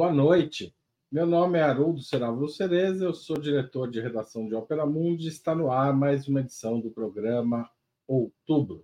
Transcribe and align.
Boa 0.00 0.14
noite. 0.14 0.74
Meu 1.12 1.26
nome 1.26 1.58
é 1.58 1.62
Haroldo 1.62 2.00
Serávulo 2.00 2.48
Cereza, 2.48 3.04
eu 3.04 3.12
sou 3.12 3.38
diretor 3.38 3.90
de 3.90 4.00
redação 4.00 4.48
de 4.48 4.54
Ópera 4.54 4.86
Mundi 4.86 5.26
e 5.26 5.28
está 5.28 5.54
no 5.54 5.70
ar 5.70 5.94
mais 5.94 6.26
uma 6.26 6.40
edição 6.40 6.80
do 6.80 6.90
programa 6.90 7.70
Outubro. 8.08 8.82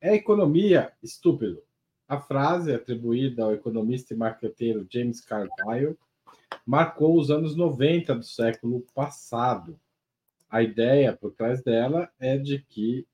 É 0.00 0.14
economia 0.14 0.92
estúpido. 1.02 1.64
A 2.06 2.20
frase, 2.20 2.72
atribuída 2.72 3.42
ao 3.42 3.54
economista 3.54 4.14
e 4.14 4.16
marqueteiro 4.16 4.86
James 4.88 5.20
Carville, 5.20 5.98
marcou 6.64 7.18
os 7.18 7.28
anos 7.28 7.56
90 7.56 8.14
do 8.14 8.24
século 8.24 8.86
passado. 8.94 9.80
A 10.48 10.62
ideia 10.62 11.12
por 11.12 11.32
trás 11.32 11.60
dela 11.60 12.08
é 12.20 12.38
de 12.38 12.60
que 12.60 13.04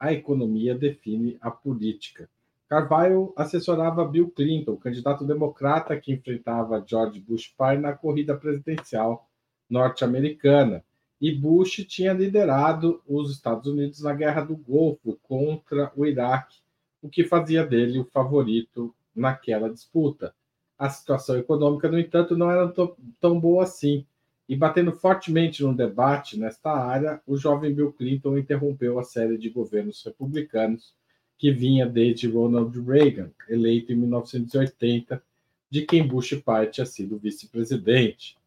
a 0.00 0.12
economia 0.12 0.74
define 0.74 1.38
a 1.40 1.48
política. 1.48 2.28
Carvalho 2.72 3.34
assessorava 3.36 4.02
Bill 4.02 4.30
Clinton, 4.30 4.78
candidato 4.78 5.26
democrata 5.26 5.94
que 5.94 6.10
enfrentava 6.10 6.82
George 6.86 7.20
Bush 7.20 7.48
pai 7.54 7.76
na 7.76 7.92
corrida 7.92 8.34
presidencial 8.34 9.28
norte-americana. 9.68 10.82
E 11.20 11.30
Bush 11.30 11.84
tinha 11.86 12.14
liderado 12.14 13.02
os 13.06 13.30
Estados 13.30 13.70
Unidos 13.70 14.00
na 14.00 14.14
Guerra 14.14 14.40
do 14.40 14.56
Golfo 14.56 15.18
contra 15.22 15.92
o 15.94 16.06
Iraque, 16.06 16.60
o 17.02 17.10
que 17.10 17.24
fazia 17.24 17.62
dele 17.62 17.98
o 17.98 18.06
favorito 18.06 18.94
naquela 19.14 19.68
disputa. 19.68 20.34
A 20.78 20.88
situação 20.88 21.36
econômica, 21.36 21.90
no 21.90 22.00
entanto, 22.00 22.34
não 22.34 22.50
era 22.50 22.72
tão 23.20 23.38
boa 23.38 23.64
assim. 23.64 24.06
E 24.48 24.56
batendo 24.56 24.92
fortemente 24.92 25.62
no 25.62 25.76
debate 25.76 26.40
nesta 26.40 26.72
área, 26.72 27.20
o 27.26 27.36
jovem 27.36 27.74
Bill 27.74 27.92
Clinton 27.92 28.38
interrompeu 28.38 28.98
a 28.98 29.04
série 29.04 29.36
de 29.36 29.50
governos 29.50 30.02
republicanos 30.02 30.94
que 31.42 31.50
vinha 31.50 31.84
desde 31.84 32.28
Ronald 32.28 32.80
Reagan, 32.82 33.28
eleito 33.48 33.92
em 33.92 33.96
1980, 33.96 35.20
de 35.68 35.82
quem 35.82 36.06
Bush 36.06 36.34
pai 36.36 36.68
tinha 36.68 36.86
sido 36.86 37.18
vice-presidente. 37.18 38.38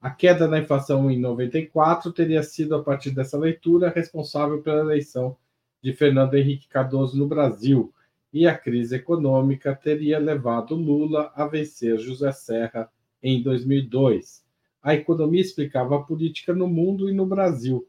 A 0.00 0.08
queda 0.08 0.46
na 0.46 0.60
inflação 0.60 1.10
em 1.10 1.18
94 1.18 2.12
teria 2.12 2.44
sido, 2.44 2.76
a 2.76 2.80
partir 2.80 3.10
dessa 3.10 3.36
leitura, 3.36 3.90
responsável 3.90 4.62
pela 4.62 4.82
eleição 4.82 5.36
de 5.82 5.92
Fernando 5.94 6.34
Henrique 6.34 6.68
Cardoso 6.68 7.18
no 7.18 7.26
Brasil, 7.26 7.92
e 8.32 8.46
a 8.46 8.56
crise 8.56 8.94
econômica 8.94 9.74
teria 9.74 10.20
levado 10.20 10.76
Lula 10.76 11.32
a 11.34 11.48
vencer 11.48 11.98
José 11.98 12.30
Serra 12.30 12.88
em 13.20 13.42
2002. 13.42 14.44
A 14.80 14.94
economia 14.94 15.40
explicava 15.40 15.96
a 15.96 16.02
política 16.04 16.54
no 16.54 16.68
mundo 16.68 17.10
e 17.10 17.12
no 17.12 17.26
Brasil, 17.26 17.84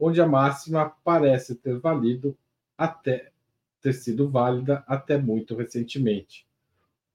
onde 0.00 0.22
a 0.22 0.26
máxima 0.26 0.90
parece 1.04 1.54
ter 1.54 1.78
valido 1.78 2.34
até 2.78 3.30
ter 3.86 3.92
sido 3.92 4.28
válida 4.28 4.82
até 4.84 5.16
muito 5.16 5.54
recentemente. 5.54 6.44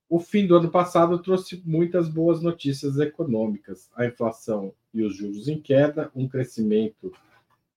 O 0.09 0.21
fim 0.21 0.47
do 0.47 0.55
ano 0.55 0.71
passado 0.71 1.19
trouxe 1.19 1.61
muitas 1.65 2.07
boas 2.07 2.41
notícias 2.41 2.97
econômicas. 2.97 3.89
A 3.93 4.05
inflação 4.05 4.73
e 4.93 5.03
os 5.03 5.13
juros 5.13 5.49
em 5.49 5.59
queda, 5.59 6.09
um 6.15 6.29
crescimento 6.29 7.11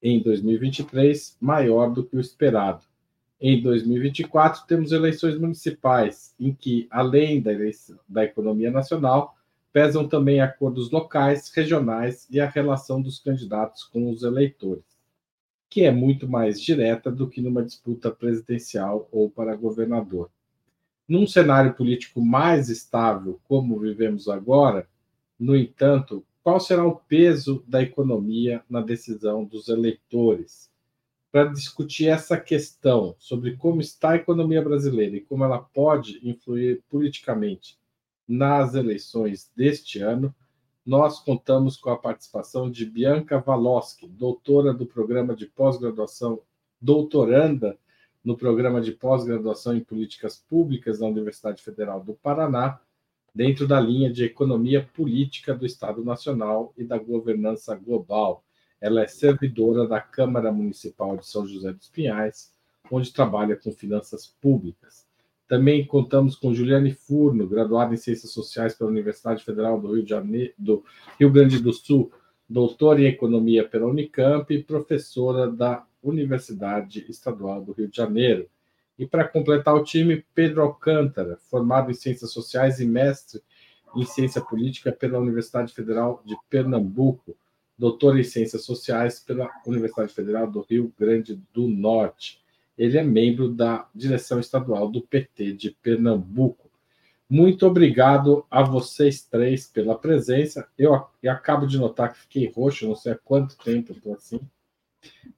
em 0.00 0.22
2023 0.22 1.36
maior 1.40 1.92
do 1.92 2.04
que 2.04 2.16
o 2.16 2.20
esperado. 2.20 2.84
Em 3.40 3.60
2024, 3.60 4.64
temos 4.68 4.92
eleições 4.92 5.36
municipais, 5.36 6.36
em 6.38 6.54
que, 6.54 6.86
além 6.88 7.42
da, 7.42 7.50
da 8.08 8.24
economia 8.24 8.70
nacional, 8.70 9.36
pesam 9.72 10.06
também 10.06 10.40
acordos 10.40 10.88
locais, 10.92 11.50
regionais 11.50 12.28
e 12.30 12.38
a 12.38 12.48
relação 12.48 13.02
dos 13.02 13.18
candidatos 13.18 13.82
com 13.82 14.08
os 14.08 14.22
eleitores 14.22 14.93
que 15.74 15.82
é 15.82 15.90
muito 15.90 16.28
mais 16.28 16.62
direta 16.62 17.10
do 17.10 17.28
que 17.28 17.40
numa 17.40 17.60
disputa 17.60 18.08
presidencial 18.08 19.08
ou 19.10 19.28
para 19.28 19.56
governador. 19.56 20.30
Num 21.08 21.26
cenário 21.26 21.74
político 21.74 22.20
mais 22.20 22.68
estável, 22.68 23.40
como 23.48 23.80
vivemos 23.80 24.28
agora, 24.28 24.88
no 25.36 25.56
entanto, 25.56 26.24
qual 26.44 26.60
será 26.60 26.86
o 26.86 26.94
peso 26.94 27.64
da 27.66 27.82
economia 27.82 28.62
na 28.70 28.80
decisão 28.80 29.44
dos 29.44 29.68
eleitores? 29.68 30.70
Para 31.32 31.46
discutir 31.50 32.06
essa 32.06 32.38
questão 32.38 33.16
sobre 33.18 33.56
como 33.56 33.80
está 33.80 34.10
a 34.10 34.16
economia 34.16 34.62
brasileira 34.62 35.16
e 35.16 35.22
como 35.22 35.42
ela 35.42 35.58
pode 35.58 36.20
influir 36.22 36.84
politicamente 36.88 37.76
nas 38.28 38.76
eleições 38.76 39.50
deste 39.56 39.98
ano, 39.98 40.32
nós 40.84 41.18
contamos 41.18 41.76
com 41.76 41.90
a 41.90 41.96
participação 41.96 42.70
de 42.70 42.84
Bianca 42.84 43.38
Valoski, 43.38 44.06
doutora 44.06 44.72
do 44.74 44.84
programa 44.84 45.34
de 45.34 45.46
pós-graduação, 45.46 46.40
doutoranda 46.80 47.78
no 48.22 48.36
programa 48.36 48.80
de 48.80 48.92
pós-graduação 48.92 49.74
em 49.76 49.80
políticas 49.80 50.36
públicas 50.36 50.98
da 50.98 51.06
Universidade 51.06 51.62
Federal 51.62 52.02
do 52.02 52.14
Paraná, 52.14 52.80
dentro 53.34 53.66
da 53.66 53.80
linha 53.80 54.12
de 54.12 54.24
economia 54.24 54.88
política 54.94 55.54
do 55.54 55.66
Estado 55.66 56.04
Nacional 56.04 56.72
e 56.76 56.84
da 56.84 56.98
governança 56.98 57.74
global. 57.74 58.44
Ela 58.80 59.02
é 59.02 59.06
servidora 59.06 59.88
da 59.88 60.00
Câmara 60.00 60.52
Municipal 60.52 61.16
de 61.16 61.26
São 61.26 61.46
José 61.46 61.72
dos 61.72 61.88
Pinhais, 61.88 62.52
onde 62.90 63.12
trabalha 63.12 63.56
com 63.56 63.72
finanças 63.72 64.26
públicas. 64.26 65.03
Também 65.46 65.86
contamos 65.86 66.36
com 66.36 66.54
Juliane 66.54 66.92
Furno, 66.92 67.46
graduada 67.46 67.92
em 67.92 67.98
Ciências 67.98 68.32
Sociais 68.32 68.74
pela 68.74 68.90
Universidade 68.90 69.44
Federal 69.44 69.80
do 69.80 69.92
Rio, 69.92 70.02
de 70.02 70.10
Janeiro, 70.10 70.52
do 70.58 70.84
Rio 71.18 71.30
Grande 71.30 71.58
do 71.58 71.72
Sul, 71.72 72.10
doutora 72.48 73.02
em 73.02 73.06
Economia 73.06 73.66
pela 73.66 73.86
Unicamp 73.86 74.52
e 74.52 74.62
professora 74.62 75.50
da 75.50 75.84
Universidade 76.02 77.04
Estadual 77.08 77.62
do 77.62 77.72
Rio 77.72 77.88
de 77.88 77.96
Janeiro. 77.96 78.48
E 78.98 79.06
para 79.06 79.26
completar 79.26 79.74
o 79.74 79.82
time, 79.82 80.24
Pedro 80.34 80.62
Alcântara, 80.62 81.38
formado 81.50 81.90
em 81.90 81.94
Ciências 81.94 82.32
Sociais 82.32 82.80
e 82.80 82.86
mestre 82.86 83.42
em 83.96 84.04
Ciência 84.04 84.40
Política 84.40 84.92
pela 84.92 85.18
Universidade 85.18 85.72
Federal 85.72 86.22
de 86.24 86.36
Pernambuco, 86.48 87.36
doutor 87.76 88.18
em 88.18 88.24
Ciências 88.24 88.64
Sociais 88.64 89.20
pela 89.20 89.50
Universidade 89.66 90.12
Federal 90.12 90.50
do 90.50 90.60
Rio 90.60 90.92
Grande 90.98 91.40
do 91.52 91.66
Norte. 91.66 92.43
Ele 92.76 92.98
é 92.98 93.02
membro 93.02 93.48
da 93.48 93.88
direção 93.94 94.40
estadual 94.40 94.88
do 94.88 95.02
PT 95.02 95.52
de 95.52 95.70
Pernambuco. 95.70 96.70
Muito 97.28 97.66
obrigado 97.66 98.44
a 98.50 98.62
vocês 98.62 99.22
três 99.22 99.66
pela 99.66 99.98
presença. 99.98 100.68
Eu, 100.78 101.06
eu 101.22 101.32
acabo 101.32 101.66
de 101.66 101.78
notar 101.78 102.12
que 102.12 102.20
fiquei 102.20 102.52
roxo, 102.54 102.86
não 102.86 102.94
sei 102.94 103.12
há 103.12 103.18
quanto 103.18 103.56
tempo 103.56 103.92
estou 103.92 104.14
assim. 104.14 104.40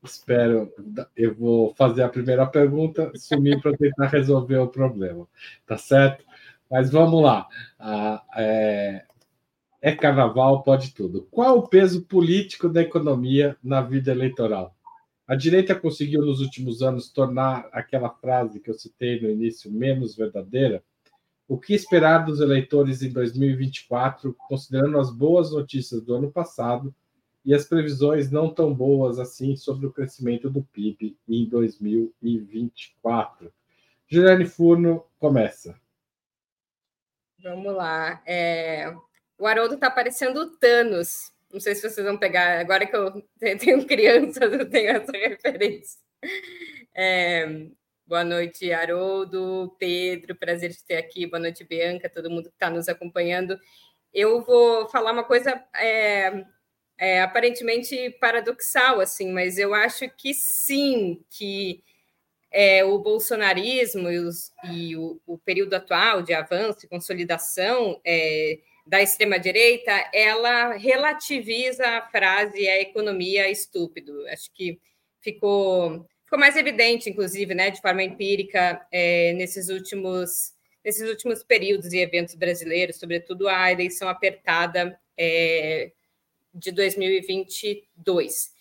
Espero. 0.03 0.73
Eu 1.17 1.35
vou 1.35 1.75
fazer 1.75 2.03
a 2.03 2.09
primeira 2.09 2.47
pergunta, 2.47 3.11
sumir 3.15 3.61
para 3.61 3.77
tentar 3.77 4.09
resolver 4.09 4.59
o 4.59 4.69
problema. 4.69 5.27
Tá 5.67 5.77
certo? 5.77 6.25
Mas 6.71 6.91
vamos 6.91 7.23
lá. 7.23 7.47
Ah, 7.79 8.23
é, 8.37 9.05
é 9.81 9.93
carnaval, 9.95 10.63
pode 10.63 10.93
tudo. 10.93 11.27
Qual 11.31 11.59
o 11.59 11.69
peso 11.69 12.03
político 12.03 12.69
da 12.69 12.83
economia 12.83 13.57
na 13.63 13.81
vida 13.81 14.11
eleitoral? 14.11 14.76
A 15.27 15.35
direita 15.35 15.75
conseguiu 15.75 16.25
nos 16.25 16.41
últimos 16.41 16.83
anos 16.83 17.11
tornar 17.11 17.69
aquela 17.73 18.11
frase 18.11 18.61
que 18.61 18.71
eu 18.71 18.75
citei 18.75 19.21
no 19.21 19.29
início 19.29 19.73
menos 19.73 20.15
verdadeira. 20.15 20.85
O 21.49 21.59
que 21.59 21.75
esperar 21.75 22.25
dos 22.25 22.41
eleitores 22.41 23.03
em 23.03 23.11
2024, 23.11 24.33
considerando 24.49 25.01
as 25.01 25.11
boas 25.11 25.51
notícias 25.51 26.01
do 26.01 26.15
ano 26.15 26.31
passado 26.31 26.95
e 27.45 27.53
as 27.53 27.65
previsões 27.65 28.31
não 28.31 28.55
tão 28.55 28.73
boas 28.73 29.19
assim 29.19 29.57
sobre 29.57 29.87
o 29.87 29.93
crescimento 29.93 30.49
do 30.49 30.63
PIB 30.63 31.19
em 31.29 31.49
2024? 31.49 33.53
Juliane 34.07 34.47
Furno 34.47 35.05
começa. 35.19 35.77
Vamos 37.43 37.75
lá. 37.75 38.23
É... 38.25 38.95
O 39.37 39.47
Haroldo 39.47 39.75
está 39.75 39.91
parecendo 39.91 40.57
Thanos 40.57 41.33
não 41.53 41.61
sei 41.61 41.75
se 41.75 41.83
vocês 41.89 42.07
vão 42.07 42.19
pegar, 42.19 42.61
agora 42.61 42.87
que 42.87 42.97
eu 42.97 43.23
tenho 43.59 43.87
crianças, 43.87 44.53
eu 44.53 44.69
tenho 44.69 44.91
essa 44.91 45.13
referência. 45.13 45.99
É, 46.95 47.67
boa 48.07 48.25
noite, 48.25 48.73
Haroldo, 48.73 49.75
Pedro, 49.79 50.35
prazer 50.35 50.71
de 50.71 50.85
ter 50.85 50.97
aqui. 50.97 51.27
Boa 51.27 51.41
noite, 51.41 51.65
Bianca, 51.65 52.09
todo 52.09 52.31
mundo 52.31 52.49
que 52.49 52.57
está 52.57 52.71
nos 52.71 52.89
acompanhando. 52.89 53.59
Eu 54.13 54.43
vou 54.43 54.89
falar 54.89 55.13
uma 55.13 55.25
coisa 55.25 55.63
é, 55.77 56.45
é, 56.99 57.23
aparentemente 57.23 58.11
paradoxal, 58.21 59.01
assim, 59.01 59.33
mas 59.33 59.59
eu 59.59 59.75
acho 59.75 60.09
que 60.17 60.33
sim, 60.33 61.23
que 61.31 61.83
é, 62.51 62.85
o 62.85 62.99
bolsonarismo 62.99 64.11
e, 64.11 64.19
os, 64.19 64.53
e 64.73 64.97
o, 64.97 65.21
o, 65.27 65.37
período 65.39 65.75
atual 65.75 66.23
de 66.23 66.33
avanço 66.33 66.87
e 66.87 66.89
consolidação 66.89 68.01
é, 68.05 68.59
da 68.87 69.03
extrema-direita, 69.03 69.93
ela 70.15 70.75
relativiza 70.75 71.85
a 71.85 72.03
frase 72.09 72.69
a 72.69 72.81
economia 72.81 73.47
é 73.47 73.51
estúpido. 73.51 74.27
Acho 74.29 74.53
que 74.55 74.79
ficou, 75.21 76.07
ficou 76.25 76.39
mais 76.39 76.57
evidente, 76.57 77.11
inclusive, 77.11 77.53
né, 77.53 77.71
de 77.71 77.81
forma 77.81 78.05
empírica, 78.05 78.87
é, 78.93 79.33
nesses, 79.33 79.69
últimos, 79.69 80.53
nesses 80.85 81.09
últimos 81.09 81.43
períodos 81.43 81.93
e 81.93 81.99
eventos 81.99 82.37
brasileiros, 82.37 82.97
sobretudo 82.97 83.49
a 83.49 83.73
eleição 83.73 84.09
apertada 84.09 84.97
é, 85.19 85.91
de 86.55 86.71
2022. 86.71 88.55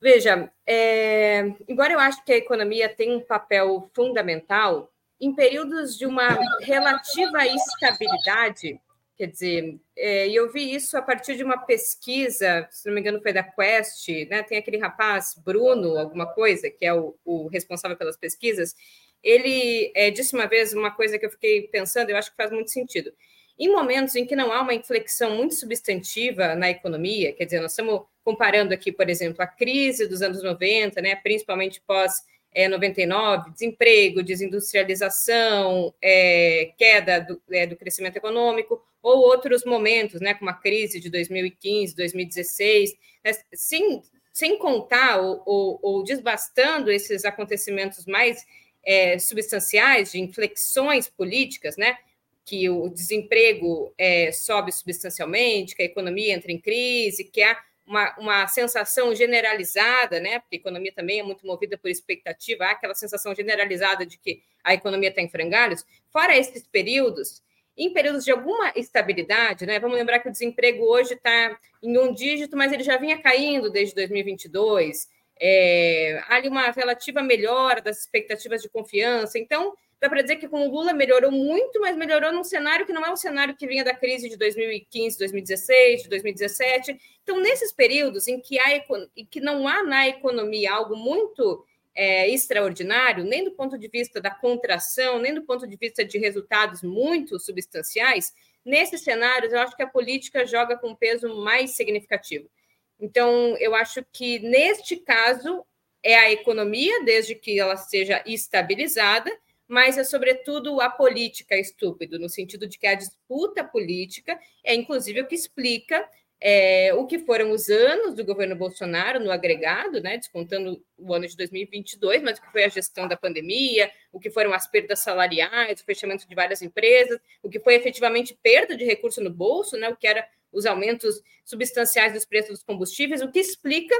Veja, 0.00 0.52
é, 0.66 1.44
embora 1.68 1.92
eu 1.92 2.00
acho 2.00 2.24
que 2.24 2.32
a 2.32 2.36
economia 2.36 2.88
tem 2.88 3.14
um 3.14 3.20
papel 3.20 3.88
fundamental, 3.94 4.92
em 5.20 5.32
períodos 5.32 5.96
de 5.96 6.04
uma 6.04 6.36
relativa 6.60 7.46
estabilidade, 7.46 8.80
Quer 9.16 9.26
dizer, 9.26 9.78
é, 9.96 10.28
e 10.28 10.34
eu 10.34 10.50
vi 10.50 10.74
isso 10.74 10.96
a 10.96 11.02
partir 11.02 11.36
de 11.36 11.44
uma 11.44 11.58
pesquisa, 11.58 12.66
se 12.70 12.86
não 12.86 12.94
me 12.94 13.00
engano 13.00 13.20
foi 13.20 13.32
da 13.32 13.42
Quest, 13.42 14.08
né? 14.28 14.42
Tem 14.42 14.58
aquele 14.58 14.78
rapaz, 14.78 15.34
Bruno, 15.44 15.98
alguma 15.98 16.26
coisa, 16.26 16.70
que 16.70 16.84
é 16.84 16.94
o, 16.94 17.14
o 17.24 17.46
responsável 17.48 17.96
pelas 17.96 18.16
pesquisas. 18.16 18.74
Ele 19.22 19.92
é, 19.94 20.10
disse 20.10 20.34
uma 20.34 20.46
vez 20.46 20.72
uma 20.72 20.90
coisa 20.90 21.18
que 21.18 21.26
eu 21.26 21.30
fiquei 21.30 21.68
pensando, 21.68 22.10
eu 22.10 22.16
acho 22.16 22.30
que 22.30 22.36
faz 22.36 22.50
muito 22.50 22.70
sentido. 22.70 23.12
Em 23.58 23.70
momentos 23.70 24.16
em 24.16 24.26
que 24.26 24.34
não 24.34 24.50
há 24.50 24.62
uma 24.62 24.74
inflexão 24.74 25.36
muito 25.36 25.54
substantiva 25.54 26.54
na 26.54 26.70
economia, 26.70 27.32
quer 27.32 27.44
dizer, 27.44 27.60
nós 27.60 27.72
estamos 27.72 28.02
comparando 28.24 28.72
aqui, 28.72 28.90
por 28.90 29.08
exemplo, 29.10 29.42
a 29.42 29.46
crise 29.46 30.06
dos 30.06 30.22
anos 30.22 30.42
90, 30.42 31.00
né, 31.02 31.16
principalmente 31.16 31.80
pós 31.86 32.22
é, 32.54 32.68
99, 32.68 33.50
desemprego, 33.50 34.22
desindustrialização, 34.22 35.92
é, 36.02 36.72
queda 36.76 37.20
do, 37.20 37.42
é, 37.50 37.66
do, 37.66 37.76
crescimento 37.76 38.16
econômico, 38.16 38.82
ou 39.02 39.18
outros 39.20 39.64
momentos, 39.64 40.20
né, 40.20 40.34
como 40.34 40.50
a 40.50 40.54
crise 40.54 41.00
de 41.00 41.10
2015, 41.10 41.96
2016, 41.96 42.94
né, 43.24 43.32
sem, 43.54 44.02
sem 44.32 44.58
contar 44.58 45.20
ou, 45.20 45.42
ou, 45.46 45.78
ou, 45.82 46.04
desbastando 46.04 46.90
esses 46.90 47.24
acontecimentos 47.24 48.06
mais 48.06 48.44
é, 48.84 49.18
substanciais 49.18 50.12
de 50.12 50.20
inflexões 50.20 51.08
políticas, 51.08 51.76
né, 51.76 51.96
que 52.44 52.68
o 52.68 52.88
desemprego 52.88 53.94
é, 53.96 54.30
sobe 54.30 54.72
substancialmente, 54.72 55.74
que 55.74 55.82
a 55.82 55.86
economia 55.86 56.34
entra 56.34 56.52
em 56.52 56.60
crise, 56.60 57.24
que 57.24 57.42
há 57.42 57.56
uma, 57.86 58.16
uma 58.18 58.46
sensação 58.46 59.14
generalizada, 59.14 60.20
né? 60.20 60.38
Porque 60.38 60.56
a 60.56 60.58
economia 60.58 60.92
também 60.92 61.20
é 61.20 61.22
muito 61.22 61.46
movida 61.46 61.76
por 61.76 61.90
expectativa, 61.90 62.64
há 62.64 62.70
aquela 62.72 62.94
sensação 62.94 63.34
generalizada 63.34 64.06
de 64.06 64.18
que 64.18 64.42
a 64.62 64.74
economia 64.74 65.08
está 65.08 65.20
em 65.20 65.28
frangalhos. 65.28 65.84
Fora 66.10 66.36
esses 66.36 66.66
períodos, 66.66 67.42
em 67.76 67.92
períodos 67.92 68.24
de 68.24 68.30
alguma 68.30 68.72
estabilidade, 68.76 69.66
né? 69.66 69.78
Vamos 69.80 69.96
lembrar 69.96 70.20
que 70.20 70.28
o 70.28 70.32
desemprego 70.32 70.84
hoje 70.84 71.14
está 71.14 71.58
em 71.82 71.98
um 71.98 72.12
dígito, 72.12 72.56
mas 72.56 72.72
ele 72.72 72.82
já 72.82 72.96
vinha 72.96 73.20
caindo 73.20 73.70
desde 73.70 73.94
2022. 73.94 75.08
É, 75.40 76.22
há 76.28 76.36
ali 76.36 76.48
uma 76.48 76.70
relativa 76.70 77.22
melhora 77.22 77.80
das 77.80 78.00
expectativas 78.00 78.62
de 78.62 78.68
confiança. 78.68 79.38
Então, 79.38 79.74
dá 80.02 80.08
para 80.08 80.20
dizer 80.20 80.34
que 80.34 80.48
com 80.48 80.66
o 80.66 80.68
Lula 80.68 80.92
melhorou 80.92 81.30
muito, 81.30 81.80
mas 81.80 81.96
melhorou 81.96 82.32
num 82.32 82.42
cenário 82.42 82.84
que 82.84 82.92
não 82.92 83.06
é 83.06 83.12
um 83.12 83.14
cenário 83.14 83.54
que 83.54 83.68
vinha 83.68 83.84
da 83.84 83.94
crise 83.94 84.28
de 84.28 84.36
2015, 84.36 85.16
2016, 85.16 86.02
de 86.02 86.08
2017. 86.08 87.00
Então, 87.22 87.38
nesses 87.40 87.72
períodos 87.72 88.26
em 88.26 88.40
que, 88.40 88.58
há, 88.58 88.84
em 89.16 89.24
que 89.24 89.40
não 89.40 89.68
há 89.68 89.84
na 89.84 90.08
economia 90.08 90.72
algo 90.72 90.96
muito 90.96 91.64
é, 91.94 92.28
extraordinário, 92.28 93.22
nem 93.22 93.44
do 93.44 93.52
ponto 93.52 93.78
de 93.78 93.86
vista 93.86 94.20
da 94.20 94.32
contração, 94.32 95.20
nem 95.20 95.32
do 95.32 95.42
ponto 95.42 95.68
de 95.68 95.76
vista 95.76 96.04
de 96.04 96.18
resultados 96.18 96.82
muito 96.82 97.38
substanciais, 97.38 98.34
nesses 98.64 99.04
cenários 99.04 99.52
eu 99.52 99.60
acho 99.60 99.76
que 99.76 99.84
a 99.84 99.88
política 99.88 100.44
joga 100.44 100.76
com 100.76 100.88
um 100.88 100.96
peso 100.96 101.32
mais 101.44 101.76
significativo. 101.76 102.50
Então, 102.98 103.56
eu 103.60 103.72
acho 103.72 104.04
que 104.12 104.40
neste 104.40 104.96
caso 104.96 105.64
é 106.02 106.16
a 106.16 106.32
economia, 106.32 107.04
desde 107.04 107.36
que 107.36 107.60
ela 107.60 107.76
seja 107.76 108.20
estabilizada, 108.26 109.30
mas 109.72 109.96
é 109.96 110.04
sobretudo 110.04 110.82
a 110.82 110.90
política 110.90 111.56
estúpido, 111.56 112.18
no 112.18 112.28
sentido 112.28 112.66
de 112.66 112.78
que 112.78 112.86
a 112.86 112.94
disputa 112.94 113.64
política 113.64 114.38
é 114.62 114.74
inclusive 114.74 115.22
o 115.22 115.26
que 115.26 115.34
explica 115.34 116.06
é, 116.38 116.92
o 116.92 117.06
que 117.06 117.20
foram 117.20 117.50
os 117.52 117.70
anos 117.70 118.14
do 118.14 118.22
governo 118.22 118.54
Bolsonaro 118.54 119.18
no 119.18 119.30
agregado, 119.30 119.98
né, 120.02 120.18
descontando 120.18 120.84
o 120.98 121.14
ano 121.14 121.26
de 121.26 121.34
2022, 121.38 122.20
mas 122.20 122.38
o 122.38 122.42
que 122.42 122.52
foi 122.52 122.64
a 122.64 122.68
gestão 122.68 123.08
da 123.08 123.16
pandemia, 123.16 123.90
o 124.12 124.20
que 124.20 124.28
foram 124.28 124.52
as 124.52 124.70
perdas 124.70 124.98
salariais, 124.98 125.80
o 125.80 125.84
fechamento 125.86 126.28
de 126.28 126.34
várias 126.34 126.60
empresas, 126.60 127.18
o 127.42 127.48
que 127.48 127.58
foi 127.58 127.74
efetivamente 127.74 128.36
perda 128.42 128.76
de 128.76 128.84
recurso 128.84 129.22
no 129.22 129.30
bolso, 129.30 129.78
né, 129.78 129.88
o 129.88 129.96
que 129.96 130.06
era 130.06 130.28
os 130.52 130.66
aumentos 130.66 131.22
substanciais 131.46 132.12
dos 132.12 132.26
preços 132.26 132.50
dos 132.50 132.62
combustíveis, 132.62 133.22
o 133.22 133.30
que 133.30 133.40
explica 133.40 133.94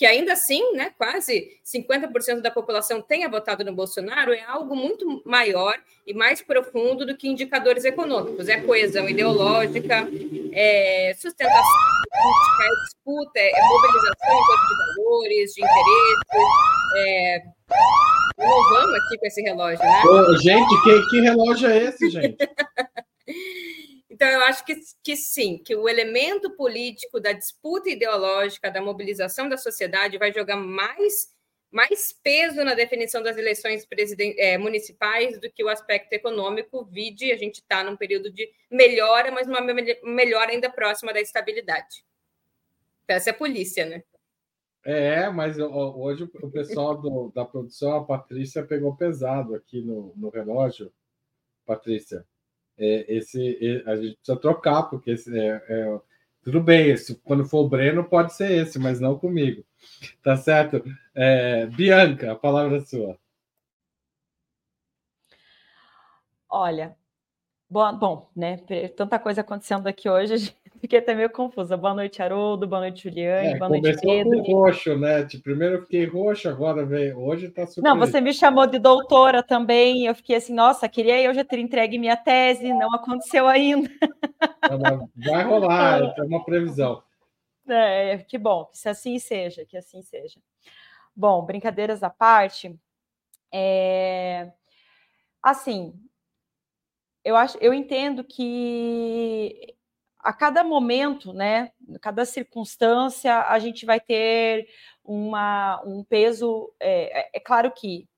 que 0.00 0.06
ainda 0.06 0.32
assim, 0.32 0.72
né, 0.72 0.94
quase 0.96 1.60
50% 1.62 2.40
da 2.40 2.50
população 2.50 3.02
tenha 3.02 3.28
votado 3.28 3.62
no 3.62 3.74
Bolsonaro, 3.74 4.32
é 4.32 4.42
algo 4.44 4.74
muito 4.74 5.22
maior 5.26 5.74
e 6.06 6.14
mais 6.14 6.40
profundo 6.40 7.04
do 7.04 7.14
que 7.14 7.28
indicadores 7.28 7.84
econômicos. 7.84 8.48
É 8.48 8.62
coesão 8.62 9.06
ideológica, 9.06 10.08
é 10.54 11.12
sustentação 11.20 11.62
política, 12.10 12.64
é 12.64 12.68
disputa, 12.82 13.40
é 13.40 13.62
mobilização 13.62 14.32
em 14.32 14.46
torno 14.46 14.68
de 14.68 14.74
valores, 14.96 15.52
de 15.52 15.60
interesses. 15.60 16.24
É... 16.96 17.42
Aqui 18.96 19.18
com 19.18 19.26
esse 19.26 19.42
relógio, 19.42 19.84
né? 19.84 20.02
Ô, 20.06 20.34
gente, 20.38 20.82
que, 20.82 21.10
que 21.10 21.20
relógio 21.20 21.68
é 21.68 21.76
esse, 21.76 22.08
gente? 22.08 22.38
Então, 24.20 24.28
eu 24.28 24.42
acho 24.42 24.66
que, 24.66 24.78
que 25.02 25.16
sim, 25.16 25.56
que 25.56 25.74
o 25.74 25.88
elemento 25.88 26.54
político 26.54 27.18
da 27.18 27.32
disputa 27.32 27.88
ideológica, 27.88 28.70
da 28.70 28.82
mobilização 28.82 29.48
da 29.48 29.56
sociedade, 29.56 30.18
vai 30.18 30.30
jogar 30.30 30.56
mais, 30.56 31.34
mais 31.72 32.12
peso 32.22 32.62
na 32.62 32.74
definição 32.74 33.22
das 33.22 33.38
eleições 33.38 33.88
é, 34.36 34.58
municipais 34.58 35.40
do 35.40 35.50
que 35.50 35.64
o 35.64 35.70
aspecto 35.70 36.12
econômico. 36.12 36.84
Vide, 36.84 37.32
a 37.32 37.36
gente 37.38 37.60
está 37.60 37.82
num 37.82 37.96
período 37.96 38.30
de 38.30 38.46
melhora, 38.70 39.30
mas 39.30 39.48
uma 39.48 39.62
melhora 39.62 40.50
ainda 40.50 40.68
próxima 40.68 41.14
da 41.14 41.20
estabilidade. 41.22 42.04
Essa 43.08 43.30
é 43.30 43.32
a 43.32 43.36
polícia, 43.36 43.86
né? 43.86 44.04
É, 44.84 45.30
mas 45.30 45.58
hoje 45.58 46.24
o 46.42 46.50
pessoal 46.50 46.94
do, 47.00 47.32
da 47.34 47.46
produção, 47.46 47.96
a 47.96 48.04
Patrícia, 48.04 48.66
pegou 48.66 48.94
pesado 48.94 49.54
aqui 49.54 49.80
no, 49.80 50.12
no 50.14 50.28
relógio. 50.28 50.92
Patrícia, 51.64 52.26
é, 52.80 53.14
esse, 53.14 53.84
a 53.86 53.96
gente 53.96 54.16
precisa 54.16 54.40
trocar, 54.40 54.84
porque 54.84 55.10
esse, 55.12 55.38
é, 55.38 55.62
é, 55.68 56.00
tudo 56.42 56.60
bem, 56.62 56.90
esse, 56.90 57.14
quando 57.16 57.44
for 57.44 57.60
o 57.60 57.68
Breno, 57.68 58.02
pode 58.04 58.34
ser 58.34 58.50
esse, 58.50 58.78
mas 58.78 59.00
não 59.00 59.18
comigo. 59.18 59.64
Tá 60.22 60.36
certo? 60.36 60.82
É, 61.14 61.66
Bianca, 61.66 62.32
a 62.32 62.36
palavra 62.36 62.76
é 62.78 62.80
sua. 62.80 63.18
Olha, 66.48 66.96
bom, 67.70 67.96
bom, 67.96 68.30
né? 68.34 68.58
Tanta 68.96 69.18
coisa 69.18 69.40
acontecendo 69.40 69.86
aqui 69.86 70.08
hoje, 70.08 70.54
Fiquei 70.80 70.98
até 70.98 71.14
meio 71.14 71.28
confusa. 71.28 71.76
Boa 71.76 71.92
noite, 71.92 72.22
Haroldo. 72.22 72.66
Boa 72.66 72.80
noite, 72.80 73.02
Juliane. 73.02 73.48
É, 73.48 73.58
boa 73.58 73.68
noite, 73.68 74.00
Pedro. 74.00 74.42
Com 74.42 74.52
roxo, 74.52 74.96
né? 74.96 75.28
Primeiro 75.42 75.74
eu 75.74 75.82
fiquei 75.82 76.06
roxo, 76.06 76.48
agora 76.48 76.86
veio. 76.86 77.18
Hoje 77.18 77.50
tá 77.50 77.66
super. 77.66 77.86
Não, 77.86 77.98
você 77.98 78.18
me 78.18 78.32
chamou 78.32 78.66
de 78.66 78.78
doutora 78.78 79.42
também. 79.42 80.06
Eu 80.06 80.14
fiquei 80.14 80.36
assim, 80.36 80.54
nossa, 80.54 80.88
queria 80.88 81.20
eu 81.20 81.34
já 81.34 81.44
ter 81.44 81.58
entregue 81.58 81.98
minha 81.98 82.16
tese, 82.16 82.72
não 82.72 82.94
aconteceu 82.94 83.46
ainda. 83.46 83.90
Vai 85.16 85.44
rolar, 85.44 86.00
é 86.16 86.22
uma 86.22 86.42
previsão. 86.42 87.02
É, 87.68 88.16
que 88.26 88.38
bom, 88.38 88.64
que 88.64 88.88
assim 88.88 89.18
seja, 89.18 89.66
que 89.66 89.76
assim 89.76 90.00
seja. 90.00 90.40
Bom, 91.14 91.44
brincadeiras 91.44 92.02
à 92.02 92.08
parte, 92.08 92.74
é... 93.52 94.50
assim, 95.42 95.92
eu 97.24 97.36
acho, 97.36 97.58
eu 97.58 97.74
entendo 97.74 98.24
que 98.24 99.74
a 100.18 100.32
cada 100.32 100.62
momento, 100.62 101.32
né, 101.32 101.72
cada 102.00 102.24
circunstância, 102.24 103.42
a 103.42 103.58
gente 103.58 103.86
vai 103.86 104.00
ter 104.00 104.68
uma, 105.04 105.82
um 105.84 106.04
peso. 106.04 106.72
É, 106.78 107.20
é, 107.20 107.30
é 107.34 107.40
claro 107.40 107.70
que 107.72 108.08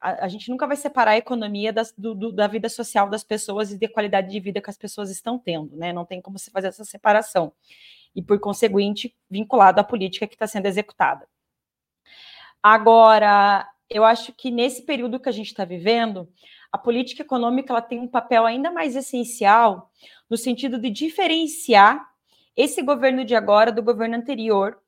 a, 0.00 0.24
a, 0.24 0.28
gente 0.28 0.48
nunca 0.50 0.66
vai 0.66 0.76
separar 0.76 1.12
a 1.12 1.18
economia 1.18 1.72
das, 1.72 1.92
do, 1.96 2.14
do, 2.14 2.32
da 2.32 2.46
vida 2.46 2.68
social 2.68 3.08
das 3.08 3.22
pessoas 3.22 3.70
e 3.70 3.78
da 3.78 3.88
qualidade 3.88 4.30
de 4.30 4.40
vida 4.40 4.60
que 4.60 4.70
as 4.70 4.78
pessoas 4.78 5.10
estão 5.10 5.38
tendo, 5.38 5.76
né? 5.76 5.92
Não 5.92 6.04
tem 6.04 6.20
como 6.20 6.38
se 6.38 6.50
fazer 6.50 6.68
essa 6.68 6.84
separação. 6.84 7.52
E, 8.14 8.22
por 8.22 8.40
conseguinte, 8.40 9.14
vinculado 9.28 9.80
à 9.80 9.84
política 9.84 10.26
que 10.26 10.34
está 10.34 10.46
sendo 10.46 10.66
executada. 10.66 11.28
Agora, 12.62 13.68
eu 13.88 14.04
acho 14.04 14.32
que 14.32 14.50
nesse 14.50 14.82
período 14.82 15.20
que 15.20 15.28
a 15.28 15.32
gente 15.32 15.48
está 15.48 15.64
vivendo, 15.64 16.28
a 16.72 16.78
política 16.78 17.22
econômica 17.22 17.72
ela 17.72 17.82
tem 17.82 17.98
um 17.98 18.08
papel 18.08 18.46
ainda 18.46 18.70
mais 18.70 18.96
essencial 18.96 19.90
no 20.28 20.36
sentido 20.36 20.78
de 20.78 20.90
diferenciar 20.90 22.08
esse 22.56 22.82
governo 22.82 23.24
de 23.24 23.34
agora 23.34 23.72
do 23.72 23.82
governo 23.82 24.16
anterior 24.16 24.78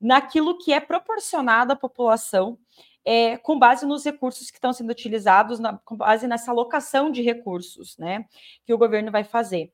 naquilo 0.00 0.58
que 0.58 0.72
é 0.72 0.80
proporcionado 0.80 1.72
à 1.72 1.76
população 1.76 2.58
é, 3.04 3.36
com 3.38 3.58
base 3.58 3.86
nos 3.86 4.04
recursos 4.04 4.50
que 4.50 4.58
estão 4.58 4.72
sendo 4.72 4.90
utilizados, 4.90 5.58
na, 5.58 5.78
com 5.78 5.96
base 5.96 6.26
nessa 6.26 6.50
alocação 6.50 7.10
de 7.10 7.22
recursos 7.22 7.96
né, 7.96 8.26
que 8.66 8.74
o 8.74 8.78
governo 8.78 9.10
vai 9.10 9.24
fazer. 9.24 9.72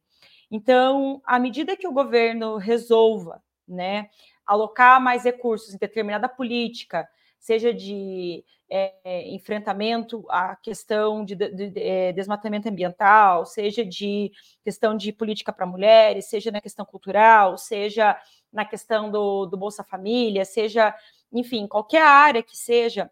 Então, 0.50 1.20
à 1.24 1.38
medida 1.38 1.76
que 1.76 1.88
o 1.88 1.92
governo 1.92 2.56
resolva 2.58 3.42
né, 3.66 4.08
alocar 4.46 5.00
mais 5.00 5.24
recursos 5.24 5.74
em 5.74 5.78
determinada 5.78 6.28
política, 6.28 7.08
seja 7.44 7.74
de 7.74 8.42
é, 8.70 9.28
enfrentamento 9.28 10.24
à 10.30 10.56
questão 10.56 11.22
de, 11.22 11.34
de, 11.34 11.50
de, 11.50 11.78
é, 11.78 12.10
desmatamento 12.10 12.70
ambiental, 12.70 13.44
seja 13.44 13.84
de 13.84 14.32
questão 14.64 14.96
de 14.96 15.12
política 15.12 15.52
para 15.52 15.66
mulheres, 15.66 16.24
seja 16.24 16.50
na 16.50 16.58
questão 16.58 16.86
cultural, 16.86 17.58
seja 17.58 18.18
na 18.50 18.64
questão 18.64 19.10
do, 19.10 19.44
do 19.44 19.58
Bolsa 19.58 19.84
Família, 19.84 20.46
seja, 20.46 20.94
enfim, 21.30 21.66
qualquer 21.66 22.00
área 22.00 22.42
que 22.42 22.56
seja, 22.56 23.10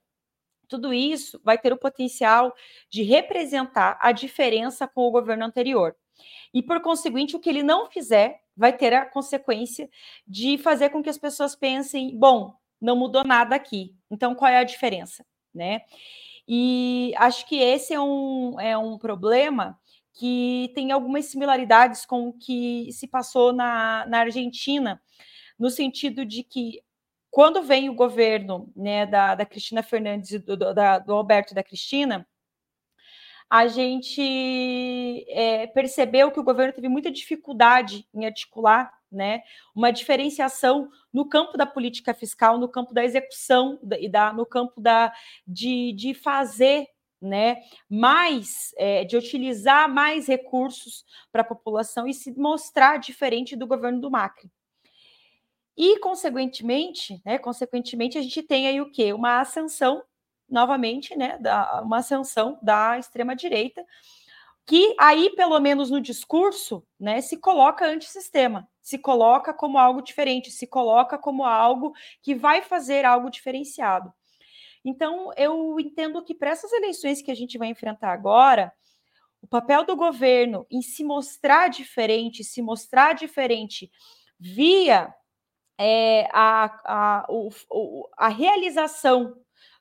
tudo 0.67 0.95
isso 0.95 1.39
vai 1.45 1.59
ter 1.59 1.71
o 1.71 1.79
potencial 1.79 2.55
de 2.89 3.03
representar 3.03 3.99
a 4.01 4.13
diferença 4.13 4.89
com 4.89 5.03
o 5.03 5.11
governo 5.11 5.45
anterior. 5.45 5.95
E, 6.55 6.63
por 6.63 6.81
conseguinte, 6.81 7.37
o 7.37 7.39
que 7.39 7.51
ele 7.51 7.63
não 7.63 7.85
fizer 7.85 8.41
vai 8.57 8.75
ter 8.75 8.95
a 8.95 9.05
consequência 9.05 9.91
de 10.27 10.57
fazer 10.57 10.89
com 10.89 11.03
que 11.03 11.11
as 11.11 11.19
pessoas 11.19 11.55
pensem: 11.55 12.19
bom, 12.19 12.57
não 12.83 12.97
mudou 12.97 13.23
nada 13.23 13.55
aqui, 13.55 13.95
então 14.13 14.35
qual 14.35 14.51
é 14.51 14.59
a 14.59 14.65
diferença? 14.65 15.25
Né? 15.55 15.83
E 16.47 17.13
acho 17.17 17.49
que 17.49 17.57
esse 17.57 17.93
é 17.95 18.01
um, 18.01 18.61
é 18.61 18.77
um 18.77 18.99
problema 18.99 19.79
que 20.15 20.71
tem 20.75 20.93
algumas 20.93 21.27
similaridades 21.27 22.05
com 22.05 22.29
o 22.29 22.33
que 22.33 22.93
se 22.93 23.09
passou 23.09 23.53
na, 23.53 24.05
na 24.07 24.21
Argentina, 24.21 25.01
no 25.59 25.71
sentido 25.71 26.25
de 26.25 26.43
que 26.43 26.83
quando 27.31 27.63
vem 27.63 27.89
o 27.89 27.95
governo 27.95 28.71
né, 28.77 29.07
da, 29.07 29.35
da 29.35 29.47
Cristina 29.47 29.83
Fernandes, 29.83 30.39
do, 30.43 30.57
do, 30.57 30.75
da, 30.75 30.99
do 30.99 31.15
Alberto 31.15 31.53
e 31.53 31.55
da 31.55 31.63
Cristina, 31.63 32.29
a 33.49 33.67
gente 33.67 35.25
é, 35.29 35.67
percebeu 35.69 36.31
que 36.31 36.41
o 36.41 36.45
governo 36.45 36.73
teve 36.73 36.89
muita 36.89 37.11
dificuldade 37.11 38.07
em 38.15 38.27
articular 38.27 38.93
né, 39.13 39.43
uma 39.75 39.93
diferenciação 39.93 40.89
no 41.13 41.29
campo 41.29 41.57
da 41.57 41.67
política 41.67 42.15
fiscal, 42.15 42.59
no 42.59 42.69
campo 42.69 42.95
da 42.95 43.05
execução 43.05 43.79
e 44.01 44.09
da, 44.09 44.33
no 44.33 44.47
campo 44.47 44.81
da, 44.81 45.13
de, 45.47 45.93
de 45.93 46.15
fazer 46.15 46.89
né, 47.21 47.63
mais, 47.89 48.75
é, 48.77 49.05
de 49.05 49.17
utilizar 49.17 49.89
mais 49.89 50.27
recursos 50.27 51.05
para 51.31 51.43
a 51.43 51.45
população 51.45 52.09
e 52.09 52.13
se 52.13 52.37
mostrar 52.37 52.99
diferente 52.99 53.55
do 53.55 53.67
governo 53.67 54.01
do 54.01 54.11
Macri. 54.11 54.51
E, 55.77 55.99
consequentemente, 56.01 57.23
né, 57.25 57.39
consequentemente, 57.39 58.19
a 58.19 58.23
gente 58.23 58.43
tem 58.43 58.67
aí 58.67 58.81
o 58.81 58.91
quê? 58.91 59.13
Uma 59.13 59.41
ascensão, 59.41 60.03
novamente, 60.49 61.17
né, 61.17 61.39
da, 61.39 61.81
uma 61.83 61.99
ascensão 61.99 62.59
da 62.61 62.99
extrema-direita, 62.99 63.85
que 64.67 64.95
aí, 64.99 65.31
pelo 65.31 65.59
menos 65.61 65.91
no 65.91 66.01
discurso, 66.01 66.85
né, 66.99 67.21
se 67.21 67.37
coloca 67.39 67.87
antissistema, 67.87 68.69
se 68.83 68.99
coloca 68.99 69.55
como 69.55 69.79
algo 69.79 70.03
diferente, 70.03 70.51
se 70.51 70.67
coloca 70.67 71.17
como 71.17 71.45
algo 71.45 71.93
que 72.21 72.35
vai 72.35 72.63
fazer 72.63 73.05
algo 73.05 73.31
diferenciado. 73.31 74.13
Então, 74.85 75.31
eu 75.37 75.79
entendo 75.79 76.23
que 76.25 76.35
para 76.35 76.51
essas 76.51 76.73
eleições 76.73 77.23
que 77.23 77.31
a 77.31 77.35
gente 77.35 77.57
vai 77.57 77.69
enfrentar 77.69 78.13
agora, 78.13 78.73
o 79.41 79.47
papel 79.47 79.85
do 79.85 79.97
governo 79.97 80.67
em 80.71 80.83
se 80.83 81.05
mostrar 81.05 81.69
diferente, 81.69 82.43
se 82.45 82.61
mostrar 82.61 83.15
diferente 83.15 83.91
via 84.39 85.15
é, 85.79 86.29
a, 86.33 86.65
a, 86.85 87.27
o, 87.29 88.09
a 88.17 88.29
realização 88.29 89.37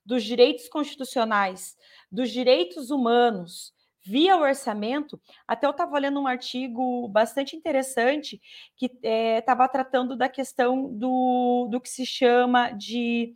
dos 0.05 0.23
direitos 0.23 0.67
constitucionais, 0.67 1.75
dos 2.11 2.29
direitos 2.29 2.89
humanos, 2.89 3.73
via 4.03 4.37
orçamento. 4.37 5.19
Até 5.47 5.67
eu 5.67 5.71
estava 5.71 5.97
lendo 5.99 6.19
um 6.19 6.27
artigo 6.27 7.07
bastante 7.09 7.55
interessante 7.55 8.41
que 8.75 8.91
estava 9.03 9.65
é, 9.65 9.67
tratando 9.67 10.15
da 10.15 10.27
questão 10.27 10.89
do, 10.91 11.67
do 11.69 11.79
que 11.79 11.89
se 11.89 12.05
chama 12.05 12.71
de 12.71 13.33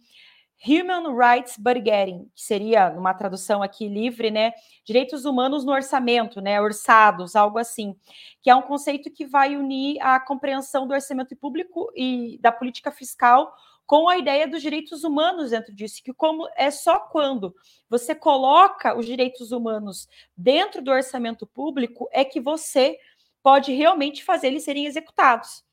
Human 0.68 1.16
Rights 1.16 1.58
Budgeting, 1.58 2.30
que 2.34 2.42
seria, 2.42 2.90
numa 2.90 3.14
tradução 3.14 3.62
aqui 3.62 3.88
livre, 3.88 4.32
né, 4.32 4.52
direitos 4.84 5.26
humanos 5.26 5.64
no 5.64 5.72
orçamento, 5.72 6.42
né, 6.42 6.60
orçados, 6.60 7.36
algo 7.36 7.60
assim, 7.60 7.96
que 8.42 8.50
é 8.50 8.56
um 8.56 8.62
conceito 8.62 9.12
que 9.12 9.26
vai 9.26 9.56
unir 9.56 10.00
a 10.02 10.20
compreensão 10.20 10.88
do 10.88 10.94
orçamento 10.94 11.36
público 11.36 11.92
e 11.96 12.40
da 12.42 12.52
política 12.52 12.92
fiscal 12.92 13.54
com 13.86 14.10
a 14.10 14.18
ideia 14.18 14.48
dos 14.48 14.62
direitos 14.62 15.04
humanos 15.04 15.52
dentro 15.52 15.74
disso, 15.74 16.02
que 16.04 16.14
como 16.14 16.48
é 16.56 16.72
só 16.72 17.00
quando 17.00 17.56
você 17.90 18.16
coloca 18.16 18.98
os 18.98 19.06
direitos 19.06 19.52
humanos 19.52 20.08
dentro 20.36 20.82
do 20.82 20.92
orçamento 20.92 21.46
público 21.46 22.10
é 22.12 22.26
que 22.26 22.40
você 22.40 22.98
pode 23.44 23.72
realmente 23.74 24.24
fazer 24.24 24.48
eles 24.48 24.64
serem 24.64 24.86
executados. 24.86 25.64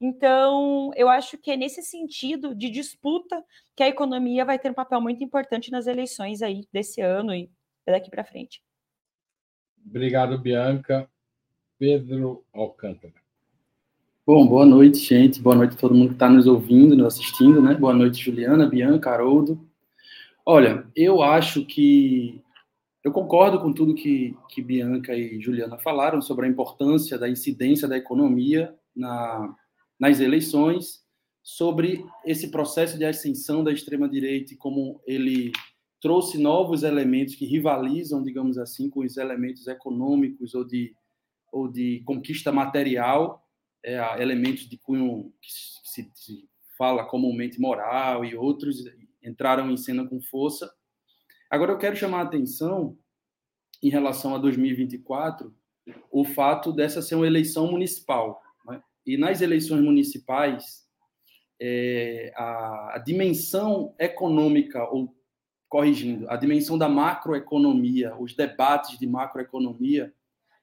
Então, 0.00 0.90
eu 0.96 1.08
acho 1.08 1.38
que 1.38 1.52
é 1.52 1.56
nesse 1.56 1.80
sentido 1.80 2.52
de 2.56 2.68
disputa 2.68 3.44
que 3.76 3.84
a 3.84 3.88
economia 3.88 4.44
vai 4.44 4.58
ter 4.58 4.68
um 4.68 4.74
papel 4.74 5.00
muito 5.00 5.22
importante 5.22 5.70
nas 5.70 5.86
eleições 5.86 6.42
aí 6.42 6.66
desse 6.72 7.00
ano 7.00 7.32
e 7.32 7.48
daqui 7.86 8.10
para 8.10 8.24
frente. 8.24 8.60
Obrigado, 9.86 10.36
Bianca. 10.36 11.08
Pedro 11.78 12.44
Alcântara. 12.52 13.21
Bom, 14.34 14.46
boa 14.46 14.64
noite, 14.64 14.98
gente. 14.98 15.42
Boa 15.42 15.54
noite 15.54 15.74
a 15.74 15.78
todo 15.78 15.94
mundo 15.94 16.08
que 16.08 16.14
está 16.14 16.26
nos 16.26 16.46
ouvindo, 16.46 16.96
nos 16.96 17.08
assistindo, 17.08 17.60
né? 17.60 17.74
Boa 17.74 17.92
noite, 17.92 18.24
Juliana, 18.24 18.66
Bianca, 18.66 19.10
Haroldo. 19.10 19.60
Olha, 20.46 20.86
eu 20.96 21.22
acho 21.22 21.66
que 21.66 22.40
eu 23.04 23.12
concordo 23.12 23.60
com 23.60 23.74
tudo 23.74 23.94
que, 23.94 24.34
que 24.48 24.62
Bianca 24.62 25.14
e 25.14 25.38
Juliana 25.38 25.76
falaram 25.76 26.22
sobre 26.22 26.46
a 26.46 26.48
importância 26.48 27.18
da 27.18 27.28
incidência 27.28 27.86
da 27.86 27.98
economia 27.98 28.74
na, 28.96 29.54
nas 30.00 30.18
eleições 30.18 31.02
sobre 31.42 32.02
esse 32.24 32.50
processo 32.50 32.96
de 32.96 33.04
ascensão 33.04 33.62
da 33.62 33.70
extrema-direita 33.70 34.54
e 34.54 34.56
como 34.56 34.98
ele 35.06 35.52
trouxe 36.00 36.38
novos 36.38 36.84
elementos 36.84 37.34
que 37.34 37.44
rivalizam, 37.44 38.22
digamos 38.22 38.56
assim, 38.56 38.88
com 38.88 39.00
os 39.00 39.18
elementos 39.18 39.66
econômicos 39.66 40.54
ou 40.54 40.64
de, 40.64 40.94
ou 41.52 41.68
de 41.68 42.00
conquista 42.06 42.50
material, 42.50 43.41
é, 43.84 44.22
elementos 44.22 44.68
de 44.68 44.76
cunho 44.78 45.32
que 45.40 45.52
se, 45.84 46.10
se 46.14 46.48
fala 46.76 47.04
comumente 47.04 47.60
moral 47.60 48.24
e 48.24 48.34
outros 48.34 48.84
entraram 49.22 49.70
em 49.70 49.76
cena 49.76 50.06
com 50.06 50.20
força. 50.20 50.72
Agora 51.50 51.72
eu 51.72 51.78
quero 51.78 51.96
chamar 51.96 52.20
a 52.20 52.24
atenção 52.24 52.98
em 53.82 53.88
relação 53.88 54.34
a 54.34 54.38
2024 54.38 55.54
o 56.10 56.24
fato 56.24 56.72
dessa 56.72 57.02
ser 57.02 57.16
uma 57.16 57.26
eleição 57.26 57.70
municipal. 57.70 58.40
E 59.04 59.16
nas 59.16 59.40
eleições 59.40 59.82
municipais, 59.82 60.86
é, 61.60 62.32
a, 62.36 62.96
a, 62.96 62.98
dimensão 62.98 63.94
econômica, 63.98 64.84
ou 64.88 65.12
corrigindo, 65.68 66.28
a 66.30 66.36
dimensão 66.36 66.78
da 66.78 66.88
macroeconomia, 66.88 68.14
os 68.16 68.34
debates 68.34 68.96
de 68.98 69.06
macroeconomia, 69.06 70.14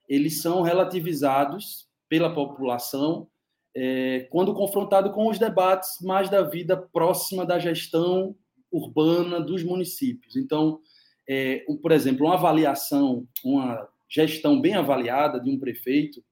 eles 0.07 0.41
são 0.41 0.61
relativizados 0.61 1.88
pela 2.09 2.33
população 2.33 3.27
é, 3.75 4.27
quando 4.31 4.53
confrontado 4.53 5.11
com 5.11 5.29
os 5.29 5.37
debates 5.37 6.01
mais 6.01 6.29
da 6.29 6.41
vida 6.41 6.75
próxima 6.75 7.45
da 7.45 7.59
gestão 7.59 8.35
urbana 8.71 9.39
dos 9.39 9.63
municípios. 9.63 10.35
Então, 10.35 10.81
é, 11.27 11.63
por 11.81 11.91
exemplo, 11.91 12.25
uma 12.25 12.35
avaliação, 12.35 13.27
uma 13.43 13.87
gestão 14.09 14.59
bem 14.59 14.73
avaliada 14.73 15.39
de 15.39 15.49
um 15.49 15.59
prefeito, 15.59 16.23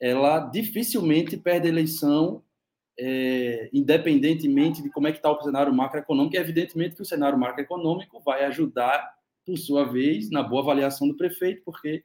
ela 0.00 0.40
dificilmente 0.40 1.36
perde 1.36 1.68
eleição, 1.68 2.42
é, 2.98 3.68
independentemente 3.72 4.82
de 4.82 4.90
como 4.90 5.06
é 5.06 5.12
que 5.12 5.18
está 5.18 5.30
o 5.30 5.40
cenário 5.42 5.72
macroeconômico. 5.72 6.34
E 6.34 6.38
evidentemente 6.38 6.96
que 6.96 7.02
o 7.02 7.06
cenário 7.06 7.38
macroeconômico 7.38 8.20
vai 8.20 8.44
ajudar, 8.46 9.14
por 9.44 9.56
sua 9.58 9.84
vez, 9.84 10.30
na 10.30 10.42
boa 10.42 10.62
avaliação 10.62 11.08
do 11.08 11.16
prefeito, 11.16 11.62
porque 11.64 12.04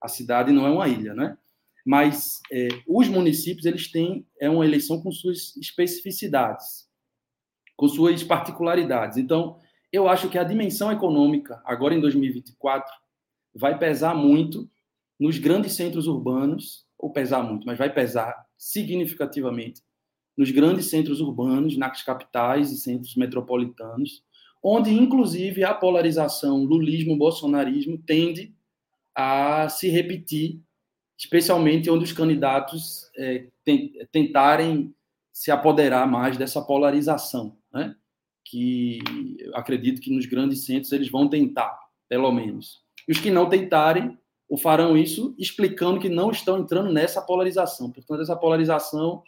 a 0.00 0.08
cidade 0.08 0.52
não 0.52 0.66
é 0.66 0.70
uma 0.70 0.88
ilha, 0.88 1.14
né? 1.14 1.36
Mas 1.86 2.40
é, 2.50 2.66
os 2.84 3.06
municípios 3.06 3.64
eles 3.64 3.90
têm 3.92 4.26
é 4.40 4.50
uma 4.50 4.64
eleição 4.66 5.00
com 5.00 5.12
suas 5.12 5.56
especificidades, 5.56 6.88
com 7.76 7.86
suas 7.86 8.24
particularidades. 8.24 9.16
Então, 9.16 9.60
eu 9.92 10.08
acho 10.08 10.28
que 10.28 10.36
a 10.36 10.42
dimensão 10.42 10.90
econômica 10.90 11.62
agora 11.64 11.94
em 11.94 12.00
2024 12.00 12.92
vai 13.54 13.78
pesar 13.78 14.16
muito 14.16 14.68
nos 15.18 15.38
grandes 15.38 15.74
centros 15.74 16.08
urbanos 16.08 16.84
ou 16.98 17.12
pesar 17.12 17.44
muito, 17.44 17.64
mas 17.64 17.78
vai 17.78 17.92
pesar 17.92 18.34
significativamente 18.58 19.80
nos 20.36 20.50
grandes 20.50 20.86
centros 20.86 21.20
urbanos, 21.20 21.76
nas 21.78 22.02
capitais 22.02 22.70
e 22.72 22.76
centros 22.76 23.14
metropolitanos, 23.14 24.22
onde, 24.62 24.92
inclusive, 24.92 25.62
a 25.62 25.72
polarização 25.72 26.64
lulismo-bolsonarismo 26.64 27.96
tende 27.98 28.52
a 29.14 29.68
se 29.68 29.88
repetir, 29.88 30.60
especialmente 31.18 31.90
onde 31.90 32.04
os 32.04 32.12
candidatos 32.12 33.10
é, 33.16 33.46
tentarem 34.12 34.94
se 35.32 35.50
apoderar 35.50 36.06
mais 36.06 36.36
dessa 36.36 36.62
polarização, 36.62 37.56
né? 37.72 37.94
que 38.44 38.98
acredito 39.54 40.00
que 40.00 40.14
nos 40.14 40.26
grandes 40.26 40.64
centros 40.64 40.92
eles 40.92 41.10
vão 41.10 41.28
tentar, 41.28 41.76
pelo 42.08 42.30
menos. 42.30 42.80
E 43.08 43.12
os 43.12 43.18
que 43.18 43.30
não 43.30 43.48
tentarem, 43.48 44.16
o 44.48 44.56
farão 44.56 44.96
isso 44.96 45.34
explicando 45.38 46.00
que 46.00 46.08
não 46.08 46.30
estão 46.30 46.58
entrando 46.58 46.92
nessa 46.92 47.20
polarização. 47.20 47.90
Portanto, 47.90 48.22
essa 48.22 48.36
polarização 48.36 49.22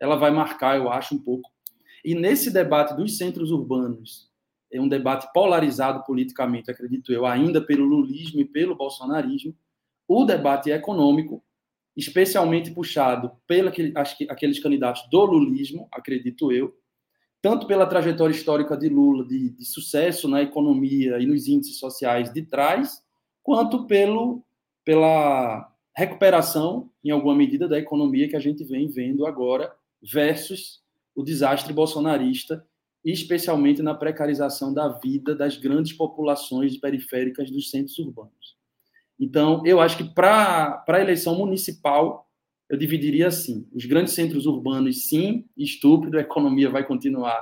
ela 0.00 0.16
vai 0.16 0.30
marcar, 0.30 0.76
eu 0.76 0.90
acho, 0.90 1.14
um 1.14 1.18
pouco. 1.18 1.50
E 2.04 2.14
nesse 2.14 2.50
debate 2.50 2.94
dos 2.94 3.16
centros 3.16 3.50
urbanos, 3.50 4.30
é 4.72 4.80
um 4.80 4.88
debate 4.88 5.30
polarizado 5.32 6.02
politicamente, 6.04 6.70
acredito 6.70 7.12
eu, 7.12 7.24
ainda 7.26 7.60
pelo 7.60 7.84
lulismo 7.84 8.40
e 8.40 8.44
pelo 8.44 8.74
bolsonarismo, 8.74 9.54
o 10.06 10.24
debate 10.24 10.70
econômico, 10.70 11.42
especialmente 11.96 12.70
puxado 12.70 13.32
pelos 13.46 14.58
candidatos 14.58 15.08
do 15.10 15.24
lulismo, 15.24 15.88
acredito 15.92 16.50
eu, 16.52 16.74
tanto 17.40 17.66
pela 17.66 17.86
trajetória 17.86 18.34
histórica 18.34 18.76
de 18.76 18.88
Lula, 18.88 19.26
de, 19.26 19.50
de 19.50 19.64
sucesso 19.64 20.28
na 20.28 20.42
economia 20.42 21.18
e 21.18 21.26
nos 21.26 21.46
índices 21.46 21.78
sociais 21.78 22.32
de 22.32 22.42
trás, 22.42 23.02
quanto 23.42 23.86
pelo 23.86 24.42
pela 24.84 25.72
recuperação, 25.96 26.90
em 27.02 27.10
alguma 27.10 27.34
medida, 27.34 27.66
da 27.66 27.78
economia 27.78 28.28
que 28.28 28.36
a 28.36 28.40
gente 28.40 28.62
vem 28.64 28.88
vendo 28.88 29.26
agora, 29.26 29.74
versus 30.02 30.82
o 31.14 31.22
desastre 31.22 31.72
bolsonarista, 31.72 32.66
especialmente 33.04 33.82
na 33.82 33.94
precarização 33.94 34.74
da 34.74 34.88
vida 34.88 35.34
das 35.34 35.56
grandes 35.56 35.92
populações 35.92 36.76
periféricas 36.76 37.50
dos 37.50 37.70
centros 37.70 37.98
urbanos. 37.98 38.56
Então, 39.18 39.62
eu 39.64 39.80
acho 39.80 39.96
que 39.96 40.04
para 40.04 40.84
a 40.86 41.00
eleição 41.00 41.36
municipal, 41.36 42.28
eu 42.68 42.76
dividiria 42.76 43.28
assim: 43.28 43.68
os 43.72 43.84
grandes 43.84 44.14
centros 44.14 44.46
urbanos, 44.46 45.08
sim, 45.08 45.46
estúpido, 45.56 46.18
a 46.18 46.22
economia 46.22 46.70
vai 46.70 46.84
continuar 46.84 47.40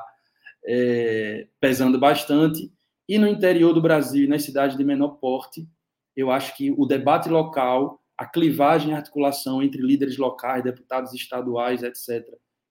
é, 0.66 1.48
pesando 1.60 1.98
bastante, 1.98 2.70
e 3.08 3.18
no 3.18 3.26
interior 3.26 3.72
do 3.72 3.82
Brasil, 3.82 4.28
nas 4.28 4.42
cidades 4.42 4.76
de 4.76 4.84
menor 4.84 5.16
porte, 5.18 5.68
eu 6.16 6.30
acho 6.30 6.56
que 6.56 6.70
o 6.70 6.86
debate 6.86 7.28
local, 7.28 8.00
a 8.16 8.26
clivagem 8.26 8.90
e 8.90 8.94
articulação 8.94 9.62
entre 9.62 9.82
líderes 9.82 10.18
locais, 10.18 10.62
deputados 10.62 11.12
estaduais, 11.12 11.82
etc., 11.82 12.24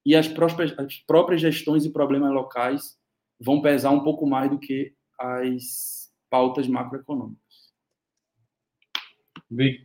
e 0.06 0.16
as 0.16 0.28
próprias, 0.28 0.74
as 0.80 0.98
próprias 0.98 1.42
gestões 1.42 1.86
e 1.86 1.92
problemas 1.92 2.34
locais 2.34 2.98
vão 3.40 3.62
pesar 3.62 3.92
um 3.92 4.04
pouco 4.04 4.26
mais 4.26 4.50
do 4.50 4.58
que 4.58 4.94
as 5.20 6.12
pautas 6.30 6.68
macroeconômicas. 6.68 7.41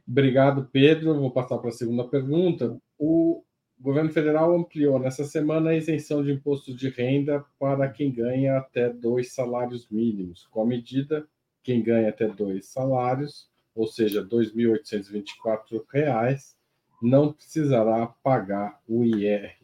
Obrigado, 0.06 0.68
Pedro. 0.70 1.18
Vou 1.18 1.30
passar 1.30 1.58
para 1.58 1.70
a 1.70 1.72
segunda 1.72 2.04
pergunta. 2.04 2.80
O 2.96 3.42
governo 3.78 4.12
federal 4.12 4.54
ampliou 4.54 4.98
nessa 4.98 5.24
semana 5.24 5.70
a 5.70 5.76
isenção 5.76 6.22
de 6.22 6.30
imposto 6.30 6.74
de 6.74 6.88
renda 6.88 7.44
para 7.58 7.90
quem 7.90 8.12
ganha 8.12 8.58
até 8.58 8.88
dois 8.88 9.32
salários 9.32 9.88
mínimos. 9.90 10.46
Com 10.50 10.62
a 10.62 10.66
medida, 10.66 11.26
quem 11.62 11.82
ganha 11.82 12.10
até 12.10 12.28
dois 12.28 12.66
salários, 12.66 13.50
ou 13.74 13.86
seja, 13.86 14.22
R$ 14.22 14.28
2.824, 14.28 16.54
não 17.02 17.32
precisará 17.32 18.06
pagar 18.06 18.80
o 18.88 19.04
IR. 19.04 19.54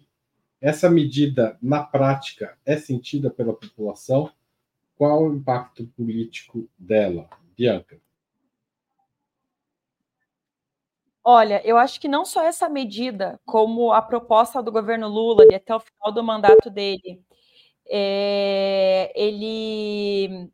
Essa 0.60 0.90
medida, 0.90 1.56
na 1.62 1.82
prática, 1.82 2.58
é 2.66 2.76
sentida 2.76 3.30
pela 3.30 3.54
população? 3.54 4.30
Qual 4.96 5.24
o 5.24 5.34
impacto 5.34 5.86
político 5.96 6.68
dela? 6.78 7.28
Bianca. 7.56 7.98
Olha, 11.24 11.62
eu 11.64 11.76
acho 11.78 12.00
que 12.00 12.08
não 12.08 12.24
só 12.24 12.42
essa 12.42 12.68
medida, 12.68 13.40
como 13.46 13.92
a 13.92 14.02
proposta 14.02 14.60
do 14.60 14.72
governo 14.72 15.06
Lula 15.08 15.46
de 15.46 15.54
até 15.54 15.72
o 15.74 15.78
final 15.80 16.10
do 16.12 16.22
mandato 16.24 16.68
dele, 16.68 17.22
é, 17.88 19.12
ele 19.16 20.50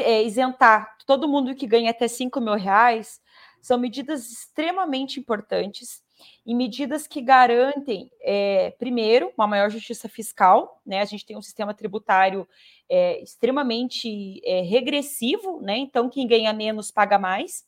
é, 0.00 0.22
isentar 0.24 0.96
todo 1.06 1.28
mundo 1.28 1.54
que 1.54 1.66
ganha 1.66 1.90
até 1.90 2.08
5 2.08 2.40
mil 2.40 2.54
reais, 2.54 3.20
são 3.62 3.78
medidas 3.78 4.30
extremamente 4.30 5.20
importantes 5.20 6.02
e 6.46 6.54
medidas 6.54 7.06
que 7.06 7.20
garantem, 7.22 8.10
é, 8.22 8.70
primeiro, 8.78 9.32
uma 9.38 9.46
maior 9.46 9.70
justiça 9.70 10.08
fiscal, 10.08 10.80
né? 10.86 11.00
A 11.00 11.04
gente 11.06 11.26
tem 11.26 11.36
um 11.36 11.42
sistema 11.42 11.74
tributário 11.74 12.48
é, 12.88 13.22
extremamente 13.22 14.40
regressivo, 14.68 15.60
né? 15.62 15.76
Então, 15.78 16.08
quem 16.10 16.26
ganha 16.26 16.52
menos 16.52 16.90
paga 16.90 17.18
mais. 17.18 17.64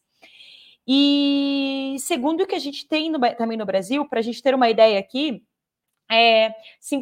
E 0.86 1.96
segundo 1.98 2.42
o 2.42 2.46
que 2.46 2.54
a 2.54 2.60
gente 2.60 2.86
tem 2.86 3.10
no, 3.10 3.18
também 3.36 3.56
no 3.56 3.66
Brasil, 3.66 4.06
para 4.08 4.20
a 4.20 4.22
gente 4.22 4.42
ter 4.42 4.54
uma 4.54 4.68
ideia 4.68 4.98
aqui, 4.98 5.42
é, 6.10 6.54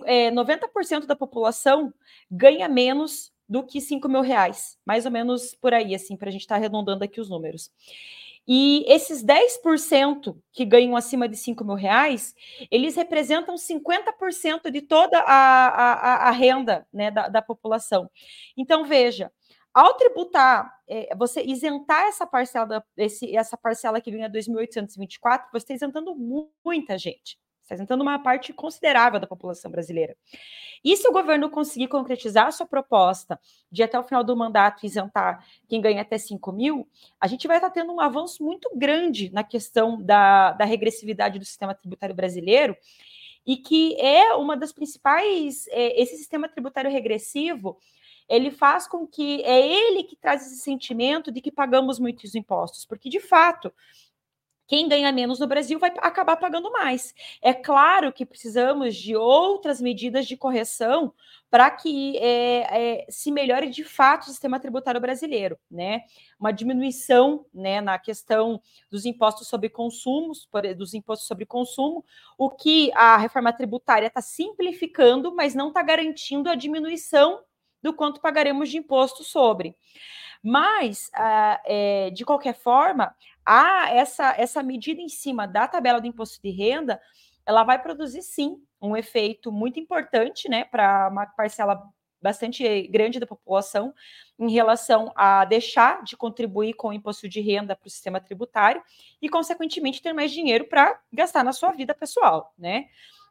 é, 0.06 0.30
90% 0.30 1.06
da 1.06 1.16
população 1.16 1.92
ganha 2.30 2.68
menos 2.68 3.32
do 3.48 3.64
que 3.64 3.80
5 3.80 4.08
mil 4.08 4.20
reais, 4.20 4.78
mais 4.86 5.04
ou 5.04 5.12
menos 5.12 5.54
por 5.54 5.74
aí, 5.74 5.94
assim, 5.94 6.16
para 6.16 6.28
a 6.28 6.32
gente 6.32 6.42
estar 6.42 6.54
tá 6.54 6.58
arredondando 6.58 7.04
aqui 7.04 7.20
os 7.20 7.28
números. 7.28 7.70
E 8.46 8.84
esses 8.88 9.22
10% 9.22 10.36
que 10.52 10.64
ganham 10.64 10.96
acima 10.96 11.28
de 11.28 11.36
5 11.36 11.64
mil 11.64 11.76
reais, 11.76 12.34
eles 12.70 12.96
representam 12.96 13.54
50% 13.54 14.70
de 14.70 14.80
toda 14.80 15.20
a, 15.20 15.68
a, 15.68 16.28
a 16.28 16.30
renda 16.30 16.86
né, 16.92 17.10
da, 17.10 17.28
da 17.28 17.42
população. 17.42 18.10
Então, 18.56 18.84
veja, 18.84 19.30
ao 19.74 19.94
tributar, 19.94 20.72
é, 20.86 21.14
você 21.16 21.42
isentar 21.42 22.04
essa 22.04 22.26
parcela, 22.26 22.84
esse, 22.96 23.34
essa 23.36 23.56
parcela 23.56 24.00
que 24.00 24.10
ganha 24.10 24.28
2.824, 24.28 25.44
você 25.52 25.64
está 25.64 25.74
isentando 25.74 26.14
muita 26.14 26.98
gente. 26.98 27.38
Está 27.62 27.76
isentando 27.76 28.02
uma 28.02 28.18
parte 28.18 28.52
considerável 28.52 29.20
da 29.20 29.26
população 29.26 29.70
brasileira. 29.70 30.16
E 30.84 30.96
se 30.96 31.08
o 31.08 31.12
governo 31.12 31.48
conseguir 31.48 31.86
concretizar 31.88 32.48
a 32.48 32.50
sua 32.50 32.66
proposta 32.66 33.40
de 33.70 33.82
até 33.82 33.98
o 33.98 34.02
final 34.02 34.24
do 34.24 34.36
mandato 34.36 34.84
isentar 34.84 35.46
quem 35.68 35.80
ganha 35.80 36.02
até 36.02 36.18
5 36.18 36.52
mil, 36.52 36.88
a 37.20 37.26
gente 37.26 37.46
vai 37.46 37.58
estar 37.58 37.70
tendo 37.70 37.92
um 37.92 38.00
avanço 38.00 38.42
muito 38.42 38.68
grande 38.74 39.30
na 39.32 39.44
questão 39.44 40.02
da, 40.02 40.52
da 40.52 40.64
regressividade 40.64 41.38
do 41.38 41.44
sistema 41.44 41.74
tributário 41.74 42.14
brasileiro 42.14 42.76
e 43.46 43.56
que 43.56 43.98
é 44.00 44.34
uma 44.34 44.56
das 44.56 44.72
principais. 44.72 45.66
É, 45.68 46.00
esse 46.00 46.16
sistema 46.16 46.48
tributário 46.48 46.90
regressivo 46.90 47.78
ele 48.32 48.50
faz 48.50 48.86
com 48.88 49.06
que 49.06 49.42
é 49.42 49.60
ele 49.60 50.04
que 50.04 50.16
traz 50.16 50.46
esse 50.46 50.60
sentimento 50.60 51.30
de 51.30 51.40
que 51.40 51.52
pagamos 51.52 51.98
muitos 51.98 52.34
impostos, 52.34 52.86
porque 52.86 53.08
de 53.08 53.20
fato 53.20 53.72
quem 54.66 54.88
ganha 54.88 55.12
menos 55.12 55.38
no 55.38 55.46
Brasil 55.46 55.78
vai 55.78 55.92
acabar 55.98 56.34
pagando 56.38 56.72
mais. 56.72 57.14
É 57.42 57.52
claro 57.52 58.10
que 58.10 58.24
precisamos 58.24 58.96
de 58.96 59.14
outras 59.14 59.82
medidas 59.82 60.26
de 60.26 60.34
correção 60.34 61.12
para 61.50 61.70
que 61.70 62.16
é, 62.16 63.02
é, 63.02 63.06
se 63.10 63.30
melhore 63.30 63.68
de 63.68 63.84
fato 63.84 64.22
o 64.22 64.30
sistema 64.30 64.58
tributário 64.58 64.98
brasileiro, 64.98 65.58
né? 65.70 66.04
Uma 66.40 66.52
diminuição 66.52 67.44
né, 67.52 67.82
na 67.82 67.98
questão 67.98 68.62
dos 68.90 69.04
impostos 69.04 69.46
sobre 69.46 69.68
consumos, 69.68 70.48
dos 70.74 70.94
impostos 70.94 71.28
sobre 71.28 71.44
consumo, 71.44 72.02
o 72.38 72.48
que 72.48 72.90
a 72.94 73.18
reforma 73.18 73.52
tributária 73.52 74.06
está 74.06 74.22
simplificando, 74.22 75.34
mas 75.34 75.54
não 75.54 75.68
está 75.68 75.82
garantindo 75.82 76.48
a 76.48 76.54
diminuição 76.54 77.42
do 77.82 77.92
quanto 77.92 78.20
pagaremos 78.20 78.70
de 78.70 78.78
imposto 78.78 79.24
sobre. 79.24 79.76
Mas, 80.42 81.10
ah, 81.14 81.60
é, 81.64 82.10
de 82.10 82.24
qualquer 82.24 82.54
forma, 82.54 83.14
há 83.44 83.90
essa, 83.90 84.34
essa 84.36 84.62
medida 84.62 85.00
em 85.00 85.08
cima 85.08 85.46
da 85.46 85.68
tabela 85.68 86.00
do 86.00 86.06
imposto 86.06 86.40
de 86.42 86.50
renda, 86.50 87.00
ela 87.46 87.64
vai 87.64 87.80
produzir 87.80 88.22
sim 88.22 88.62
um 88.80 88.96
efeito 88.96 89.52
muito 89.52 89.78
importante, 89.78 90.48
né, 90.48 90.64
para 90.64 91.08
uma 91.08 91.26
parcela 91.26 91.82
bastante 92.20 92.86
grande 92.86 93.18
da 93.18 93.26
população 93.26 93.92
em 94.38 94.50
relação 94.50 95.12
a 95.16 95.44
deixar 95.44 96.04
de 96.04 96.16
contribuir 96.16 96.74
com 96.74 96.88
o 96.88 96.92
imposto 96.92 97.28
de 97.28 97.40
renda 97.40 97.74
para 97.74 97.88
o 97.88 97.90
sistema 97.90 98.20
tributário 98.20 98.82
e, 99.20 99.28
consequentemente, 99.28 100.00
ter 100.00 100.12
mais 100.12 100.30
dinheiro 100.30 100.66
para 100.66 100.98
gastar 101.12 101.42
na 101.42 101.52
sua 101.52 101.72
vida 101.72 101.94
pessoal, 101.94 102.54
né? 102.56 102.86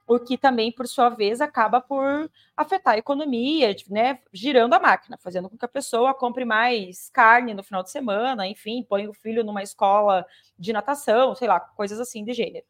O 0.08 0.20
que 0.20 0.38
também, 0.38 0.72
por 0.72 0.88
sua 0.88 1.10
vez, 1.10 1.42
acaba 1.42 1.80
por 1.80 2.30
afetar 2.56 2.96
a 2.96 2.98
economia, 2.98 3.76
né, 3.90 4.20
girando 4.34 4.74
a 4.74 4.80
máquina, 4.80 5.18
fazendo 5.18 5.50
com 5.50 5.58
que 5.58 5.66
a 5.66 5.70
pessoa 5.70 6.14
compre 6.14 6.44
mais 6.46 7.10
carne 7.10 7.54
no 7.54 7.64
final 7.64 7.84
de 7.84 7.92
semana, 7.92 8.48
enfim, 8.48 8.84
põe 8.84 9.08
o 9.08 9.14
filho 9.14 9.44
numa 9.44 9.64
escola 9.64 10.26
de 10.58 10.74
natação, 10.74 11.36
sei 11.36 11.48
lá, 11.48 11.60
coisas 11.60 12.00
assim 12.00 12.24
de 12.24 12.34
gênero. 12.34 12.66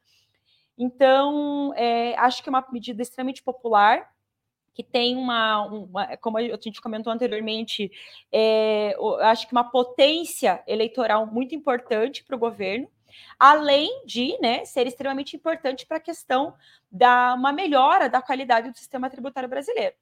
Então, 0.78 1.74
é, 1.76 2.16
acho 2.18 2.42
que 2.42 2.50
é 2.50 2.52
uma 2.52 2.66
medida 2.72 3.02
extremamente 3.02 3.44
popular, 3.44 4.10
que 4.74 4.84
tem 4.84 5.18
uma, 5.18 5.66
uma 5.66 6.18
como 6.18 6.38
a 6.38 6.42
gente 6.42 6.82
comentou 6.82 7.12
anteriormente, 7.12 7.92
é, 8.32 8.96
acho 9.22 9.48
que 9.48 9.52
uma 9.52 9.70
potência 9.70 10.64
eleitoral 10.66 11.26
muito 11.28 11.54
importante 11.54 12.24
para 12.24 12.36
o 12.36 12.40
governo, 12.40 12.88
além 13.40 14.06
de 14.06 14.38
né, 14.42 14.66
ser 14.66 14.88
extremamente 14.88 15.36
importante 15.36 15.86
para 15.86 15.98
a 15.98 16.02
questão 16.02 16.54
da 16.92 17.34
uma 17.34 17.52
melhora 17.52 18.10
da 18.10 18.22
qualidade 18.22 18.70
do 18.70 18.78
sistema 18.78 19.10
tributário 19.10 19.50
brasileiro. 19.50 19.96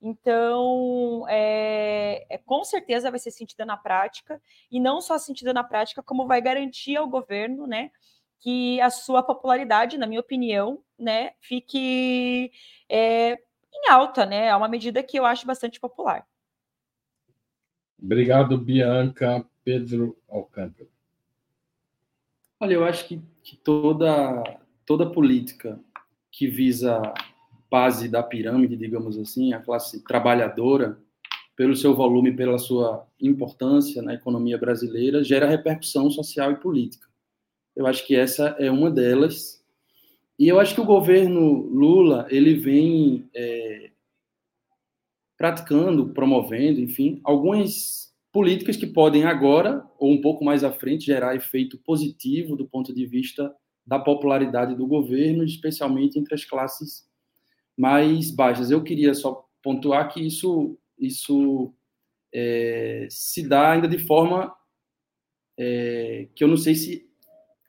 Então, 0.00 1.24
é, 1.28 2.26
é, 2.28 2.38
com 2.38 2.62
certeza 2.62 3.10
vai 3.10 3.18
ser 3.18 3.30
sentida 3.30 3.64
na 3.64 3.76
prática, 3.76 4.40
e 4.70 4.78
não 4.78 5.00
só 5.00 5.16
sentida 5.16 5.52
na 5.52 5.64
prática, 5.64 6.02
como 6.02 6.26
vai 6.26 6.42
garantir 6.42 6.96
ao 6.96 7.08
governo 7.08 7.66
né, 7.66 7.90
que 8.38 8.78
a 8.82 8.90
sua 8.90 9.22
popularidade, 9.22 9.96
na 9.96 10.06
minha 10.06 10.20
opinião, 10.20 10.82
né, 10.98 11.32
fique 11.40 12.52
é, 12.88 13.38
em 13.72 13.90
alta, 13.90 14.26
né? 14.26 14.48
É 14.48 14.56
uma 14.56 14.68
medida 14.68 15.02
que 15.02 15.18
eu 15.18 15.24
acho 15.24 15.46
bastante 15.46 15.80
popular. 15.80 16.26
Obrigado, 18.00 18.58
Bianca. 18.58 19.44
Pedro 19.64 20.16
Alcântara. 20.28 20.93
Olha, 22.60 22.74
eu 22.74 22.84
acho 22.84 23.06
que, 23.08 23.20
que 23.42 23.56
toda, 23.56 24.42
toda 24.86 25.10
política 25.10 25.78
que 26.30 26.46
visa 26.46 27.00
base 27.70 28.08
da 28.08 28.22
pirâmide, 28.22 28.76
digamos 28.76 29.18
assim, 29.18 29.52
a 29.52 29.60
classe 29.60 30.04
trabalhadora, 30.04 30.98
pelo 31.56 31.76
seu 31.76 31.94
volume, 31.94 32.34
pela 32.34 32.58
sua 32.58 33.06
importância 33.20 34.02
na 34.02 34.14
economia 34.14 34.58
brasileira, 34.58 35.22
gera 35.22 35.48
repercussão 35.48 36.10
social 36.10 36.52
e 36.52 36.56
política. 36.56 37.08
Eu 37.76 37.86
acho 37.86 38.06
que 38.06 38.14
essa 38.14 38.56
é 38.58 38.70
uma 38.70 38.90
delas. 38.90 39.62
E 40.38 40.48
eu 40.48 40.58
acho 40.58 40.74
que 40.74 40.80
o 40.80 40.86
governo 40.86 41.62
Lula 41.68 42.26
ele 42.28 42.54
vem 42.54 43.28
é, 43.34 43.90
praticando, 45.36 46.08
promovendo, 46.08 46.80
enfim, 46.80 47.20
algumas 47.22 48.03
políticas 48.34 48.76
que 48.76 48.88
podem 48.88 49.22
agora, 49.22 49.88
ou 49.96 50.10
um 50.10 50.20
pouco 50.20 50.44
mais 50.44 50.64
à 50.64 50.72
frente, 50.72 51.06
gerar 51.06 51.36
efeito 51.36 51.78
positivo 51.78 52.56
do 52.56 52.66
ponto 52.66 52.92
de 52.92 53.06
vista 53.06 53.54
da 53.86 53.96
popularidade 53.96 54.74
do 54.74 54.88
governo, 54.88 55.44
especialmente 55.44 56.18
entre 56.18 56.34
as 56.34 56.44
classes 56.44 57.08
mais 57.78 58.32
baixas. 58.32 58.72
Eu 58.72 58.82
queria 58.82 59.14
só 59.14 59.48
pontuar 59.62 60.12
que 60.12 60.20
isso, 60.20 60.76
isso 60.98 61.72
é, 62.34 63.06
se 63.08 63.46
dá 63.48 63.70
ainda 63.70 63.86
de 63.86 63.98
forma 63.98 64.52
é, 65.56 66.26
que 66.34 66.42
eu 66.42 66.48
não 66.48 66.56
sei 66.56 66.74
se 66.74 67.08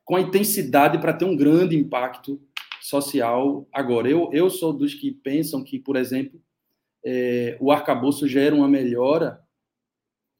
com 0.03 0.15
a 0.15 0.21
intensidade 0.21 0.97
para 0.97 1.13
ter 1.13 1.25
um 1.25 1.37
grande 1.37 1.77
impacto 1.77 2.41
social 2.81 3.67
agora. 3.71 4.09
Eu, 4.09 4.31
eu 4.33 4.49
sou 4.49 4.73
dos 4.73 4.95
que 4.95 5.11
pensam 5.11 5.63
que, 5.63 5.77
por 5.77 5.95
exemplo, 5.95 6.41
é, 7.05 7.55
o 7.61 7.71
arcabouço 7.71 8.27
gera 8.27 8.55
uma 8.55 8.67
melhora 8.67 9.44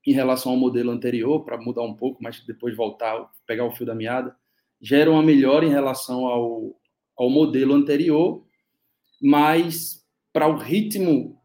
em 0.05 0.13
relação 0.13 0.51
ao 0.51 0.57
modelo 0.57 0.91
anterior, 0.91 1.43
para 1.43 1.57
mudar 1.57 1.81
um 1.81 1.95
pouco, 1.95 2.21
mas 2.21 2.43
depois 2.45 2.75
voltar, 2.75 3.29
pegar 3.47 3.65
o 3.65 3.71
fio 3.71 3.85
da 3.85 3.95
meada, 3.95 4.35
gera 4.79 5.09
uma 5.09 5.23
melhora 5.23 5.65
em 5.65 5.71
relação 5.71 6.27
ao, 6.27 6.79
ao 7.17 7.29
modelo 7.29 7.73
anterior, 7.73 8.45
mas 9.21 10.05
para 10.31 10.47
o 10.47 10.55
ritmo 10.55 11.41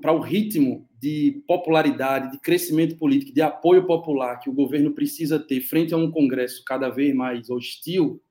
para 0.00 0.12
o 0.12 0.20
ritmo 0.20 0.88
de 1.00 1.42
popularidade, 1.44 2.30
de 2.30 2.38
crescimento 2.38 2.96
político, 2.96 3.34
de 3.34 3.42
apoio 3.42 3.84
popular 3.84 4.38
que 4.38 4.48
o 4.48 4.52
governo 4.52 4.92
precisa 4.92 5.40
ter 5.40 5.60
frente 5.60 5.92
a 5.92 5.96
um 5.96 6.08
Congresso 6.08 6.62
cada 6.64 6.88
vez 6.88 7.12
mais 7.12 7.50
hostil, 7.50 8.22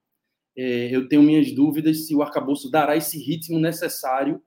é, 0.57 0.95
eu 0.95 1.09
tenho 1.09 1.21
minhas 1.21 1.51
dúvidas 1.51 2.07
se 2.07 2.15
o 2.15 2.21
arcabouço 2.21 2.71
dará 2.71 2.95
esse 2.95 3.21
ritmo 3.21 3.59
necessário 3.59 4.41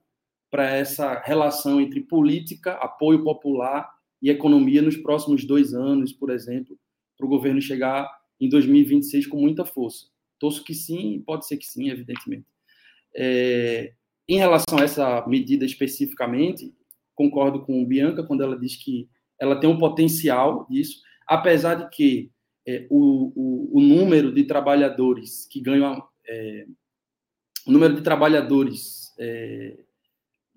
para 0.49 0.67
essa 0.67 1.21
relação 1.21 1.79
entre 1.79 2.01
política, 2.01 2.71
apoio 2.73 3.23
popular 3.23 3.87
e 4.21 4.29
economia 4.29 4.81
nos 4.81 4.97
próximos 4.97 5.45
dois 5.45 5.73
anos, 5.73 6.11
por 6.11 6.29
exemplo, 6.29 6.77
para 7.17 7.25
o 7.25 7.29
governo 7.29 7.61
chegar 7.61 8.09
em 8.39 8.49
2026 8.49 9.27
com 9.27 9.39
muita 9.39 9.65
força. 9.65 10.07
Torço 10.39 10.63
que 10.63 10.73
sim, 10.73 11.21
pode 11.25 11.45
ser 11.45 11.57
que 11.57 11.65
sim, 11.65 11.89
evidentemente. 11.89 12.45
É, 13.15 13.93
em 14.27 14.37
relação 14.37 14.77
a 14.77 14.83
essa 14.83 15.25
medida 15.27 15.65
especificamente, 15.65 16.73
concordo 17.15 17.65
com 17.65 17.85
Bianca 17.85 18.23
quando 18.23 18.43
ela 18.43 18.57
diz 18.57 18.75
que 18.75 19.09
ela 19.39 19.59
tem 19.59 19.69
um 19.69 19.77
potencial 19.77 20.67
disso, 20.69 21.01
apesar 21.27 21.75
de 21.75 21.89
que 21.89 22.31
é, 22.67 22.85
o, 22.89 23.31
o, 23.35 23.77
o, 23.77 23.81
número 23.81 24.33
de 24.33 24.43
trabalhadores 24.43 25.47
que 25.49 25.59
ganham 25.59 26.03
é, 26.27 26.65
o 27.65 27.71
número 27.71 27.95
de 27.95 28.01
trabalhadores 28.01 29.13
é, 29.17 29.79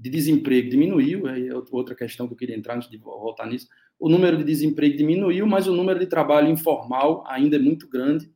de 0.03 0.11
desemprego 0.11 0.69
diminuiu, 0.69 1.29
é 1.29 1.55
outra 1.71 1.95
questão 1.95 2.27
que 2.27 2.33
eu 2.33 2.37
queria 2.37 2.57
entrar 2.57 2.75
antes 2.75 2.91
de 2.91 2.97
voltar 2.97 3.47
nisso. 3.47 3.69
O 4.01 4.09
número 4.09 4.37
de 4.37 4.43
desemprego 4.43 4.97
diminuiu, 4.97 5.47
mas 5.47 5.69
o 5.69 5.77
número 5.77 6.01
de 6.01 6.07
trabalho 6.07 6.49
informal 6.49 7.23
ainda 7.25 7.55
é 7.55 7.59
muito 7.61 7.89
grande. 7.89 8.29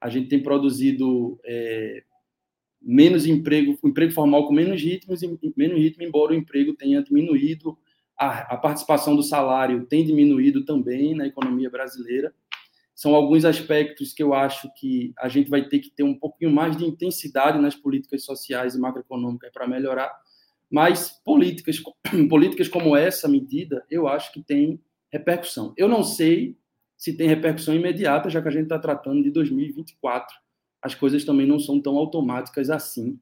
A 0.00 0.08
gente 0.08 0.28
tem 0.28 0.40
produzido 0.40 1.36
é, 1.44 2.04
menos 2.80 3.26
emprego, 3.26 3.76
emprego 3.84 4.12
formal 4.12 4.46
com 4.46 4.52
menos 4.52 4.80
ritmos, 4.80 5.20
menos 5.56 5.76
ritmo, 5.76 6.04
embora 6.04 6.32
o 6.32 6.36
emprego 6.36 6.72
tenha 6.72 7.02
diminuído, 7.02 7.76
a, 8.16 8.54
a 8.54 8.56
participação 8.56 9.16
do 9.16 9.22
salário 9.24 9.86
tem 9.86 10.04
diminuído 10.04 10.64
também 10.64 11.16
na 11.16 11.26
economia 11.26 11.68
brasileira. 11.68 12.32
São 12.94 13.12
alguns 13.12 13.44
aspectos 13.44 14.12
que 14.12 14.22
eu 14.22 14.32
acho 14.32 14.72
que 14.76 15.12
a 15.18 15.28
gente 15.28 15.50
vai 15.50 15.68
ter 15.68 15.80
que 15.80 15.90
ter 15.90 16.04
um 16.04 16.14
pouquinho 16.14 16.52
mais 16.52 16.76
de 16.76 16.84
intensidade 16.84 17.60
nas 17.60 17.74
políticas 17.74 18.24
sociais 18.24 18.76
e 18.76 18.78
macroeconômicas 18.78 19.50
para 19.50 19.66
melhorar, 19.66 20.16
mas 20.70 21.10
políticas, 21.24 21.82
políticas 22.28 22.68
como 22.68 22.96
essa 22.96 23.26
medida, 23.26 23.84
eu 23.90 24.06
acho 24.06 24.32
que 24.32 24.42
tem 24.42 24.80
repercussão. 25.10 25.72
Eu 25.76 25.88
não 25.88 26.02
sei 26.02 26.56
se 26.96 27.16
tem 27.16 27.28
repercussão 27.28 27.74
imediata, 27.74 28.28
já 28.28 28.42
que 28.42 28.48
a 28.48 28.50
gente 28.50 28.64
está 28.64 28.78
tratando 28.78 29.22
de 29.22 29.30
2024. 29.30 30.34
As 30.82 30.94
coisas 30.94 31.24
também 31.24 31.46
não 31.46 31.58
são 31.58 31.80
tão 31.80 31.96
automáticas 31.96 32.70
assim, 32.70 33.18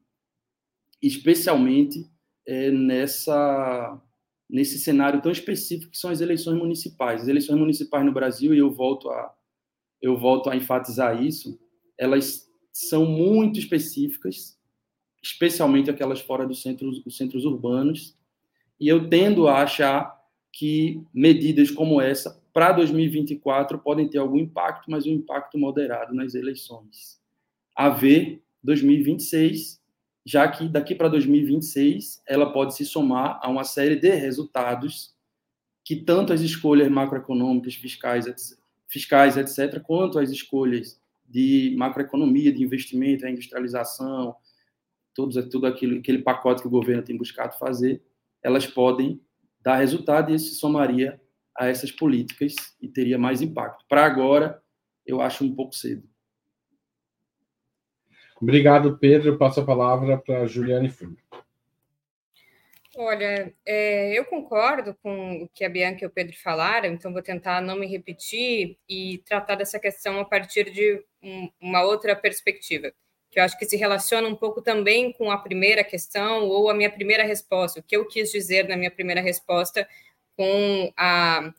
especialmente 1.01 2.09
é, 2.45 2.71
nessa 2.71 4.01
nesse 4.49 4.79
cenário 4.79 5.21
tão 5.21 5.31
específico 5.31 5.91
que 5.91 5.97
são 5.97 6.09
as 6.09 6.21
eleições 6.21 6.57
municipais. 6.57 7.23
As 7.23 7.27
eleições 7.27 7.59
municipais 7.59 8.05
no 8.05 8.13
Brasil, 8.13 8.53
e 8.53 8.57
eu 8.57 8.71
volto 8.71 9.09
a 9.09 9.33
eu 10.01 10.17
volto 10.17 10.49
a 10.49 10.55
enfatizar 10.55 11.21
isso, 11.23 11.59
elas 11.97 12.47
são 12.71 13.05
muito 13.05 13.57
específicas 13.59 14.56
especialmente 15.21 15.89
aquelas 15.89 16.21
fora 16.21 16.45
dos 16.45 16.61
centros, 16.61 17.03
dos 17.03 17.17
centros 17.17 17.45
urbanos. 17.45 18.15
E 18.79 18.87
eu 18.87 19.09
tendo 19.09 19.47
a 19.47 19.61
achar 19.61 20.15
que 20.51 21.01
medidas 21.13 21.69
como 21.69 22.01
essa, 22.01 22.41
para 22.53 22.71
2024, 22.71 23.77
podem 23.79 24.07
ter 24.07 24.17
algum 24.17 24.37
impacto, 24.37 24.89
mas 24.89 25.05
um 25.05 25.11
impacto 25.11 25.57
moderado 25.57 26.13
nas 26.13 26.33
eleições. 26.33 27.19
A 27.75 27.89
ver 27.89 28.41
2026, 28.63 29.79
já 30.25 30.47
que 30.47 30.67
daqui 30.67 30.95
para 30.95 31.07
2026 31.07 32.21
ela 32.27 32.51
pode 32.51 32.75
se 32.75 32.85
somar 32.85 33.39
a 33.41 33.49
uma 33.49 33.63
série 33.63 33.95
de 33.95 34.09
resultados 34.09 35.15
que 35.83 35.95
tanto 35.95 36.33
as 36.33 36.41
escolhas 36.41 36.89
macroeconômicas, 36.89 37.75
fiscais, 37.75 38.25
fiscais, 38.87 39.37
etc., 39.37 39.79
quanto 39.81 40.19
as 40.19 40.31
escolhas 40.31 40.99
de 41.25 41.75
macroeconomia, 41.77 42.51
de 42.51 42.63
investimento, 42.63 43.25
a 43.25 43.29
industrialização, 43.29 44.35
todos, 45.17 45.35
tudo 45.49 45.65
aquilo, 45.65 45.97
aquele 45.97 46.19
pacote 46.19 46.61
que 46.61 46.67
o 46.67 46.71
governo 46.71 47.01
tem 47.01 47.17
buscado 47.17 47.57
fazer, 47.57 48.03
elas 48.43 48.67
podem 48.67 49.19
dar 49.59 49.77
resultado 49.77 50.31
e 50.31 50.35
isso 50.35 50.53
se 50.53 50.59
somaria 50.59 51.19
a 51.57 51.65
essas 51.65 51.91
políticas 51.91 52.53
e 52.79 52.87
teria 52.87 53.17
mais 53.17 53.41
impacto. 53.41 53.83
Para 53.89 54.05
agora, 54.05 54.61
eu 55.03 55.19
acho 55.19 55.43
um 55.43 55.55
pouco 55.55 55.75
cedo. 55.75 56.07
Obrigado, 58.39 58.95
Pedro. 58.99 59.29
Eu 59.29 59.37
passo 59.39 59.59
a 59.59 59.65
palavra 59.65 60.19
para 60.19 60.41
a 60.41 60.45
Juliane 60.45 60.91
Fundo. 60.91 61.17
Olha, 62.95 63.51
é, 63.65 64.17
eu 64.17 64.23
concordo 64.25 64.95
com 65.01 65.43
o 65.43 65.49
que 65.49 65.63
a 65.63 65.69
Bianca 65.69 66.03
e 66.03 66.07
o 66.07 66.11
Pedro 66.11 66.35
falaram, 66.37 66.89
então 66.89 67.11
vou 67.11 67.21
tentar 67.23 67.59
não 67.61 67.75
me 67.75 67.87
repetir 67.87 68.77
e 68.87 69.19
tratar 69.25 69.55
dessa 69.55 69.79
questão 69.79 70.19
a 70.19 70.25
partir 70.25 70.71
de 70.71 71.03
um, 71.21 71.49
uma 71.59 71.83
outra 71.83 72.15
perspectiva 72.15 72.91
que 73.37 73.41
eu 73.41 73.43
acho 73.43 73.59
que 73.59 73.67
se 73.67 73.77
relaciona 73.77 74.27
um 74.27 74.35
pouco 74.35 74.63
também 74.63 75.13
com 75.13 75.29
a 75.29 75.37
primeira 75.37 75.83
questão 75.83 76.45
ou 76.45 76.71
a 76.71 76.73
minha 76.73 76.89
primeira 76.89 77.23
resposta, 77.23 77.79
o 77.79 77.83
que 77.83 77.95
eu 77.95 78.03
quis 78.07 78.31
dizer 78.31 78.67
na 78.67 78.75
minha 78.75 78.89
primeira 78.89 79.21
resposta 79.21 79.87
com 80.35 80.91
a, 80.97 81.53